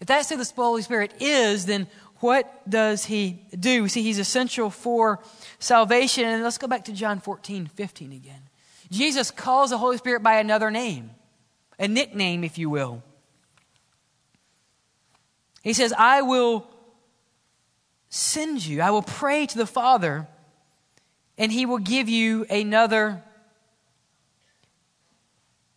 If 0.00 0.08
that's 0.08 0.28
who 0.28 0.36
the 0.36 0.52
Holy 0.56 0.82
Spirit 0.82 1.14
is, 1.20 1.66
then 1.66 1.86
what 2.16 2.68
does 2.68 3.04
He 3.04 3.44
do? 3.58 3.84
We 3.84 3.88
see 3.88 4.02
He's 4.02 4.18
essential 4.18 4.70
for 4.70 5.20
salvation. 5.58 6.24
And 6.24 6.42
let's 6.42 6.58
go 6.58 6.66
back 6.66 6.86
to 6.86 6.92
John 6.92 7.20
14, 7.20 7.66
15 7.66 8.12
again. 8.12 8.42
Jesus 8.92 9.30
calls 9.30 9.70
the 9.70 9.78
Holy 9.78 9.96
Spirit 9.96 10.22
by 10.22 10.38
another 10.38 10.70
name, 10.70 11.10
a 11.78 11.88
nickname, 11.88 12.44
if 12.44 12.58
you 12.58 12.68
will. 12.68 13.02
He 15.62 15.72
says, 15.72 15.94
I 15.96 16.22
will 16.22 16.68
send 18.10 18.64
you, 18.64 18.82
I 18.82 18.90
will 18.90 19.02
pray 19.02 19.46
to 19.46 19.56
the 19.56 19.66
Father, 19.66 20.28
and 21.38 21.50
he 21.50 21.64
will 21.64 21.78
give 21.78 22.10
you 22.10 22.44
another 22.50 23.22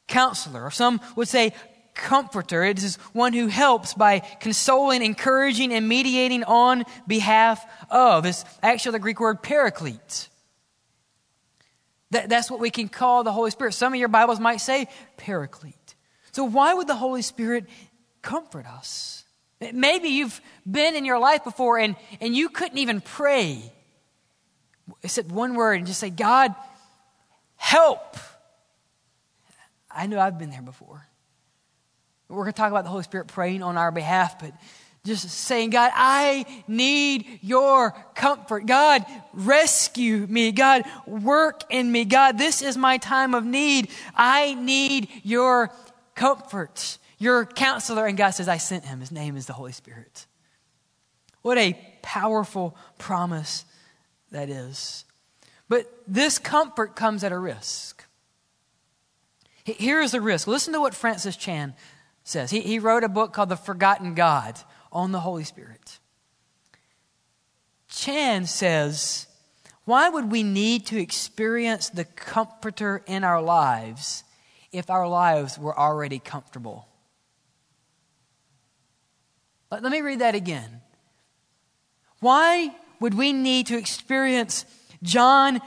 counselor. 0.08 0.65
Or 0.65 0.71
some 0.71 0.99
would 1.15 1.30
say, 1.30 1.54
comforter. 1.93 2.65
It 2.65 2.84
is 2.84 2.97
one 3.13 3.32
who 3.32 3.47
helps 3.47 3.93
by 3.93 4.19
consoling, 4.19 5.01
encouraging, 5.01 5.73
and 5.73 5.88
mediating 5.88 6.43
on 6.43 6.84
behalf 7.08 7.65
of. 7.89 8.25
It's 8.25 8.43
actually 8.62 8.91
the 8.91 8.99
Greek 8.99 9.21
word 9.21 9.41
paraclete. 9.41 10.28
That, 12.15 12.30
that's 12.30 12.49
what 12.49 12.62
we 12.62 12.69
can 12.69 12.88
call 12.88 13.25
the 13.25 13.34
Holy 13.34 13.51
Spirit. 13.51 13.73
Some 13.73 13.91
of 13.91 13.99
your 13.99 14.08
Bibles 14.08 14.39
might 14.39 14.62
say 14.62 14.88
paraclete. 15.17 15.95
So, 16.32 16.45
why 16.45 16.73
would 16.73 16.88
the 16.88 16.95
Holy 16.95 17.21
Spirit 17.21 17.65
comfort 18.21 18.65
us? 18.65 19.25
Maybe 19.60 20.08
you've 20.08 20.39
been 20.69 20.95
in 20.95 21.04
your 21.04 21.19
life 21.19 21.43
before 21.43 21.78
and, 21.78 21.97
and 22.21 22.34
you 22.34 22.47
couldn't 22.47 22.78
even 22.78 23.01
pray. 23.01 23.69
Said 25.06 25.30
one 25.30 25.56
word 25.56 25.73
and 25.73 25.88
just 25.88 25.99
say, 25.99 26.10
God, 26.10 26.56
help. 27.58 28.15
I 29.91 30.08
know 30.08 30.17
I've 30.17 30.39
been 30.39 30.51
there 30.51 30.62
before. 30.62 31.06
We're 32.30 32.43
going 32.43 32.54
to 32.54 32.58
talk 32.58 32.71
about 32.71 32.86
the 32.86 32.91
Holy 32.91 33.04
Spirit 33.04 33.28
praying 33.28 33.62
on 33.62 33.75
our 33.75 33.91
behalf, 33.91 34.39
but 34.39 34.54
just 35.06 35.30
saying, 35.30 35.70
God, 35.70 35.91
I 35.94 36.46
need 36.68 37.39
your 37.41 37.91
comfort. 38.15 38.65
God, 38.65 39.06
rescue 39.34 40.26
me. 40.28 40.52
God, 40.52 40.84
work 41.06 41.62
in 41.70 41.91
me. 41.91 42.06
God, 42.06 42.38
this 42.38 42.62
is 42.62 42.76
my 42.76 42.98
time 42.98 43.36
of 43.36 43.46
need. 43.46 43.89
I 44.15 44.56
need 44.56 45.10
your 45.24 45.72
comfort, 46.15 46.98
your 47.20 47.46
counselor. 47.46 48.08
And 48.08 48.18
God 48.18 48.32
says, 48.32 48.50
I 48.50 48.58
sent 48.58 48.86
him. 48.86 49.00
His 49.00 49.12
name 49.12 49.38
is 49.38 49.46
the 49.46 49.54
Holy 49.54 49.72
Spirit. 49.72 50.26
What 51.44 51.60
a 51.60 51.80
powerful 52.02 52.76
promise 52.98 53.65
that 54.32 54.50
is. 54.50 55.06
But 55.70 55.91
this 56.08 56.39
comfort 56.39 56.96
comes 56.96 57.24
at 57.24 57.32
a 57.32 57.38
risk. 57.38 58.04
Here 59.63 60.02
is 60.02 60.12
the 60.12 60.22
risk. 60.22 60.48
Listen 60.48 60.74
to 60.74 60.80
what 60.80 60.96
Francis 60.96 61.36
Chan 61.36 61.76
says. 62.24 62.50
He, 62.52 62.62
he 62.62 62.80
wrote 62.80 63.04
a 63.04 63.10
book 63.10 63.34
called 63.34 63.50
The 63.50 63.56
Forgotten 63.56 64.15
God 64.15 64.60
on 64.96 65.12
the 65.12 65.20
Holy 65.20 65.44
Spirit. 65.44 66.00
Chan 67.90 68.48
says, 68.48 69.28
Why 69.84 70.10
would 70.10 70.32
we 70.32 70.42
need 70.42 70.86
to 70.88 71.00
experience 71.00 71.90
the 71.90 72.06
Comforter 72.06 73.04
in 73.06 73.26
our 73.26 73.42
lives 73.42 74.24
if 74.72 74.90
our 74.90 75.08
lives 75.08 75.60
were 75.60 75.78
already 75.78 76.18
comfortable? 76.18 76.88
Let, 79.70 79.84
let 79.84 79.92
me 79.92 80.02
read 80.02 80.20
that 80.20 80.34
again. 80.34 80.82
Why 82.22 82.74
would 83.02 83.14
we 83.14 83.34
need 83.34 83.68
to 83.68 83.78
experience 83.78 84.66
John 85.04 85.60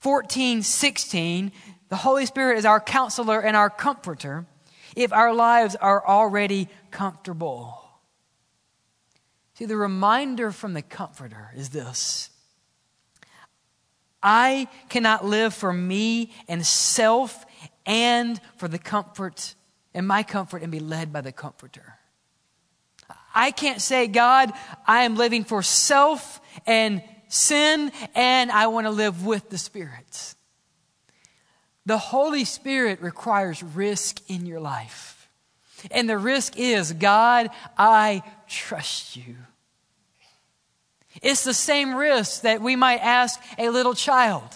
14, 0.00 0.62
16, 0.62 1.52
the 1.88 1.96
Holy 1.96 2.26
Spirit 2.26 2.58
is 2.58 2.64
our 2.64 2.80
counselor 2.80 3.40
and 3.40 3.56
our 3.56 3.70
comforter, 3.70 4.46
if 4.96 5.12
our 5.12 5.32
lives 5.32 5.76
are 5.76 6.04
already 6.04 6.68
comfortable? 6.90 7.81
See, 9.62 9.66
the 9.66 9.76
reminder 9.76 10.50
from 10.50 10.72
the 10.72 10.82
Comforter 10.82 11.52
is 11.54 11.68
this 11.68 12.30
I 14.20 14.66
cannot 14.88 15.24
live 15.24 15.54
for 15.54 15.72
me 15.72 16.32
and 16.48 16.66
self 16.66 17.46
and 17.86 18.40
for 18.56 18.66
the 18.66 18.80
comfort 18.80 19.54
and 19.94 20.04
my 20.04 20.24
comfort 20.24 20.62
and 20.64 20.72
be 20.72 20.80
led 20.80 21.12
by 21.12 21.20
the 21.20 21.30
Comforter. 21.30 21.94
I 23.36 23.52
can't 23.52 23.80
say, 23.80 24.08
God, 24.08 24.52
I 24.84 25.04
am 25.04 25.14
living 25.14 25.44
for 25.44 25.62
self 25.62 26.40
and 26.66 27.00
sin, 27.28 27.92
and 28.16 28.50
I 28.50 28.66
want 28.66 28.88
to 28.88 28.90
live 28.90 29.24
with 29.24 29.48
the 29.48 29.58
Spirit. 29.58 30.34
The 31.86 31.98
Holy 31.98 32.44
Spirit 32.44 33.00
requires 33.00 33.62
risk 33.62 34.28
in 34.28 34.44
your 34.44 34.58
life. 34.58 35.28
And 35.92 36.10
the 36.10 36.18
risk 36.18 36.58
is, 36.58 36.92
God, 36.92 37.50
I 37.78 38.24
trust 38.48 39.14
you. 39.14 39.36
It's 41.20 41.44
the 41.44 41.54
same 41.54 41.94
risk 41.94 42.42
that 42.42 42.62
we 42.62 42.76
might 42.76 43.00
ask 43.00 43.40
a 43.58 43.68
little 43.68 43.94
child 43.94 44.48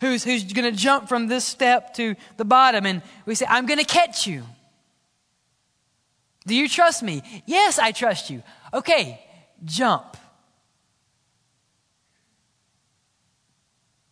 who's, 0.00 0.24
who's 0.24 0.44
going 0.52 0.70
to 0.70 0.76
jump 0.76 1.08
from 1.08 1.26
this 1.26 1.44
step 1.44 1.94
to 1.94 2.14
the 2.36 2.44
bottom, 2.44 2.86
and 2.86 3.02
we 3.26 3.34
say, 3.34 3.46
I'm 3.48 3.66
going 3.66 3.80
to 3.80 3.84
catch 3.84 4.26
you. 4.26 4.44
Do 6.46 6.54
you 6.54 6.68
trust 6.68 7.02
me? 7.02 7.22
Yes, 7.46 7.78
I 7.78 7.92
trust 7.92 8.30
you. 8.30 8.42
Okay, 8.72 9.20
jump. 9.64 10.16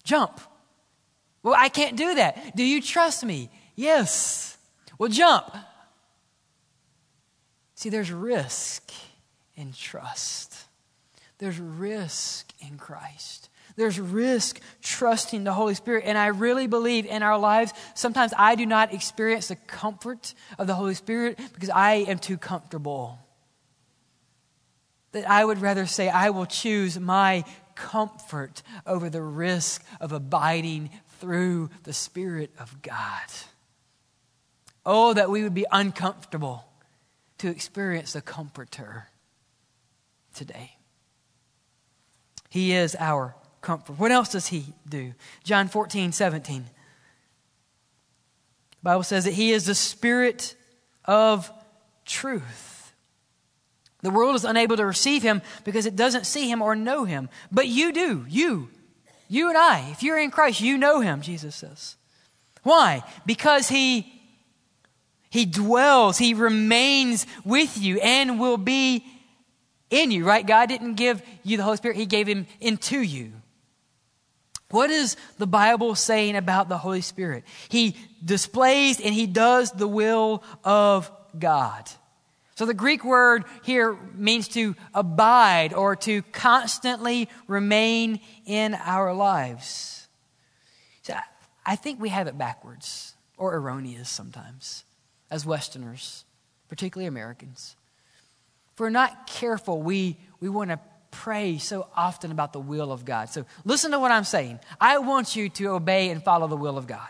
Jump. 0.04 0.40
Well, 1.42 1.54
I 1.56 1.68
can't 1.68 1.96
do 1.96 2.16
that. 2.16 2.56
Do 2.56 2.64
you 2.64 2.82
trust 2.82 3.24
me? 3.24 3.50
Yes. 3.74 4.56
Well, 4.98 5.08
jump. 5.08 5.54
See, 7.74 7.88
there's 7.88 8.10
risk 8.10 8.90
in 9.54 9.72
trust. 9.72 10.55
There's 11.38 11.58
risk 11.60 12.52
in 12.60 12.78
Christ. 12.78 13.48
There's 13.76 14.00
risk 14.00 14.60
trusting 14.82 15.44
the 15.44 15.52
Holy 15.52 15.74
Spirit. 15.74 16.04
And 16.06 16.16
I 16.16 16.28
really 16.28 16.66
believe 16.66 17.04
in 17.04 17.22
our 17.22 17.38
lives, 17.38 17.72
sometimes 17.94 18.32
I 18.36 18.54
do 18.54 18.64
not 18.64 18.94
experience 18.94 19.48
the 19.48 19.56
comfort 19.56 20.34
of 20.58 20.66
the 20.66 20.74
Holy 20.74 20.94
Spirit 20.94 21.38
because 21.52 21.70
I 21.70 21.94
am 21.94 22.18
too 22.18 22.38
comfortable. 22.38 23.18
That 25.12 25.28
I 25.28 25.44
would 25.44 25.60
rather 25.60 25.86
say, 25.86 26.08
I 26.08 26.30
will 26.30 26.46
choose 26.46 26.98
my 26.98 27.44
comfort 27.74 28.62
over 28.86 29.10
the 29.10 29.22
risk 29.22 29.84
of 30.00 30.12
abiding 30.12 30.90
through 31.20 31.70
the 31.82 31.92
Spirit 31.92 32.50
of 32.58 32.80
God. 32.80 33.26
Oh, 34.84 35.12
that 35.12 35.30
we 35.30 35.42
would 35.42 35.54
be 35.54 35.66
uncomfortable 35.70 36.64
to 37.38 37.48
experience 37.48 38.14
the 38.14 38.22
Comforter 38.22 39.08
today. 40.34 40.75
He 42.56 42.72
is 42.72 42.96
our 42.98 43.36
comfort. 43.60 43.98
What 43.98 44.10
else 44.10 44.30
does 44.30 44.46
he 44.46 44.64
do? 44.88 45.12
John 45.44 45.68
14, 45.68 46.10
17. 46.10 46.62
The 46.62 46.70
Bible 48.82 49.02
says 49.02 49.26
that 49.26 49.34
he 49.34 49.52
is 49.52 49.66
the 49.66 49.74
spirit 49.74 50.56
of 51.04 51.52
truth. 52.06 52.94
The 54.00 54.08
world 54.08 54.36
is 54.36 54.46
unable 54.46 54.78
to 54.78 54.86
receive 54.86 55.22
him 55.22 55.42
because 55.64 55.84
it 55.84 55.96
doesn't 55.96 56.24
see 56.24 56.50
him 56.50 56.62
or 56.62 56.74
know 56.74 57.04
him. 57.04 57.28
But 57.52 57.68
you 57.68 57.92
do. 57.92 58.24
You. 58.26 58.70
You 59.28 59.50
and 59.50 59.58
I. 59.58 59.90
If 59.90 60.02
you're 60.02 60.18
in 60.18 60.30
Christ, 60.30 60.62
you 60.62 60.78
know 60.78 61.00
him, 61.00 61.20
Jesus 61.20 61.56
says. 61.56 61.96
Why? 62.62 63.02
Because 63.26 63.68
he 63.68 64.10
he 65.28 65.44
dwells, 65.44 66.16
he 66.16 66.32
remains 66.32 67.26
with 67.44 67.76
you 67.76 68.00
and 68.00 68.40
will 68.40 68.56
be 68.56 69.04
in 69.90 70.10
you, 70.10 70.24
right? 70.24 70.46
God 70.46 70.68
didn't 70.68 70.94
give 70.94 71.22
you 71.42 71.56
the 71.56 71.62
Holy 71.62 71.76
Spirit, 71.76 71.96
He 71.96 72.06
gave 72.06 72.26
Him 72.26 72.46
into 72.60 73.00
you. 73.00 73.32
What 74.70 74.90
is 74.90 75.16
the 75.38 75.46
Bible 75.46 75.94
saying 75.94 76.36
about 76.36 76.68
the 76.68 76.78
Holy 76.78 77.00
Spirit? 77.00 77.44
He 77.68 77.96
displays 78.24 79.00
and 79.00 79.14
He 79.14 79.26
does 79.26 79.70
the 79.70 79.86
will 79.86 80.42
of 80.64 81.10
God. 81.38 81.88
So 82.56 82.64
the 82.64 82.74
Greek 82.74 83.04
word 83.04 83.44
here 83.62 83.96
means 84.14 84.48
to 84.48 84.74
abide 84.94 85.74
or 85.74 85.94
to 85.96 86.22
constantly 86.32 87.28
remain 87.46 88.20
in 88.46 88.74
our 88.74 89.12
lives. 89.12 90.08
So 91.02 91.14
I 91.64 91.76
think 91.76 92.00
we 92.00 92.08
have 92.08 92.26
it 92.26 92.38
backwards 92.38 93.14
or 93.36 93.54
erroneous 93.54 94.08
sometimes 94.08 94.84
as 95.30 95.44
Westerners, 95.44 96.24
particularly 96.68 97.06
Americans. 97.06 97.76
If 98.76 98.80
we're 98.80 98.90
not 98.90 99.26
careful, 99.26 99.80
we, 99.80 100.18
we 100.38 100.50
want 100.50 100.68
to 100.68 100.78
pray 101.10 101.56
so 101.56 101.88
often 101.96 102.30
about 102.30 102.52
the 102.52 102.60
will 102.60 102.92
of 102.92 103.06
God. 103.06 103.30
So 103.30 103.46
listen 103.64 103.92
to 103.92 103.98
what 103.98 104.12
I'm 104.12 104.24
saying. 104.24 104.60
I 104.78 104.98
want 104.98 105.34
you 105.34 105.48
to 105.48 105.68
obey 105.68 106.10
and 106.10 106.22
follow 106.22 106.46
the 106.46 106.58
will 106.58 106.76
of 106.76 106.86
God. 106.86 107.08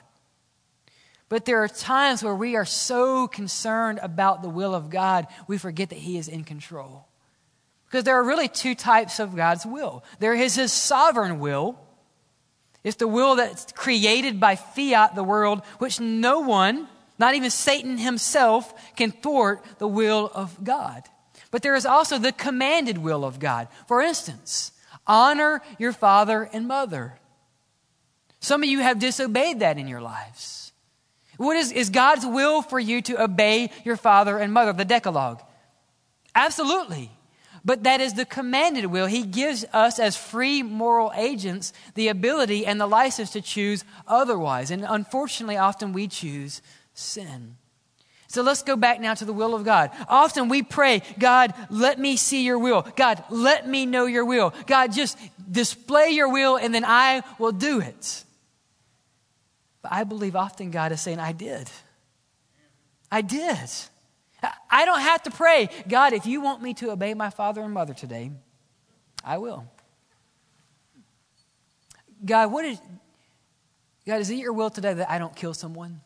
But 1.29 1.45
there 1.45 1.65
are 1.65 1.69
times 1.69 2.23
where 2.23 2.37
we 2.37 2.55
are 2.55 2.65
so 2.65 3.27
concerned 3.27 3.99
about 4.01 4.43
the 4.43 4.49
will 4.49 4.77
of 4.77 4.91
God, 4.91 5.27
we 5.49 5.59
forget 5.59 5.89
that 5.89 5.99
He 5.99 6.19
is 6.19 6.29
in 6.29 6.45
control. 6.45 7.09
Because 7.87 8.05
there 8.05 8.15
are 8.15 8.23
really 8.23 8.47
two 8.47 8.77
types 8.77 9.19
of 9.19 9.35
God's 9.35 9.67
will 9.67 10.05
there 10.21 10.35
is 10.35 10.55
His 10.55 10.73
sovereign 10.73 11.41
will. 11.41 11.81
It's 12.85 12.99
the 12.99 13.09
will 13.09 13.35
that's 13.35 13.73
created 13.73 14.39
by 14.39 14.55
fiat, 14.55 15.17
the 15.17 15.25
world, 15.25 15.63
which 15.81 15.99
no 15.99 16.39
one, 16.39 16.87
not 17.19 17.35
even 17.35 17.51
Satan 17.51 17.99
himself, 17.99 18.95
can 18.95 19.11
thwart 19.11 19.65
the 19.79 19.89
will 19.89 20.31
of 20.33 20.63
God. 20.63 21.03
But 21.51 21.63
there 21.63 21.75
is 21.75 21.87
also 21.87 22.19
the 22.19 22.33
commanded 22.33 22.99
will 22.99 23.25
of 23.25 23.39
God. 23.39 23.69
For 23.87 24.01
instance, 24.01 24.73
honor 25.07 25.63
your 25.79 25.93
father 25.93 26.49
and 26.53 26.67
mother. 26.67 27.19
Some 28.41 28.63
of 28.63 28.69
you 28.69 28.81
have 28.81 28.99
disobeyed 28.99 29.61
that 29.61 29.79
in 29.79 29.89
your 29.89 30.01
lives. 30.01 30.73
What 31.37 31.57
is, 31.57 31.73
is 31.73 31.91
God's 31.91 32.25
will 32.25 32.63
for 32.63 32.79
you 32.79 33.03
to 33.03 33.23
obey 33.23 33.71
your 33.85 33.97
father 33.97 34.39
and 34.39 34.53
mother, 34.53 34.73
the 34.73 34.85
Decalogue? 34.85 35.43
Absolutely. 36.35 37.11
But 37.65 37.83
that 37.83 38.01
is 38.01 38.15
the 38.15 38.25
commanded 38.25 38.87
will. 38.87 39.07
He 39.07 39.25
gives 39.25 39.65
us, 39.73 39.99
as 39.99 40.17
free 40.17 40.63
moral 40.63 41.13
agents, 41.17 41.73
the 41.95 42.09
ability 42.09 42.65
and 42.65 42.81
the 42.81 42.87
license 42.87 43.31
to 43.31 43.41
choose 43.41 43.85
otherwise. 44.07 44.71
And 44.71 44.87
unfortunately, 44.89 45.57
often 45.57 45.93
we 45.93 46.07
choose 46.07 46.63
sin. 46.95 47.57
So 48.29 48.43
let's 48.43 48.63
go 48.63 48.77
back 48.77 49.01
now 49.01 49.15
to 49.15 49.25
the 49.25 49.33
will 49.33 49.55
of 49.55 49.65
God. 49.65 49.91
Often 50.09 50.49
we 50.49 50.63
pray, 50.63 51.03
God, 51.19 51.55
let 51.71 51.99
me 51.99 52.17
see 52.17 52.45
your 52.45 52.59
will. 52.59 52.87
God, 52.97 53.23
let 53.31 53.69
me 53.69 53.87
know 53.87 54.07
your 54.07 54.25
will. 54.25 54.53
God, 54.67 54.93
just 54.93 55.17
display 55.51 56.11
your 56.11 56.31
will 56.31 56.57
and 56.57 56.75
then 56.75 56.85
I 56.85 57.23
will 57.39 57.53
do 57.53 57.81
it. 57.81 58.25
But 59.83 59.93
I 59.93 60.05
believe 60.05 60.35
often 60.35 60.71
God 60.71 60.93
is 60.93 61.01
saying, 61.01 61.21
I 61.21 61.33
did. 61.33 61.71
I 63.11 63.23
did. 63.23 63.71
I 64.71 64.85
don't 64.85 65.01
have 65.01 65.23
to 65.25 65.31
pray, 65.31 65.69
God, 65.89 66.13
if 66.13 66.27
you 66.27 66.41
want 66.41 66.63
me 66.63 66.75
to 66.75 66.91
obey 66.91 67.15
my 67.15 67.31
father 67.31 67.63
and 67.63 67.73
mother 67.73 67.95
today, 67.95 68.33
I 69.25 69.39
will. 69.39 69.65
God, 72.25 72.51
what 72.51 72.65
is, 72.65 72.81
God, 74.07 74.21
is 74.21 74.31
it 74.31 74.37
your 74.37 74.53
will 74.53 74.71
today 74.71 74.95
that 74.95 75.11
I 75.11 75.19
don't 75.19 75.35
kill 75.35 75.55
someone? 75.55 76.01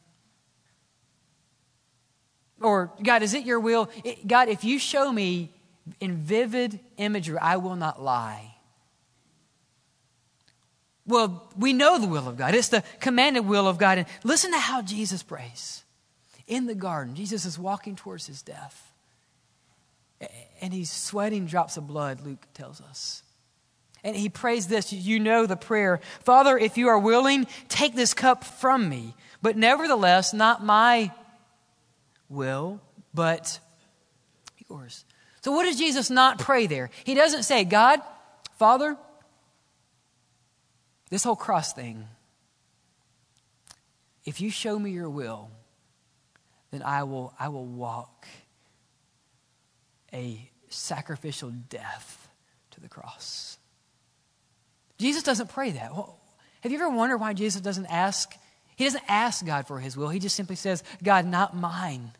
Or, 2.61 2.93
God, 3.03 3.23
is 3.23 3.35
it 3.35 3.45
your 3.45 3.61
will? 3.61 3.91
God, 4.27 4.49
if 4.49 4.65
you 4.65 4.79
show 4.79 5.11
me 5.11 5.51
in 5.99 6.17
vivid 6.17 6.79
imagery, 6.99 7.39
I 7.39 7.57
will 7.57 7.77
not 7.77 8.03
lie. 8.03 8.55
Well, 11.07 11.51
we 11.59 11.73
know 11.73 11.99
the 11.99 12.07
will 12.07 12.29
of 12.29 12.37
God. 12.37 12.55
It's 12.55 12.69
the 12.69 12.85
commanded 13.01 13.47
will 13.47 13.67
of 13.67 13.79
God. 13.79 13.99
And 13.99 14.07
listen 14.23 14.53
to 14.53 14.59
how 14.59 14.83
Jesus 14.83 15.23
prays. 15.23 15.83
In 16.47 16.67
the 16.67 16.75
garden, 16.75 17.15
Jesus 17.15 17.45
is 17.45 17.59
walking 17.59 17.97
towards 17.97 18.27
his 18.27 18.43
death. 18.43 18.93
And 20.61 20.73
he's 20.73 20.91
sweating 20.91 21.47
drops 21.47 21.77
of 21.77 21.87
blood, 21.87 22.21
Luke 22.21 22.47
tells 22.55 22.81
us. 22.81 23.23
And 24.05 24.15
he 24.15 24.29
prays 24.29 24.67
this. 24.67 24.93
You 24.93 25.19
know 25.19 25.47
the 25.47 25.57
prayer 25.57 26.01
Father, 26.21 26.57
if 26.59 26.79
you 26.79 26.89
are 26.89 26.99
willing, 26.99 27.47
take 27.69 27.95
this 27.95 28.15
cup 28.15 28.45
from 28.45 28.89
me. 28.89 29.15
But 29.43 29.57
nevertheless, 29.57 30.35
not 30.35 30.65
my 30.65 31.13
will, 32.31 32.81
but 33.13 33.61
yours. 34.71 35.05
So, 35.43 35.53
what 35.53 35.65
does 35.65 35.77
Jesus 35.77 36.09
not 36.09 36.39
pray 36.39 36.67
there? 36.67 36.91
He 37.05 37.15
doesn't 37.15 37.43
say, 37.43 37.65
God, 37.65 38.01
Father, 38.59 38.97
this 41.11 41.25
whole 41.25 41.37
cross 41.37 41.73
thing, 41.73 42.07
if 44.25 44.41
you 44.41 44.51
show 44.51 44.79
me 44.79 44.93
your 44.93 45.11
will, 45.11 45.51
then 46.71 46.83
I 46.83 47.03
will, 47.03 47.35
I 47.39 47.49
will 47.49 47.67
walk 47.67 48.27
a 50.13 50.49
sacrificial 50.69 51.51
death 51.51 52.29
to 52.73 52.81
the 52.81 52.89
cross. 52.89 53.59
Jesus 54.99 55.23
doesn't 55.23 55.49
pray 55.49 55.71
that. 55.73 55.93
Well, 55.93 56.19
have 56.61 56.71
you 56.71 56.79
ever 56.79 56.91
wondered 56.91 57.19
why 57.19 57.33
Jesus 57.33 57.61
doesn't 57.61 57.87
ask? 57.87 58.33
He 58.77 58.85
doesn't 58.85 59.03
ask 59.09 59.45
God 59.45 59.67
for 59.67 59.81
his 59.81 59.97
will. 59.97 60.11
He 60.11 60.19
just 60.19 60.37
simply 60.37 60.57
says, 60.57 60.85
God, 61.03 61.27
not 61.27 61.57
mine, 61.57 62.13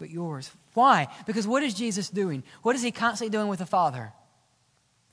but 0.00 0.10
yours. 0.10 0.50
Why? 0.74 1.06
Because 1.26 1.46
what 1.46 1.62
is 1.62 1.74
Jesus 1.74 2.08
doing? 2.08 2.42
What 2.62 2.74
is 2.74 2.82
he 2.82 2.90
constantly 2.90 3.30
doing 3.30 3.46
with 3.46 3.60
the 3.60 3.66
Father? 3.66 4.12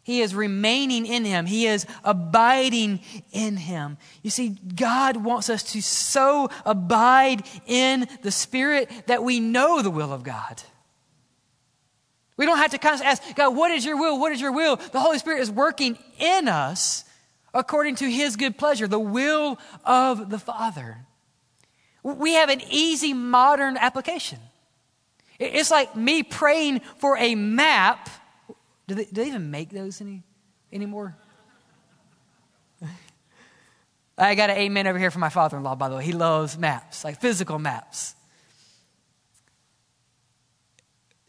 He 0.01 0.21
is 0.21 0.33
remaining 0.33 1.05
in 1.05 1.25
him. 1.25 1.45
He 1.45 1.67
is 1.67 1.85
abiding 2.03 3.01
in 3.33 3.57
him. 3.57 3.97
You 4.23 4.29
see, 4.29 4.57
God 4.73 5.17
wants 5.17 5.49
us 5.49 5.63
to 5.73 5.81
so 5.81 6.49
abide 6.65 7.43
in 7.65 8.07
the 8.21 8.31
Spirit 8.31 8.89
that 9.07 9.21
we 9.21 9.41
know 9.41 9.81
the 9.81 9.91
will 9.91 10.13
of 10.13 10.23
God. 10.23 10.63
We 12.37 12.45
don't 12.45 12.57
have 12.57 12.71
to 12.71 12.77
constantly 12.77 13.11
ask, 13.11 13.35
God, 13.35 13.55
what 13.55 13.71
is 13.71 13.83
your 13.83 13.97
will? 13.97 14.17
What 14.17 14.31
is 14.31 14.39
your 14.39 14.53
will? 14.53 14.77
The 14.77 15.01
Holy 15.01 15.19
Spirit 15.19 15.41
is 15.41 15.51
working 15.51 15.97
in 16.19 16.47
us 16.47 17.03
according 17.53 17.95
to 17.95 18.09
his 18.09 18.37
good 18.37 18.57
pleasure, 18.57 18.87
the 18.87 18.99
will 18.99 19.59
of 19.83 20.29
the 20.29 20.39
Father. 20.39 20.99
We 22.03 22.35
have 22.35 22.49
an 22.49 22.61
easy 22.69 23.13
modern 23.13 23.75
application. 23.75 24.39
It's 25.39 25.71
like 25.71 25.95
me 25.95 26.23
praying 26.23 26.81
for 26.99 27.17
a 27.17 27.35
map 27.35 28.09
do 28.87 28.95
they, 28.95 29.05
do 29.05 29.21
they 29.21 29.27
even 29.27 29.51
make 29.51 29.69
those 29.69 30.01
any, 30.01 30.23
anymore? 30.71 31.15
I 34.17 34.33
got 34.35 34.49
an 34.49 34.57
amen 34.57 34.87
over 34.87 34.97
here 34.97 35.11
from 35.11 35.21
my 35.21 35.29
father 35.29 35.57
in 35.57 35.63
law, 35.63 35.75
by 35.75 35.89
the 35.89 35.97
way. 35.97 36.05
He 36.05 36.13
loves 36.13 36.57
maps, 36.57 37.03
like 37.03 37.19
physical 37.19 37.59
maps. 37.59 38.15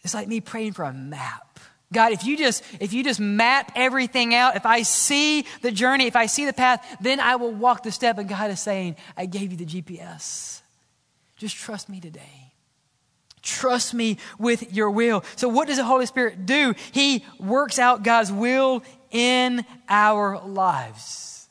It's 0.05 0.14
like 0.14 0.29
me 0.29 0.40
praying 0.40 0.73
for 0.73 0.85
a 0.85 0.92
map. 0.92 1.59
God, 1.92 2.12
if 2.12 2.25
you 2.25 2.37
just 2.37 2.62
if 2.81 2.92
you 2.92 3.03
just 3.03 3.18
map 3.18 3.73
everything 3.75 4.35
out, 4.35 4.57
if 4.57 4.66
I 4.66 4.83
see 4.83 5.47
the 5.62 5.73
journey, 5.73 6.07
if 6.07 6.16
I 6.16 6.27
see 6.27 6.44
the 6.44 6.53
path, 6.53 6.85
then 7.01 7.18
I 7.18 7.37
will 7.37 7.53
walk 7.53 7.83
the 7.83 7.90
step. 7.90 8.18
And 8.18 8.29
God 8.29 8.51
is 8.51 8.61
saying, 8.61 8.97
I 9.16 9.27
gave 9.27 9.53
you 9.53 9.57
the 9.57 9.64
GPS. 9.64 10.61
Just 11.37 11.57
trust 11.57 11.88
me 11.88 11.99
today. 11.99 12.53
Trust 13.42 13.94
me 13.94 14.18
with 14.38 14.72
your 14.72 14.90
will. 14.90 15.24
So, 15.37 15.48
what 15.48 15.68
does 15.68 15.77
the 15.77 15.85
Holy 15.85 16.07
Spirit 16.07 16.46
do? 16.46 16.74
He 16.92 17.24
works 17.38 17.79
out 17.79 18.03
God's 18.03 18.33
will 18.33 18.83
in 19.11 19.64
our 19.88 20.40
lives. 20.44 21.48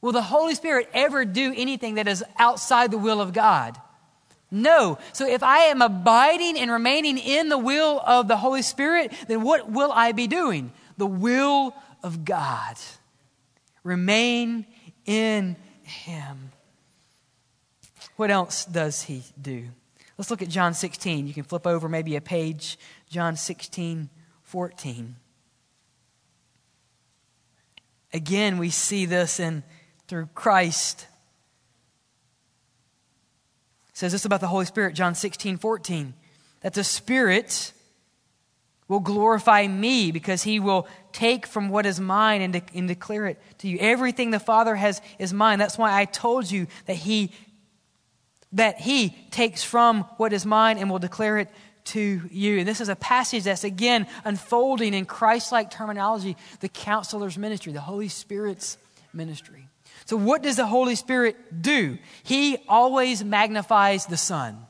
Will 0.00 0.12
the 0.12 0.22
Holy 0.22 0.54
Spirit 0.54 0.88
ever 0.94 1.24
do 1.24 1.52
anything 1.54 1.96
that 1.96 2.08
is 2.08 2.24
outside 2.38 2.90
the 2.90 2.98
will 2.98 3.20
of 3.20 3.32
God? 3.32 3.76
No. 4.50 4.98
So, 5.12 5.26
if 5.26 5.42
I 5.42 5.64
am 5.64 5.82
abiding 5.82 6.58
and 6.58 6.70
remaining 6.70 7.18
in 7.18 7.48
the 7.48 7.58
will 7.58 8.00
of 8.04 8.26
the 8.26 8.36
Holy 8.36 8.62
Spirit, 8.62 9.12
then 9.28 9.42
what 9.42 9.70
will 9.70 9.92
I 9.92 10.12
be 10.12 10.26
doing? 10.26 10.72
The 10.96 11.06
will 11.06 11.74
of 12.02 12.24
God. 12.24 12.76
Remain 13.84 14.66
in 15.06 15.56
Him. 15.82 16.52
What 18.16 18.30
else 18.30 18.64
does 18.64 19.02
He 19.02 19.22
do? 19.40 19.68
Let's 20.20 20.30
look 20.30 20.42
at 20.42 20.50
John 20.50 20.74
16. 20.74 21.26
You 21.26 21.32
can 21.32 21.44
flip 21.44 21.66
over 21.66 21.88
maybe 21.88 22.14
a 22.14 22.20
page, 22.20 22.78
John 23.08 23.36
16, 23.36 24.10
14. 24.42 25.16
Again, 28.12 28.58
we 28.58 28.68
see 28.68 29.06
this 29.06 29.40
in 29.40 29.62
through 30.08 30.28
Christ. 30.34 31.06
It 33.88 33.96
says 33.96 34.12
this 34.12 34.26
about 34.26 34.42
the 34.42 34.46
Holy 34.46 34.66
Spirit, 34.66 34.94
John 34.94 35.14
16, 35.14 35.56
14, 35.56 36.12
that 36.60 36.74
the 36.74 36.84
Spirit 36.84 37.72
will 38.88 39.00
glorify 39.00 39.66
me 39.66 40.12
because 40.12 40.42
he 40.42 40.60
will 40.60 40.86
take 41.12 41.46
from 41.46 41.70
what 41.70 41.86
is 41.86 41.98
mine 41.98 42.42
and, 42.42 42.52
de- 42.52 42.62
and 42.74 42.86
declare 42.86 43.24
it 43.24 43.40
to 43.60 43.68
you. 43.68 43.78
Everything 43.80 44.32
the 44.32 44.38
Father 44.38 44.76
has 44.76 45.00
is 45.18 45.32
mine. 45.32 45.58
That's 45.58 45.78
why 45.78 45.98
I 45.98 46.04
told 46.04 46.50
you 46.50 46.66
that 46.84 46.96
he 46.96 47.32
that 48.52 48.80
he 48.80 49.10
takes 49.30 49.62
from 49.62 50.02
what 50.16 50.32
is 50.32 50.44
mine 50.44 50.78
and 50.78 50.90
will 50.90 50.98
declare 50.98 51.38
it 51.38 51.48
to 51.84 52.20
you. 52.30 52.58
And 52.58 52.68
this 52.68 52.80
is 52.80 52.88
a 52.88 52.96
passage 52.96 53.44
that's 53.44 53.64
again 53.64 54.06
unfolding 54.24 54.94
in 54.94 55.06
Christ 55.06 55.52
like 55.52 55.70
terminology 55.70 56.36
the 56.60 56.68
counselor's 56.68 57.38
ministry, 57.38 57.72
the 57.72 57.80
Holy 57.80 58.08
Spirit's 58.08 58.76
ministry. 59.12 59.66
So, 60.04 60.16
what 60.16 60.42
does 60.42 60.56
the 60.56 60.66
Holy 60.66 60.94
Spirit 60.94 61.62
do? 61.62 61.98
He 62.22 62.58
always 62.68 63.24
magnifies 63.24 64.06
the 64.06 64.16
Son. 64.16 64.66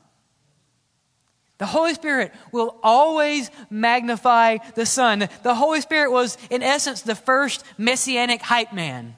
The 1.59 1.67
Holy 1.67 1.93
Spirit 1.93 2.33
will 2.53 2.79
always 2.83 3.51
magnify 3.69 4.59
the 4.75 4.87
Son. 4.87 5.29
The 5.43 5.55
Holy 5.55 5.83
Spirit 5.83 6.11
was, 6.11 6.39
in 6.49 6.63
essence, 6.63 7.03
the 7.03 7.15
first 7.15 7.65
messianic 7.77 8.41
hype 8.41 8.73
man. 8.73 9.17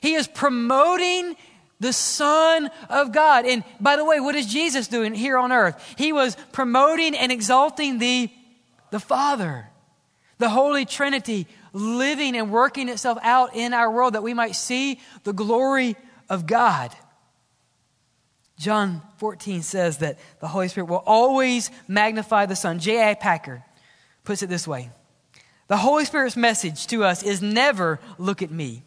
He 0.00 0.14
is 0.14 0.26
promoting 0.26 1.36
the 1.82 1.92
Son 1.92 2.70
of 2.88 3.12
God. 3.12 3.44
And 3.44 3.64
by 3.80 3.96
the 3.96 4.04
way, 4.04 4.20
what 4.20 4.36
is 4.36 4.46
Jesus 4.46 4.86
doing 4.86 5.14
here 5.14 5.36
on 5.36 5.50
earth? 5.50 5.94
He 5.98 6.12
was 6.12 6.36
promoting 6.52 7.16
and 7.16 7.32
exalting 7.32 7.98
the, 7.98 8.30
the 8.90 9.00
Father, 9.00 9.68
the 10.38 10.48
Holy 10.48 10.84
Trinity, 10.84 11.48
living 11.72 12.36
and 12.36 12.52
working 12.52 12.88
itself 12.88 13.18
out 13.22 13.56
in 13.56 13.74
our 13.74 13.90
world 13.90 14.14
that 14.14 14.22
we 14.22 14.32
might 14.32 14.54
see 14.54 15.00
the 15.24 15.32
glory 15.32 15.96
of 16.30 16.46
God. 16.46 16.94
John 18.58 19.02
14 19.16 19.62
says 19.62 19.98
that 19.98 20.20
the 20.40 20.46
Holy 20.46 20.68
Spirit 20.68 20.88
will 20.88 21.02
always 21.04 21.70
magnify 21.88 22.46
the 22.46 22.54
Son. 22.54 22.78
J.I. 22.78 23.14
Packer 23.14 23.64
puts 24.22 24.42
it 24.44 24.48
this 24.48 24.68
way 24.68 24.90
The 25.66 25.78
Holy 25.78 26.04
Spirit's 26.04 26.36
message 26.36 26.86
to 26.88 27.02
us 27.02 27.24
is 27.24 27.42
never 27.42 27.98
look 28.18 28.40
at 28.40 28.52
me 28.52 28.84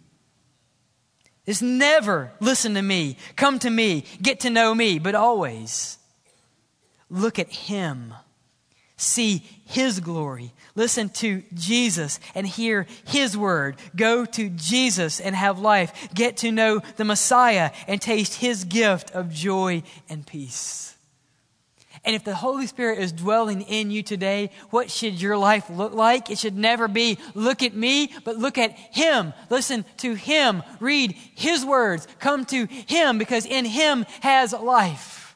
is 1.45 1.61
never 1.61 2.31
listen 2.39 2.73
to 2.73 2.81
me, 2.81 3.17
come 3.35 3.59
to 3.59 3.69
me, 3.69 4.05
get 4.21 4.39
to 4.41 4.49
know 4.49 4.73
me, 4.73 4.99
but 4.99 5.15
always 5.15 5.97
look 7.09 7.37
at 7.39 7.51
Him, 7.51 8.13
see 8.97 9.43
His 9.65 9.99
glory, 9.99 10.53
listen 10.75 11.09
to 11.09 11.43
Jesus 11.53 12.19
and 12.33 12.47
hear 12.47 12.87
His 13.05 13.37
word, 13.37 13.77
go 13.95 14.25
to 14.25 14.49
Jesus 14.49 15.19
and 15.19 15.35
have 15.35 15.59
life, 15.59 16.09
get 16.13 16.37
to 16.37 16.51
know 16.51 16.79
the 16.97 17.05
Messiah 17.05 17.71
and 17.87 18.01
taste 18.01 18.35
His 18.35 18.63
gift 18.63 19.11
of 19.11 19.31
joy 19.31 19.83
and 20.09 20.25
peace. 20.25 20.94
And 22.05 22.15
if 22.15 22.23
the 22.23 22.35
Holy 22.35 22.67
Spirit 22.67 22.99
is 22.99 23.11
dwelling 23.11 23.61
in 23.61 23.89
you 23.89 24.03
today, 24.03 24.51
what 24.69 24.91
should 24.91 25.19
your 25.19 25.37
life 25.37 25.69
look 25.71 25.93
like? 25.93 26.29
It 26.29 26.37
should 26.37 26.55
never 26.55 26.87
be 26.87 27.17
look 27.33 27.63
at 27.63 27.73
me, 27.73 28.11
but 28.23 28.37
look 28.37 28.59
at 28.59 28.71
Him. 28.71 29.33
Listen 29.49 29.83
to 29.97 30.13
Him. 30.13 30.61
Read 30.79 31.13
His 31.33 31.65
words. 31.65 32.07
Come 32.19 32.45
to 32.45 32.67
Him 32.67 33.17
because 33.17 33.47
in 33.47 33.65
Him 33.65 34.05
has 34.21 34.53
life. 34.53 35.35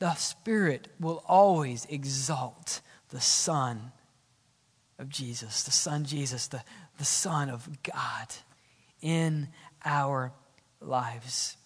The 0.00 0.14
Spirit 0.14 0.88
will 0.98 1.22
always 1.28 1.86
exalt 1.88 2.80
the 3.10 3.20
Son 3.20 3.92
of 4.98 5.08
Jesus, 5.08 5.62
the 5.62 5.70
Son 5.70 6.04
Jesus, 6.04 6.48
the, 6.48 6.62
the 6.98 7.04
Son 7.04 7.48
of 7.50 7.68
God 7.82 8.26
in 9.00 9.48
our 9.84 10.32
lives. 10.80 11.56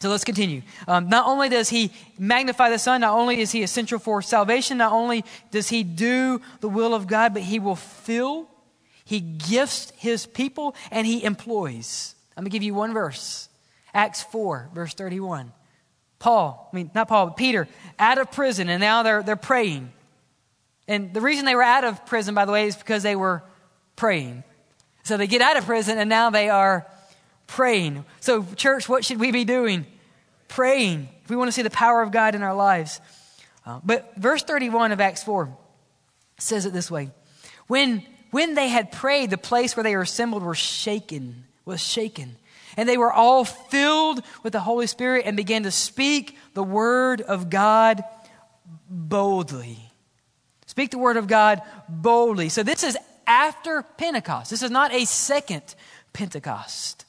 So 0.00 0.08
let's 0.10 0.24
continue. 0.24 0.62
Um, 0.86 1.08
not 1.08 1.26
only 1.26 1.48
does 1.48 1.68
he 1.68 1.90
magnify 2.18 2.70
the 2.70 2.78
Son, 2.78 3.00
not 3.00 3.18
only 3.18 3.40
is 3.40 3.50
he 3.50 3.62
essential 3.64 3.98
for 3.98 4.22
salvation, 4.22 4.78
not 4.78 4.92
only 4.92 5.24
does 5.50 5.68
he 5.68 5.82
do 5.82 6.40
the 6.60 6.68
will 6.68 6.94
of 6.94 7.08
God, 7.08 7.34
but 7.34 7.42
he 7.42 7.58
will 7.58 7.74
fill, 7.74 8.48
he 9.04 9.18
gifts 9.18 9.92
his 9.96 10.24
people, 10.24 10.76
and 10.92 11.04
he 11.04 11.24
employs. 11.24 12.14
I'm 12.36 12.44
going 12.44 12.50
to 12.50 12.54
give 12.54 12.62
you 12.62 12.74
one 12.74 12.92
verse 12.92 13.48
Acts 13.92 14.22
4, 14.22 14.70
verse 14.72 14.94
31. 14.94 15.52
Paul, 16.20 16.68
I 16.72 16.76
mean, 16.76 16.90
not 16.94 17.08
Paul, 17.08 17.26
but 17.26 17.36
Peter, 17.36 17.66
out 17.98 18.18
of 18.18 18.30
prison, 18.30 18.68
and 18.68 18.80
now 18.80 19.02
they're, 19.02 19.22
they're 19.22 19.36
praying. 19.36 19.92
And 20.86 21.12
the 21.12 21.20
reason 21.20 21.44
they 21.44 21.54
were 21.54 21.62
out 21.62 21.84
of 21.84 22.06
prison, 22.06 22.34
by 22.34 22.44
the 22.44 22.52
way, 22.52 22.66
is 22.66 22.76
because 22.76 23.02
they 23.02 23.16
were 23.16 23.42
praying. 23.96 24.44
So 25.02 25.16
they 25.16 25.26
get 25.26 25.42
out 25.42 25.56
of 25.56 25.64
prison, 25.64 25.98
and 25.98 26.08
now 26.08 26.30
they 26.30 26.48
are 26.48 26.86
praying. 27.48 28.04
So, 28.20 28.44
church, 28.54 28.88
what 28.88 29.04
should 29.04 29.18
we 29.18 29.32
be 29.32 29.44
doing? 29.44 29.84
Praying. 30.46 31.08
If 31.24 31.30
we 31.30 31.36
want 31.36 31.48
to 31.48 31.52
see 31.52 31.62
the 31.62 31.70
power 31.70 32.00
of 32.02 32.12
God 32.12 32.36
in 32.36 32.42
our 32.44 32.54
lives. 32.54 33.00
Uh, 33.66 33.80
but 33.84 34.14
verse 34.16 34.44
31 34.44 34.92
of 34.92 35.00
Acts 35.00 35.24
4 35.24 35.54
says 36.38 36.64
it 36.64 36.72
this 36.72 36.90
way 36.90 37.10
When 37.66 38.06
when 38.30 38.54
they 38.54 38.68
had 38.68 38.92
prayed, 38.92 39.30
the 39.30 39.38
place 39.38 39.76
where 39.76 39.84
they 39.84 39.96
were 39.96 40.02
assembled 40.02 40.42
were 40.42 40.54
shaken, 40.54 41.44
was 41.64 41.80
shaken. 41.80 42.36
And 42.76 42.88
they 42.88 42.98
were 42.98 43.12
all 43.12 43.44
filled 43.44 44.22
with 44.42 44.52
the 44.52 44.60
Holy 44.60 44.86
Spirit 44.86 45.24
and 45.26 45.36
began 45.36 45.64
to 45.64 45.70
speak 45.70 46.36
the 46.54 46.62
word 46.62 47.20
of 47.20 47.50
God 47.50 48.04
boldly. 48.88 49.78
Speak 50.66 50.90
the 50.90 50.98
word 50.98 51.16
of 51.16 51.26
God 51.26 51.62
boldly. 51.88 52.50
So 52.50 52.62
this 52.62 52.84
is 52.84 52.96
after 53.26 53.82
Pentecost. 53.82 54.50
This 54.50 54.62
is 54.62 54.70
not 54.70 54.92
a 54.92 55.06
second 55.06 55.74
Pentecost. 56.12 57.04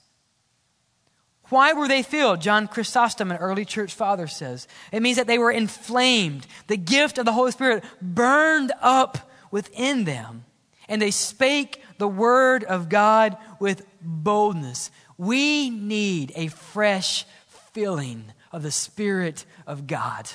Why 1.50 1.74
were 1.74 1.88
they 1.88 2.04
filled? 2.04 2.41
John 2.41 2.68
Chrysostom, 2.68 3.32
an 3.32 3.38
early 3.38 3.66
church 3.66 3.93
father, 3.93 4.28
says 4.28 4.68
it 4.91 5.02
means 5.02 5.18
that 5.18 5.28
they 5.28 5.39
were 5.39 5.52
inflamed. 5.52 6.45
The 6.68 6.78
gift 6.78 7.18
of 7.18 7.26
the 7.26 7.34
Holy 7.34 7.52
Spirit 7.52 7.84
burned 8.02 8.72
up 8.82 9.30
within 9.52 10.04
them, 10.06 10.45
and 10.88 11.02
they 11.02 11.12
spake 11.12 11.82
the 11.97 12.08
word 12.08 12.64
of 12.64 12.89
God 12.89 13.38
with 13.60 13.86
boldness. 14.02 14.91
We 15.18 15.70
need 15.70 16.32
a 16.36 16.47
fresh 16.47 17.26
filling 17.74 18.26
of 18.52 18.64
the 18.64 18.72
Spirit 18.72 19.45
of 19.68 19.88
God. 19.88 20.30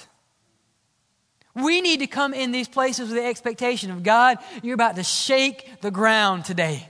We 1.54 1.80
need 1.80 2.00
to 2.00 2.06
come 2.06 2.34
in 2.34 2.50
these 2.50 2.68
places 2.68 3.08
with 3.08 3.18
the 3.18 3.24
expectation 3.24 3.90
of 3.90 4.02
God, 4.02 4.38
you're 4.62 4.74
about 4.74 4.96
to 4.96 5.04
shake 5.04 5.80
the 5.80 5.90
ground 5.90 6.44
today. 6.44 6.88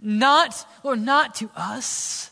Not, 0.00 0.66
Lord, 0.82 1.00
not 1.00 1.34
to 1.36 1.50
us, 1.54 2.30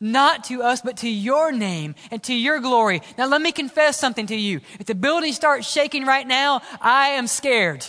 not 0.00 0.44
to 0.44 0.62
us, 0.62 0.80
but 0.80 0.98
to 0.98 1.08
your 1.08 1.52
name 1.52 1.94
and 2.10 2.22
to 2.24 2.34
your 2.34 2.60
glory. 2.60 3.02
Now, 3.16 3.26
let 3.26 3.42
me 3.42 3.52
confess 3.52 3.98
something 3.98 4.26
to 4.26 4.36
you. 4.36 4.60
If 4.78 4.86
the 4.86 4.94
building 4.94 5.32
starts 5.32 5.70
shaking 5.70 6.04
right 6.04 6.26
now, 6.26 6.62
I 6.80 7.08
am 7.10 7.26
scared. 7.26 7.86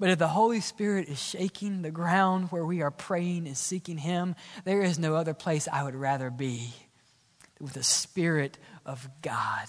But 0.00 0.10
if 0.10 0.18
the 0.18 0.28
Holy 0.28 0.60
Spirit 0.60 1.08
is 1.08 1.22
shaking 1.22 1.82
the 1.82 1.90
ground 1.90 2.48
where 2.50 2.66
we 2.66 2.82
are 2.82 2.90
praying 2.90 3.46
and 3.46 3.56
seeking 3.56 3.96
Him, 3.96 4.34
there 4.64 4.82
is 4.82 4.98
no 4.98 5.14
other 5.14 5.34
place 5.34 5.68
I 5.72 5.84
would 5.84 5.94
rather 5.94 6.30
be 6.30 6.74
with 7.60 7.74
the 7.74 7.84
Spirit 7.84 8.58
of 8.84 9.08
God 9.22 9.66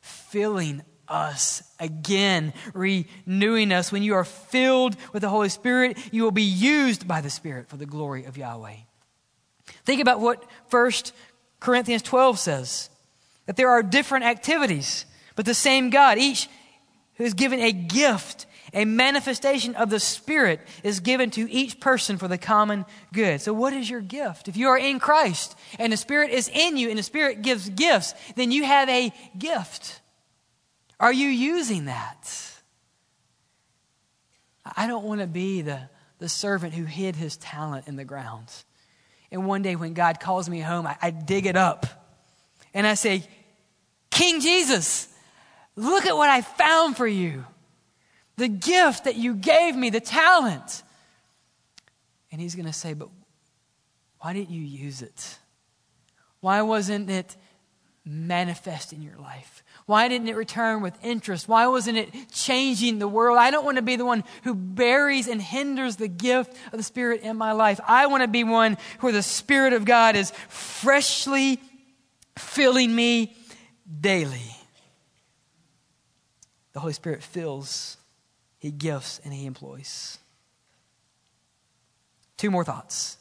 filling 0.00 0.82
us 1.06 1.62
again, 1.78 2.52
renewing 2.74 3.72
us. 3.72 3.92
When 3.92 4.02
you 4.02 4.14
are 4.14 4.24
filled 4.24 4.96
with 5.12 5.22
the 5.22 5.28
Holy 5.28 5.48
Spirit, 5.48 5.98
you 6.12 6.22
will 6.22 6.30
be 6.30 6.42
used 6.42 7.06
by 7.06 7.20
the 7.20 7.30
Spirit 7.30 7.68
for 7.68 7.76
the 7.76 7.86
glory 7.86 8.24
of 8.24 8.36
Yahweh. 8.36 8.76
Think 9.84 10.00
about 10.00 10.20
what 10.20 10.44
1 10.70 10.92
Corinthians 11.60 12.02
12 12.02 12.38
says 12.38 12.90
that 13.46 13.56
there 13.56 13.70
are 13.70 13.82
different 13.82 14.24
activities, 14.24 15.06
but 15.36 15.46
the 15.46 15.54
same 15.54 15.90
God, 15.90 16.18
each 16.18 16.48
who 17.14 17.24
is 17.24 17.34
given 17.34 17.60
a 17.60 17.72
gift, 17.72 18.46
a 18.72 18.84
manifestation 18.84 19.74
of 19.74 19.90
the 19.90 20.00
Spirit 20.00 20.60
is 20.82 21.00
given 21.00 21.30
to 21.30 21.50
each 21.50 21.80
person 21.80 22.18
for 22.18 22.28
the 22.28 22.38
common 22.38 22.84
good. 23.12 23.40
So, 23.40 23.52
what 23.52 23.72
is 23.72 23.88
your 23.88 24.00
gift? 24.00 24.48
If 24.48 24.56
you 24.56 24.68
are 24.68 24.78
in 24.78 24.98
Christ 25.00 25.56
and 25.78 25.92
the 25.92 25.96
Spirit 25.96 26.30
is 26.30 26.48
in 26.48 26.76
you 26.76 26.90
and 26.90 26.98
the 26.98 27.02
Spirit 27.02 27.42
gives 27.42 27.68
gifts, 27.68 28.14
then 28.36 28.52
you 28.52 28.64
have 28.64 28.88
a 28.88 29.12
gift. 29.36 30.00
Are 31.00 31.12
you 31.12 31.28
using 31.28 31.86
that? 31.86 32.52
I 34.76 34.86
don't 34.86 35.04
want 35.04 35.20
to 35.20 35.26
be 35.26 35.62
the, 35.62 35.88
the 36.18 36.28
servant 36.28 36.74
who 36.74 36.84
hid 36.84 37.16
his 37.16 37.36
talent 37.36 37.88
in 37.88 37.96
the 37.96 38.04
ground. 38.04 38.48
And 39.30 39.46
one 39.46 39.62
day 39.62 39.76
when 39.76 39.94
God 39.94 40.20
calls 40.20 40.48
me 40.48 40.60
home, 40.60 40.86
I, 40.86 40.96
I 41.02 41.10
dig 41.10 41.46
it 41.46 41.56
up 41.56 41.86
and 42.72 42.86
I 42.86 42.94
say, 42.94 43.24
King 44.10 44.40
Jesus, 44.40 45.08
look 45.76 46.06
at 46.06 46.16
what 46.16 46.30
I 46.30 46.40
found 46.40 46.96
for 46.96 47.06
you. 47.06 47.44
The 48.36 48.48
gift 48.48 49.04
that 49.04 49.16
you 49.16 49.34
gave 49.34 49.74
me, 49.76 49.90
the 49.90 50.00
talent. 50.00 50.82
And 52.30 52.40
he's 52.40 52.54
going 52.54 52.66
to 52.66 52.72
say, 52.72 52.94
But 52.94 53.08
why 54.20 54.32
didn't 54.32 54.50
you 54.50 54.62
use 54.62 55.02
it? 55.02 55.38
Why 56.40 56.62
wasn't 56.62 57.10
it 57.10 57.36
manifest 58.04 58.92
in 58.92 59.02
your 59.02 59.16
life? 59.16 59.62
Why 59.88 60.08
didn't 60.08 60.28
it 60.28 60.36
return 60.36 60.82
with 60.82 61.02
interest? 61.02 61.48
Why 61.48 61.66
wasn't 61.66 61.96
it 61.96 62.10
changing 62.30 62.98
the 62.98 63.08
world? 63.08 63.38
I 63.38 63.50
don't 63.50 63.64
want 63.64 63.78
to 63.78 63.82
be 63.82 63.96
the 63.96 64.04
one 64.04 64.22
who 64.44 64.54
buries 64.54 65.28
and 65.28 65.40
hinders 65.40 65.96
the 65.96 66.08
gift 66.08 66.54
of 66.72 66.76
the 66.76 66.82
Spirit 66.82 67.22
in 67.22 67.38
my 67.38 67.52
life. 67.52 67.80
I 67.88 68.04
want 68.04 68.22
to 68.22 68.28
be 68.28 68.44
one 68.44 68.76
where 69.00 69.14
the 69.14 69.22
Spirit 69.22 69.72
of 69.72 69.86
God 69.86 70.14
is 70.14 70.30
freshly 70.50 71.58
filling 72.36 72.94
me 72.94 73.34
daily. 73.98 74.54
The 76.74 76.80
Holy 76.80 76.92
Spirit 76.92 77.22
fills, 77.22 77.96
He 78.58 78.70
gifts, 78.70 79.22
and 79.24 79.32
He 79.32 79.46
employs. 79.46 80.18
Two 82.36 82.50
more 82.50 82.62
thoughts. 82.62 83.16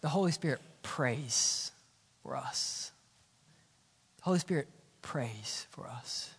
The 0.00 0.08
Holy 0.10 0.30
Spirit 0.30 0.60
prays 0.82 1.72
for 2.22 2.36
us. 2.36 2.92
The 4.18 4.22
Holy 4.22 4.38
Spirit 4.38 4.68
prays 5.02 5.66
for 5.70 5.86
us. 5.86 6.30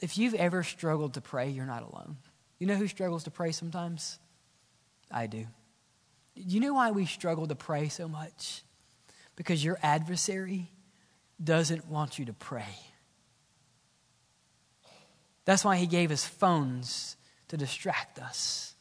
If 0.00 0.18
you've 0.18 0.34
ever 0.34 0.62
struggled 0.62 1.14
to 1.14 1.20
pray, 1.20 1.50
you're 1.50 1.66
not 1.66 1.82
alone. 1.82 2.16
You 2.58 2.66
know 2.66 2.76
who 2.76 2.88
struggles 2.88 3.24
to 3.24 3.30
pray 3.30 3.52
sometimes? 3.52 4.18
I 5.10 5.26
do. 5.26 5.46
You 6.34 6.60
know 6.60 6.74
why 6.74 6.90
we 6.90 7.06
struggle 7.06 7.46
to 7.46 7.54
pray 7.54 7.88
so 7.88 8.08
much? 8.08 8.62
Because 9.36 9.64
your 9.64 9.78
adversary 9.82 10.70
doesn't 11.42 11.88
want 11.88 12.18
you 12.18 12.26
to 12.26 12.32
pray. 12.32 12.78
That's 15.44 15.64
why 15.64 15.76
he 15.76 15.86
gave 15.86 16.10
us 16.10 16.24
phones 16.24 17.16
to 17.48 17.56
distract 17.56 18.18
us 18.18 18.74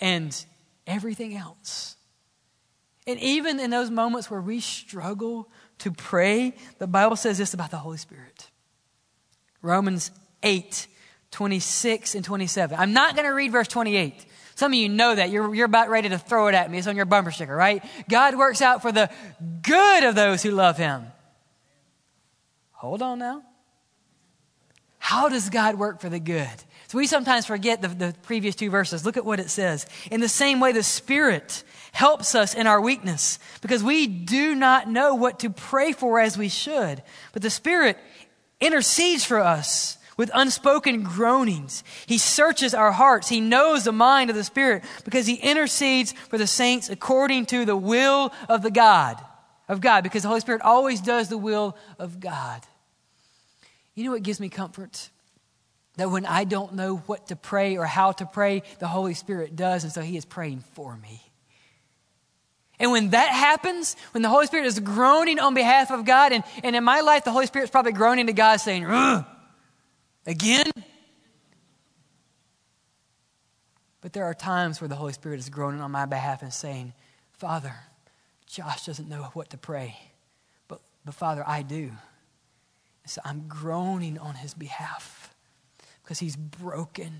and 0.00 0.44
everything 0.86 1.36
else. 1.36 1.96
And 3.06 3.18
even 3.20 3.58
in 3.58 3.70
those 3.70 3.90
moments 3.90 4.30
where 4.30 4.40
we 4.40 4.60
struggle 4.60 5.50
to 5.82 5.90
pray, 5.90 6.54
the 6.78 6.86
Bible 6.86 7.16
says 7.16 7.38
this 7.38 7.54
about 7.54 7.70
the 7.70 7.76
Holy 7.76 7.98
Spirit. 7.98 8.50
Romans 9.62 10.10
8, 10.42 10.86
26 11.32 12.14
and 12.14 12.24
27. 12.24 12.78
I'm 12.78 12.92
not 12.92 13.16
going 13.16 13.26
to 13.26 13.34
read 13.34 13.52
verse 13.52 13.68
28. 13.68 14.26
Some 14.54 14.72
of 14.72 14.78
you 14.78 14.88
know 14.88 15.14
that. 15.14 15.30
You're, 15.30 15.54
you're 15.54 15.66
about 15.66 15.88
ready 15.88 16.08
to 16.10 16.18
throw 16.18 16.46
it 16.46 16.54
at 16.54 16.70
me. 16.70 16.78
It's 16.78 16.86
on 16.86 16.96
your 16.96 17.04
bumper 17.04 17.30
sticker, 17.30 17.54
right? 17.54 17.82
God 18.08 18.36
works 18.36 18.62
out 18.62 18.82
for 18.82 18.92
the 18.92 19.10
good 19.62 20.04
of 20.04 20.14
those 20.14 20.42
who 20.42 20.50
love 20.50 20.76
him. 20.76 21.04
Hold 22.72 23.02
on 23.02 23.18
now. 23.18 23.42
How 24.98 25.28
does 25.28 25.50
God 25.50 25.76
work 25.76 26.00
for 26.00 26.08
the 26.08 26.20
good? 26.20 26.48
So 26.86 26.98
we 26.98 27.06
sometimes 27.06 27.46
forget 27.46 27.82
the, 27.82 27.88
the 27.88 28.14
previous 28.22 28.54
two 28.54 28.70
verses. 28.70 29.04
Look 29.04 29.16
at 29.16 29.24
what 29.24 29.40
it 29.40 29.50
says. 29.50 29.86
In 30.10 30.20
the 30.20 30.28
same 30.28 30.60
way, 30.60 30.72
the 30.72 30.82
Spirit 30.82 31.64
helps 31.92 32.34
us 32.34 32.54
in 32.54 32.66
our 32.66 32.80
weakness 32.80 33.38
because 33.60 33.82
we 33.84 34.06
do 34.06 34.54
not 34.54 34.88
know 34.88 35.14
what 35.14 35.40
to 35.40 35.50
pray 35.50 35.92
for 35.92 36.18
as 36.18 36.36
we 36.36 36.48
should. 36.48 37.02
But 37.32 37.42
the 37.42 37.50
Spirit 37.50 37.96
intercedes 38.60 39.24
for 39.24 39.38
us 39.38 39.98
with 40.16 40.30
unspoken 40.34 41.02
groanings. 41.02 41.84
He 42.06 42.18
searches 42.18 42.74
our 42.74 42.92
hearts. 42.92 43.28
He 43.28 43.40
knows 43.40 43.84
the 43.84 43.92
mind 43.92 44.30
of 44.30 44.36
the 44.36 44.44
Spirit 44.44 44.84
because 45.04 45.26
He 45.26 45.34
intercedes 45.34 46.12
for 46.12 46.38
the 46.38 46.46
saints 46.46 46.88
according 46.88 47.46
to 47.46 47.64
the 47.64 47.76
will 47.76 48.32
of 48.48 48.62
the 48.62 48.70
God, 48.70 49.22
of 49.68 49.80
God, 49.80 50.02
because 50.02 50.22
the 50.22 50.28
Holy 50.28 50.40
Spirit 50.40 50.62
always 50.62 51.00
does 51.00 51.28
the 51.28 51.38
will 51.38 51.76
of 51.98 52.20
God. 52.20 52.62
You 53.94 54.04
know 54.04 54.12
what 54.12 54.22
gives 54.22 54.40
me 54.40 54.48
comfort? 54.48 55.10
That 55.96 56.10
when 56.10 56.24
I 56.24 56.44
don't 56.44 56.74
know 56.74 56.96
what 56.96 57.26
to 57.28 57.36
pray 57.36 57.76
or 57.76 57.84
how 57.84 58.12
to 58.12 58.24
pray, 58.24 58.62
the 58.78 58.88
Holy 58.88 59.12
Spirit 59.12 59.56
does, 59.56 59.84
and 59.84 59.92
so 59.92 60.00
He 60.00 60.16
is 60.16 60.24
praying 60.24 60.60
for 60.72 60.96
me. 60.96 61.20
And 62.82 62.90
when 62.90 63.10
that 63.10 63.30
happens, 63.30 63.94
when 64.10 64.22
the 64.22 64.28
Holy 64.28 64.46
Spirit 64.46 64.66
is 64.66 64.80
groaning 64.80 65.38
on 65.38 65.54
behalf 65.54 65.92
of 65.92 66.04
God, 66.04 66.32
and, 66.32 66.42
and 66.64 66.74
in 66.74 66.82
my 66.82 67.00
life, 67.00 67.22
the 67.22 67.30
Holy 67.30 67.46
Spirit's 67.46 67.70
probably 67.70 67.92
groaning 67.92 68.26
to 68.26 68.32
God 68.32 68.56
saying, 68.56 68.84
again? 70.26 70.66
But 74.00 74.12
there 74.12 74.24
are 74.24 74.34
times 74.34 74.80
where 74.80 74.88
the 74.88 74.96
Holy 74.96 75.12
Spirit 75.12 75.38
is 75.38 75.48
groaning 75.48 75.80
on 75.80 75.92
my 75.92 76.06
behalf 76.06 76.42
and 76.42 76.52
saying, 76.52 76.92
Father, 77.30 77.72
Josh 78.46 78.84
doesn't 78.84 79.08
know 79.08 79.30
what 79.32 79.50
to 79.50 79.58
pray, 79.58 79.96
but, 80.66 80.80
but 81.04 81.14
Father, 81.14 81.44
I 81.46 81.62
do. 81.62 81.92
So 83.06 83.20
I'm 83.24 83.44
groaning 83.46 84.18
on 84.18 84.34
his 84.34 84.54
behalf 84.54 85.32
because 86.02 86.18
he's 86.18 86.34
broken 86.34 87.12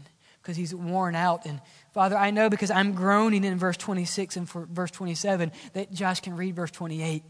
because 0.42 0.56
he's 0.56 0.74
worn 0.74 1.14
out. 1.14 1.46
And 1.46 1.60
Father, 1.92 2.16
I 2.16 2.30
know 2.30 2.50
because 2.50 2.70
I'm 2.70 2.92
groaning 2.92 3.44
in 3.44 3.58
verse 3.58 3.76
26 3.76 4.36
and 4.36 4.48
for 4.48 4.66
verse 4.66 4.90
27 4.90 5.52
that 5.74 5.92
Josh 5.92 6.20
can 6.20 6.36
read 6.36 6.56
verse 6.56 6.70
28. 6.70 7.22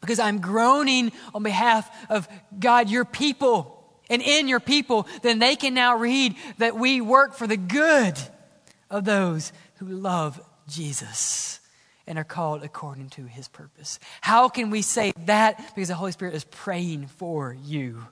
Because 0.00 0.18
I'm 0.18 0.40
groaning 0.40 1.12
on 1.34 1.42
behalf 1.42 1.90
of 2.10 2.26
God, 2.58 2.88
your 2.88 3.04
people, 3.04 3.76
and 4.08 4.22
in 4.22 4.48
your 4.48 4.60
people, 4.60 5.06
then 5.22 5.38
they 5.38 5.56
can 5.56 5.74
now 5.74 5.96
read 5.96 6.34
that 6.58 6.74
we 6.76 7.00
work 7.00 7.34
for 7.34 7.46
the 7.46 7.56
good 7.56 8.18
of 8.90 9.04
those 9.04 9.52
who 9.76 9.86
love 9.86 10.40
Jesus 10.66 11.60
and 12.06 12.18
are 12.18 12.24
called 12.24 12.64
according 12.64 13.10
to 13.10 13.26
his 13.26 13.46
purpose. 13.46 14.00
How 14.20 14.48
can 14.48 14.70
we 14.70 14.82
say 14.82 15.12
that? 15.26 15.58
Because 15.74 15.88
the 15.88 15.94
Holy 15.94 16.12
Spirit 16.12 16.34
is 16.34 16.44
praying 16.44 17.06
for 17.06 17.56
you 17.64 18.06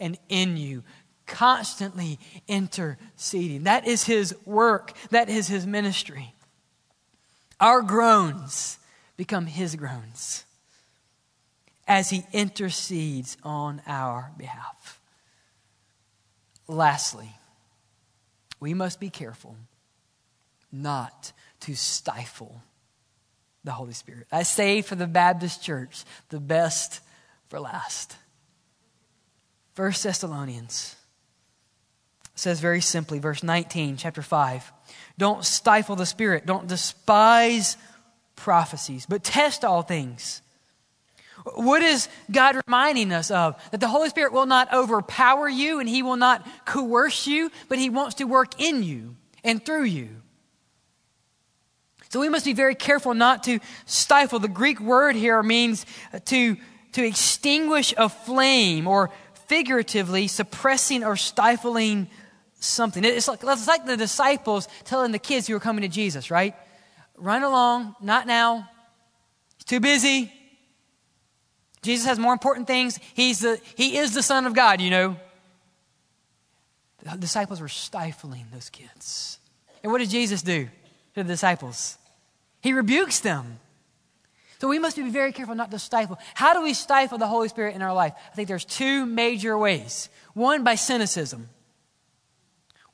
and 0.00 0.16
in 0.28 0.56
you 0.56 0.84
constantly 1.28 2.18
interceding. 2.48 3.64
That 3.64 3.86
is 3.86 4.04
his 4.04 4.34
work, 4.44 4.92
that 5.10 5.28
is 5.28 5.46
his 5.46 5.66
ministry. 5.66 6.34
Our 7.60 7.82
groans 7.82 8.78
become 9.16 9.46
his 9.46 9.76
groans 9.76 10.44
as 11.86 12.10
he 12.10 12.24
intercedes 12.32 13.36
on 13.44 13.82
our 13.86 14.32
behalf. 14.36 15.00
Lastly, 16.66 17.30
we 18.60 18.74
must 18.74 19.00
be 19.00 19.10
careful 19.10 19.56
not 20.72 21.32
to 21.60 21.74
stifle 21.74 22.62
the 23.64 23.72
Holy 23.72 23.94
Spirit. 23.94 24.26
I 24.30 24.42
say 24.42 24.82
for 24.82 24.94
the 24.94 25.06
Baptist 25.06 25.62
church, 25.62 26.04
the 26.28 26.40
best 26.40 27.00
for 27.48 27.58
last. 27.58 28.16
First 29.74 30.02
Thessalonians 30.02 30.96
says 32.38 32.60
very 32.60 32.80
simply, 32.80 33.18
verse 33.18 33.42
19, 33.42 33.96
chapter 33.96 34.22
5 34.22 34.72
Don't 35.18 35.44
stifle 35.44 35.96
the 35.96 36.06
Spirit, 36.06 36.46
don't 36.46 36.68
despise 36.68 37.76
prophecies, 38.36 39.06
but 39.06 39.24
test 39.24 39.64
all 39.64 39.82
things. 39.82 40.42
What 41.54 41.82
is 41.82 42.08
God 42.30 42.60
reminding 42.66 43.12
us 43.12 43.30
of? 43.30 43.60
That 43.70 43.80
the 43.80 43.88
Holy 43.88 44.08
Spirit 44.08 44.32
will 44.32 44.46
not 44.46 44.72
overpower 44.72 45.48
you 45.48 45.80
and 45.80 45.88
He 45.88 46.02
will 46.02 46.16
not 46.16 46.46
coerce 46.64 47.26
you, 47.26 47.50
but 47.68 47.78
He 47.78 47.90
wants 47.90 48.16
to 48.16 48.24
work 48.24 48.60
in 48.60 48.82
you 48.82 49.16
and 49.44 49.64
through 49.64 49.84
you. 49.84 50.08
So 52.10 52.20
we 52.20 52.28
must 52.28 52.44
be 52.44 52.54
very 52.54 52.74
careful 52.74 53.14
not 53.14 53.44
to 53.44 53.60
stifle. 53.84 54.38
The 54.38 54.48
Greek 54.48 54.80
word 54.80 55.14
here 55.14 55.42
means 55.42 55.84
to, 56.26 56.56
to 56.92 57.06
extinguish 57.06 57.92
a 57.96 58.08
flame 58.08 58.86
or 58.86 59.10
figuratively 59.46 60.26
suppressing 60.28 61.04
or 61.04 61.16
stifling 61.16 62.08
something. 62.60 63.04
It's 63.04 63.28
like, 63.28 63.40
it's 63.42 63.68
like 63.68 63.86
the 63.86 63.96
disciples 63.96 64.68
telling 64.84 65.12
the 65.12 65.18
kids 65.18 65.46
who 65.46 65.56
are 65.56 65.60
coming 65.60 65.82
to 65.82 65.88
Jesus, 65.88 66.30
right? 66.30 66.54
Run 67.16 67.42
along, 67.42 67.96
not 68.00 68.26
now. 68.26 68.68
He's 69.56 69.64
too 69.64 69.80
busy. 69.80 70.32
Jesus 71.82 72.06
has 72.06 72.18
more 72.18 72.32
important 72.32 72.66
things. 72.66 72.98
He's 73.14 73.40
the, 73.40 73.60
he 73.76 73.98
is 73.98 74.14
the 74.14 74.22
Son 74.22 74.46
of 74.46 74.54
God, 74.54 74.80
you 74.80 74.90
know. 74.90 75.16
The 77.02 77.16
disciples 77.16 77.60
were 77.60 77.68
stifling 77.68 78.46
those 78.52 78.68
kids. 78.70 79.38
And 79.82 79.92
what 79.92 79.98
did 79.98 80.10
Jesus 80.10 80.42
do 80.42 80.64
to 81.14 81.22
the 81.22 81.24
disciples? 81.24 81.96
He 82.60 82.72
rebukes 82.72 83.20
them. 83.20 83.60
So 84.60 84.66
we 84.66 84.80
must 84.80 84.96
be 84.96 85.08
very 85.08 85.32
careful 85.32 85.54
not 85.54 85.70
to 85.70 85.78
stifle. 85.78 86.18
How 86.34 86.52
do 86.52 86.62
we 86.62 86.74
stifle 86.74 87.16
the 87.16 87.28
Holy 87.28 87.48
Spirit 87.48 87.76
in 87.76 87.82
our 87.82 87.94
life? 87.94 88.12
I 88.32 88.34
think 88.34 88.48
there's 88.48 88.64
two 88.64 89.06
major 89.06 89.56
ways. 89.56 90.08
One, 90.34 90.64
by 90.64 90.74
cynicism. 90.74 91.48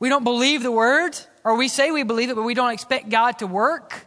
We 0.05 0.11
don't 0.11 0.23
believe 0.23 0.63
the 0.63 0.71
word, 0.71 1.19
or 1.45 1.57
we 1.57 1.67
say 1.67 1.91
we 1.91 2.03
believe 2.03 2.29
it, 2.29 2.35
but 2.35 2.43
we 2.43 2.53
don't 2.53 2.73
expect 2.73 3.09
God 3.09 3.39
to 3.39 3.47
work. 3.47 4.07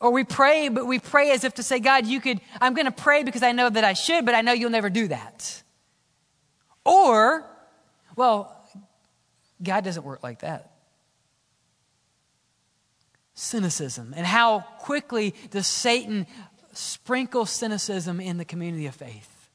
Or 0.00 0.10
we 0.10 0.24
pray, 0.24 0.68
but 0.68 0.88
we 0.88 0.98
pray 0.98 1.30
as 1.30 1.44
if 1.44 1.54
to 1.54 1.62
say, 1.62 1.78
God, 1.78 2.04
you 2.04 2.20
could, 2.20 2.40
I'm 2.60 2.74
going 2.74 2.86
to 2.86 2.90
pray 2.90 3.22
because 3.22 3.44
I 3.44 3.52
know 3.52 3.70
that 3.70 3.84
I 3.84 3.92
should, 3.92 4.26
but 4.26 4.34
I 4.34 4.40
know 4.40 4.52
you'll 4.52 4.70
never 4.70 4.90
do 4.90 5.06
that. 5.06 5.62
Or, 6.84 7.48
well, 8.16 8.68
God 9.62 9.84
doesn't 9.84 10.02
work 10.02 10.24
like 10.24 10.40
that. 10.40 10.72
Cynicism. 13.34 14.14
And 14.16 14.26
how 14.26 14.64
quickly 14.80 15.32
does 15.50 15.68
Satan 15.68 16.26
sprinkle 16.72 17.46
cynicism 17.46 18.18
in 18.18 18.36
the 18.36 18.44
community 18.44 18.86
of 18.86 18.96
faith? 18.96 19.48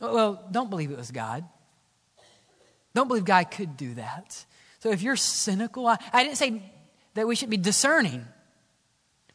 Well, 0.00 0.48
don't 0.50 0.70
believe 0.70 0.90
it 0.90 0.96
was 0.96 1.10
God. 1.10 1.44
Don't 2.96 3.08
believe 3.08 3.26
God 3.26 3.50
could 3.50 3.76
do 3.76 3.92
that. 3.94 4.46
So 4.78 4.90
if 4.90 5.02
you're 5.02 5.16
cynical, 5.16 5.86
I, 5.86 5.98
I 6.14 6.24
didn't 6.24 6.38
say 6.38 6.62
that 7.12 7.26
we 7.28 7.36
should 7.36 7.50
be 7.50 7.58
discerning. 7.58 8.24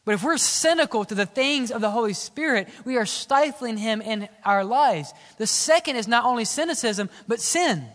But 0.04 0.16
if 0.16 0.24
we're 0.24 0.36
cynical 0.36 1.04
to 1.04 1.14
the 1.14 1.26
things 1.26 1.70
of 1.70 1.80
the 1.80 1.92
Holy 1.92 2.12
Spirit, 2.12 2.68
we 2.84 2.96
are 2.96 3.06
stifling 3.06 3.76
Him 3.76 4.02
in 4.02 4.28
our 4.44 4.64
lives. 4.64 5.14
The 5.38 5.46
second 5.46 5.94
is 5.94 6.08
not 6.08 6.24
only 6.24 6.44
cynicism, 6.44 7.08
but 7.28 7.38
sin. 7.38 7.86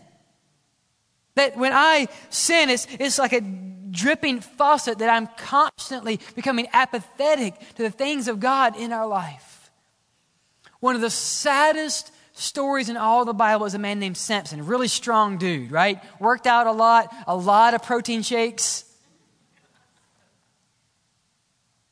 That 1.34 1.58
when 1.58 1.74
I 1.74 2.08
sin, 2.30 2.70
it's, 2.70 2.86
it's 2.98 3.18
like 3.18 3.34
a 3.34 3.42
dripping 3.42 4.40
faucet 4.40 5.00
that 5.00 5.10
I'm 5.10 5.26
constantly 5.36 6.18
becoming 6.34 6.66
apathetic 6.72 7.58
to 7.74 7.82
the 7.82 7.90
things 7.90 8.26
of 8.26 8.40
God 8.40 8.74
in 8.74 8.90
our 8.90 9.06
life. 9.06 9.70
One 10.80 10.94
of 10.94 11.02
the 11.02 11.10
saddest 11.10 12.10
stories 12.38 12.88
in 12.88 12.96
all 12.96 13.24
the 13.24 13.34
Bible 13.34 13.66
is 13.66 13.74
a 13.74 13.78
man 13.78 13.98
named 13.98 14.16
Samson, 14.16 14.64
really 14.66 14.88
strong 14.88 15.38
dude, 15.38 15.70
right? 15.70 16.02
Worked 16.20 16.46
out 16.46 16.66
a 16.66 16.72
lot, 16.72 17.12
a 17.26 17.36
lot 17.36 17.74
of 17.74 17.82
protein 17.82 18.22
shakes. 18.22 18.84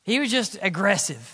He 0.04 0.20
was 0.20 0.30
just 0.30 0.56
aggressive. 0.62 1.32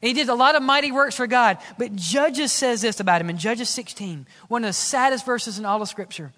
He 0.00 0.12
did 0.12 0.28
a 0.28 0.34
lot 0.34 0.54
of 0.54 0.62
mighty 0.62 0.92
works 0.92 1.14
for 1.14 1.26
God. 1.26 1.58
But 1.78 1.94
Judges 1.94 2.52
says 2.52 2.82
this 2.82 3.00
about 3.00 3.20
him 3.20 3.30
in 3.30 3.38
Judges 3.38 3.68
16, 3.70 4.26
one 4.48 4.64
of 4.64 4.68
the 4.68 4.72
saddest 4.72 5.26
verses 5.26 5.58
in 5.58 5.64
all 5.64 5.80
of 5.80 5.88
Scripture. 5.88 6.32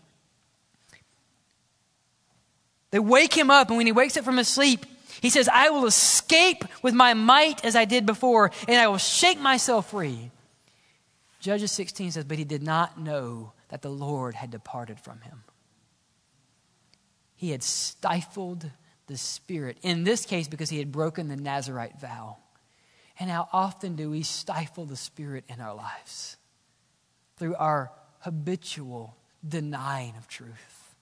They 2.91 2.99
wake 2.99 3.35
him 3.35 3.51
up, 3.51 3.69
and 3.69 3.77
when 3.77 3.87
he 3.87 3.93
wakes 3.93 4.17
up 4.17 4.25
from 4.25 4.37
his 4.37 4.49
sleep, 4.49 4.87
he 5.21 5.31
says, 5.31 5.49
I 5.49 5.71
will 5.71 5.87
escape 5.87 6.65
with 6.83 6.95
my 6.95 7.15
might 7.15 7.65
as 7.65 7.75
I 7.75 7.85
did 7.85 8.07
before, 8.07 8.51
and 8.69 8.77
I 8.77 8.87
will 8.87 8.99
shake 8.99 9.41
myself 9.41 9.91
free. 9.91 10.31
Judges 11.41 11.73
16 11.73 12.13
says, 12.13 12.25
But 12.25 12.39
he 12.39 12.45
did 12.45 12.63
not 12.63 12.99
know 12.99 13.53
that 13.69 13.83
the 13.83 13.91
Lord 13.91 14.35
had 14.35 14.51
departed 14.51 14.99
from 15.01 15.21
him. 15.21 15.45
He 17.35 17.51
had 17.51 17.63
stifled 17.63 18.71
the 19.07 19.17
Spirit. 19.17 19.79
In 19.83 20.05
this 20.05 20.25
case, 20.25 20.49
because 20.49 20.71
he 20.71 20.79
had 20.79 20.91
broken 20.91 21.29
the 21.29 21.37
Nazarite 21.37 22.01
vow. 22.01 22.39
And 23.19 23.31
how 23.31 23.49
often 23.53 23.97
do 23.97 24.11
we 24.11 24.23
stifle 24.23 24.85
the 24.85 24.97
Spirit 24.97 25.45
in 25.49 25.61
our 25.61 25.75
lives? 25.75 26.37
Through 27.37 27.57
our 27.57 27.93
habitual 28.21 29.17
denying 29.47 30.15
of 30.17 30.29
truth. 30.29 30.95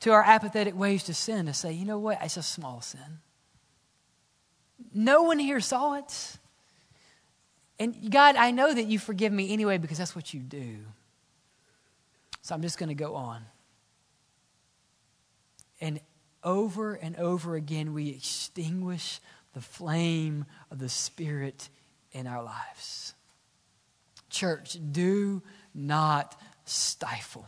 To 0.00 0.12
our 0.12 0.22
apathetic 0.22 0.74
ways 0.74 1.04
to 1.04 1.14
sin, 1.14 1.46
to 1.46 1.54
say, 1.54 1.72
you 1.72 1.84
know 1.84 1.98
what, 1.98 2.18
it's 2.22 2.36
a 2.36 2.42
small 2.42 2.80
sin. 2.80 3.20
No 4.94 5.22
one 5.22 5.38
here 5.38 5.60
saw 5.60 5.94
it. 5.94 6.38
And 7.80 8.12
God, 8.12 8.36
I 8.36 8.50
know 8.50 8.72
that 8.72 8.86
you 8.86 8.98
forgive 8.98 9.32
me 9.32 9.54
anyway 9.54 9.78
because 9.78 9.96
that's 9.96 10.14
what 10.14 10.34
you 10.34 10.40
do. 10.40 10.76
So 12.42 12.54
I'm 12.54 12.60
just 12.60 12.78
going 12.78 12.90
to 12.90 12.94
go 12.94 13.14
on. 13.14 13.42
And 15.80 15.98
over 16.44 16.92
and 16.92 17.16
over 17.16 17.56
again, 17.56 17.94
we 17.94 18.10
extinguish 18.10 19.18
the 19.54 19.62
flame 19.62 20.44
of 20.70 20.78
the 20.78 20.90
Spirit 20.90 21.70
in 22.12 22.26
our 22.26 22.42
lives. 22.42 23.14
Church, 24.28 24.76
do 24.92 25.42
not 25.74 26.38
stifle 26.66 27.46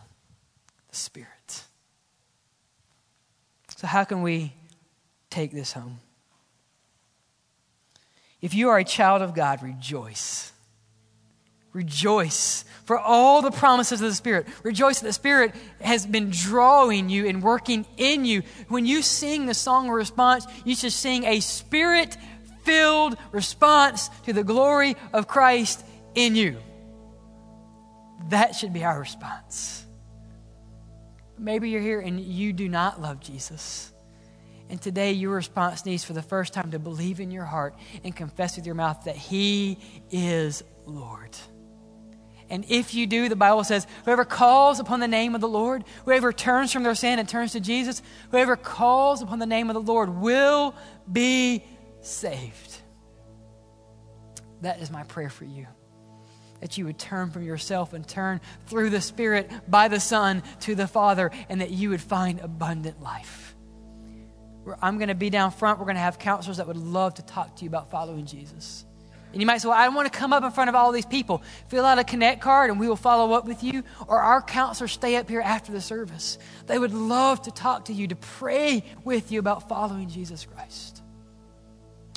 the 0.88 0.96
Spirit. 0.96 1.64
So, 3.76 3.86
how 3.86 4.04
can 4.04 4.22
we 4.22 4.54
take 5.28 5.52
this 5.52 5.72
home? 5.72 5.98
If 8.42 8.54
you 8.54 8.70
are 8.70 8.78
a 8.78 8.84
child 8.84 9.22
of 9.22 9.34
God, 9.34 9.62
rejoice. 9.62 10.52
Rejoice 11.72 12.64
for 12.84 12.98
all 12.98 13.40
the 13.40 13.52
promises 13.52 14.02
of 14.02 14.08
the 14.08 14.14
Spirit. 14.14 14.46
Rejoice 14.62 15.00
that 15.00 15.06
the 15.06 15.12
Spirit 15.12 15.54
has 15.80 16.04
been 16.04 16.30
drawing 16.30 17.08
you 17.08 17.26
and 17.26 17.42
working 17.42 17.86
in 17.96 18.24
you. 18.24 18.42
When 18.68 18.84
you 18.84 19.00
sing 19.00 19.46
the 19.46 19.54
song 19.54 19.86
of 19.88 19.94
response, 19.94 20.46
you 20.64 20.74
should 20.74 20.92
sing 20.92 21.24
a 21.24 21.40
Spirit 21.40 22.16
filled 22.64 23.16
response 23.30 24.08
to 24.24 24.32
the 24.32 24.44
glory 24.44 24.96
of 25.12 25.28
Christ 25.28 25.84
in 26.14 26.36
you. 26.36 26.58
That 28.28 28.54
should 28.54 28.72
be 28.72 28.84
our 28.84 28.98
response. 28.98 29.86
Maybe 31.38 31.70
you're 31.70 31.80
here 31.80 32.00
and 32.00 32.20
you 32.20 32.52
do 32.52 32.68
not 32.68 33.00
love 33.00 33.20
Jesus. 33.20 33.92
And 34.72 34.80
today, 34.80 35.12
your 35.12 35.34
response 35.34 35.84
needs 35.84 36.02
for 36.02 36.14
the 36.14 36.22
first 36.22 36.54
time 36.54 36.70
to 36.70 36.78
believe 36.78 37.20
in 37.20 37.30
your 37.30 37.44
heart 37.44 37.74
and 38.04 38.16
confess 38.16 38.56
with 38.56 38.64
your 38.64 38.74
mouth 38.74 39.04
that 39.04 39.16
He 39.16 39.76
is 40.10 40.64
Lord. 40.86 41.36
And 42.48 42.64
if 42.70 42.94
you 42.94 43.06
do, 43.06 43.28
the 43.28 43.36
Bible 43.36 43.64
says, 43.64 43.86
whoever 44.06 44.24
calls 44.24 44.80
upon 44.80 45.00
the 45.00 45.06
name 45.06 45.34
of 45.34 45.42
the 45.42 45.48
Lord, 45.48 45.84
whoever 46.06 46.32
turns 46.32 46.72
from 46.72 46.84
their 46.84 46.94
sin 46.94 47.18
and 47.18 47.28
turns 47.28 47.52
to 47.52 47.60
Jesus, 47.60 48.00
whoever 48.30 48.56
calls 48.56 49.20
upon 49.20 49.38
the 49.40 49.44
name 49.44 49.68
of 49.68 49.74
the 49.74 49.92
Lord 49.92 50.08
will 50.08 50.74
be 51.12 51.62
saved. 52.00 52.78
That 54.62 54.80
is 54.80 54.90
my 54.90 55.02
prayer 55.02 55.28
for 55.28 55.44
you. 55.44 55.66
That 56.60 56.78
you 56.78 56.86
would 56.86 56.98
turn 56.98 57.30
from 57.30 57.42
yourself 57.42 57.92
and 57.92 58.08
turn 58.08 58.40
through 58.68 58.88
the 58.88 59.02
Spirit 59.02 59.50
by 59.68 59.88
the 59.88 60.00
Son 60.00 60.42
to 60.60 60.74
the 60.74 60.86
Father, 60.86 61.30
and 61.50 61.60
that 61.60 61.72
you 61.72 61.90
would 61.90 62.00
find 62.00 62.40
abundant 62.40 63.02
life. 63.02 63.51
I'm 64.80 64.98
going 64.98 65.08
to 65.08 65.14
be 65.14 65.30
down 65.30 65.50
front. 65.50 65.78
We're 65.78 65.86
going 65.86 65.96
to 65.96 66.02
have 66.02 66.18
counselors 66.18 66.58
that 66.58 66.66
would 66.66 66.76
love 66.76 67.14
to 67.14 67.22
talk 67.22 67.56
to 67.56 67.64
you 67.64 67.68
about 67.68 67.90
following 67.90 68.26
Jesus. 68.26 68.84
And 69.32 69.40
you 69.40 69.46
might 69.46 69.58
say, 69.58 69.68
Well, 69.68 69.78
I 69.78 69.84
don't 69.84 69.94
want 69.94 70.12
to 70.12 70.18
come 70.18 70.32
up 70.32 70.44
in 70.44 70.50
front 70.50 70.68
of 70.68 70.74
all 70.74 70.92
these 70.92 71.06
people. 71.06 71.42
Fill 71.68 71.84
out 71.84 71.98
a 71.98 72.04
connect 72.04 72.42
card 72.42 72.70
and 72.70 72.78
we 72.78 72.86
will 72.86 72.96
follow 72.96 73.32
up 73.32 73.46
with 73.46 73.62
you. 73.62 73.82
Or 74.06 74.20
our 74.20 74.42
counselors 74.42 74.92
stay 74.92 75.16
up 75.16 75.28
here 75.28 75.40
after 75.40 75.72
the 75.72 75.80
service. 75.80 76.38
They 76.66 76.78
would 76.78 76.92
love 76.92 77.42
to 77.42 77.50
talk 77.50 77.86
to 77.86 77.92
you, 77.92 78.08
to 78.08 78.16
pray 78.16 78.84
with 79.04 79.32
you 79.32 79.38
about 79.38 79.68
following 79.68 80.08
Jesus 80.08 80.44
Christ. 80.44 81.02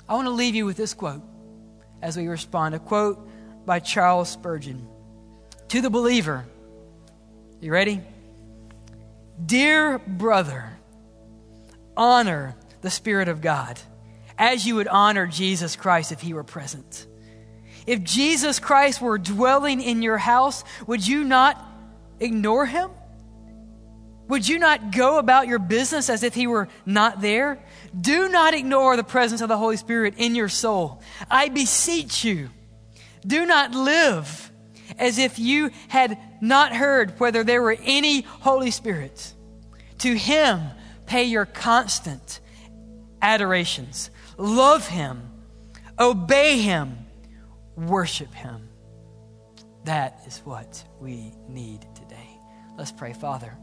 I 0.07 0.15
want 0.15 0.27
to 0.27 0.31
leave 0.31 0.55
you 0.55 0.65
with 0.65 0.77
this 0.77 0.93
quote 0.93 1.23
as 2.01 2.17
we 2.17 2.27
respond 2.27 2.75
a 2.75 2.79
quote 2.79 3.27
by 3.65 3.79
Charles 3.79 4.29
Spurgeon 4.29 4.87
To 5.69 5.81
the 5.81 5.89
believer, 5.89 6.45
you 7.61 7.71
ready? 7.71 8.01
Dear 9.43 9.99
brother, 9.99 10.77
honor 11.97 12.55
the 12.81 12.89
Spirit 12.89 13.27
of 13.27 13.41
God 13.41 13.79
as 14.37 14.65
you 14.65 14.75
would 14.75 14.87
honor 14.87 15.27
Jesus 15.27 15.75
Christ 15.75 16.11
if 16.11 16.21
he 16.21 16.33
were 16.33 16.43
present. 16.43 17.07
If 17.87 18.03
Jesus 18.03 18.59
Christ 18.59 19.01
were 19.01 19.17
dwelling 19.17 19.81
in 19.81 20.01
your 20.01 20.17
house, 20.17 20.63
would 20.87 21.07
you 21.07 21.23
not 21.23 21.63
ignore 22.19 22.65
him? 22.65 22.89
Would 24.27 24.47
you 24.47 24.57
not 24.57 24.91
go 24.91 25.19
about 25.19 25.47
your 25.47 25.59
business 25.59 26.09
as 26.09 26.23
if 26.23 26.33
he 26.33 26.47
were 26.47 26.67
not 26.85 27.21
there? 27.21 27.63
Do 27.99 28.27
not 28.27 28.55
ignore 28.55 28.97
the 28.97 29.03
presence 29.03 29.41
of 29.41 29.49
the 29.49 29.57
Holy 29.57 29.77
Spirit 29.77 30.15
in 30.17 30.33
your 30.33 30.49
soul. 30.49 31.01
I 31.29 31.49
beseech 31.49 32.23
you, 32.23 32.49
do 33.25 33.45
not 33.45 33.71
live 33.71 34.51
as 34.97 35.17
if 35.17 35.39
you 35.39 35.71
had 35.87 36.17
not 36.41 36.75
heard 36.75 37.19
whether 37.19 37.43
there 37.43 37.61
were 37.61 37.77
any 37.83 38.21
Holy 38.21 38.71
Spirit. 38.71 39.33
To 39.99 40.15
him, 40.15 40.61
pay 41.05 41.23
your 41.23 41.45
constant 41.45 42.39
adorations 43.21 44.09
love 44.37 44.87
Him, 44.87 45.31
obey 45.99 46.59
Him, 46.59 46.97
worship 47.75 48.33
Him. 48.33 48.69
That 49.85 50.21
is 50.25 50.39
what 50.39 50.83
we 50.99 51.33
need 51.47 51.85
today. 51.95 52.29
Let's 52.77 52.91
pray, 52.91 53.13
Father. 53.13 53.55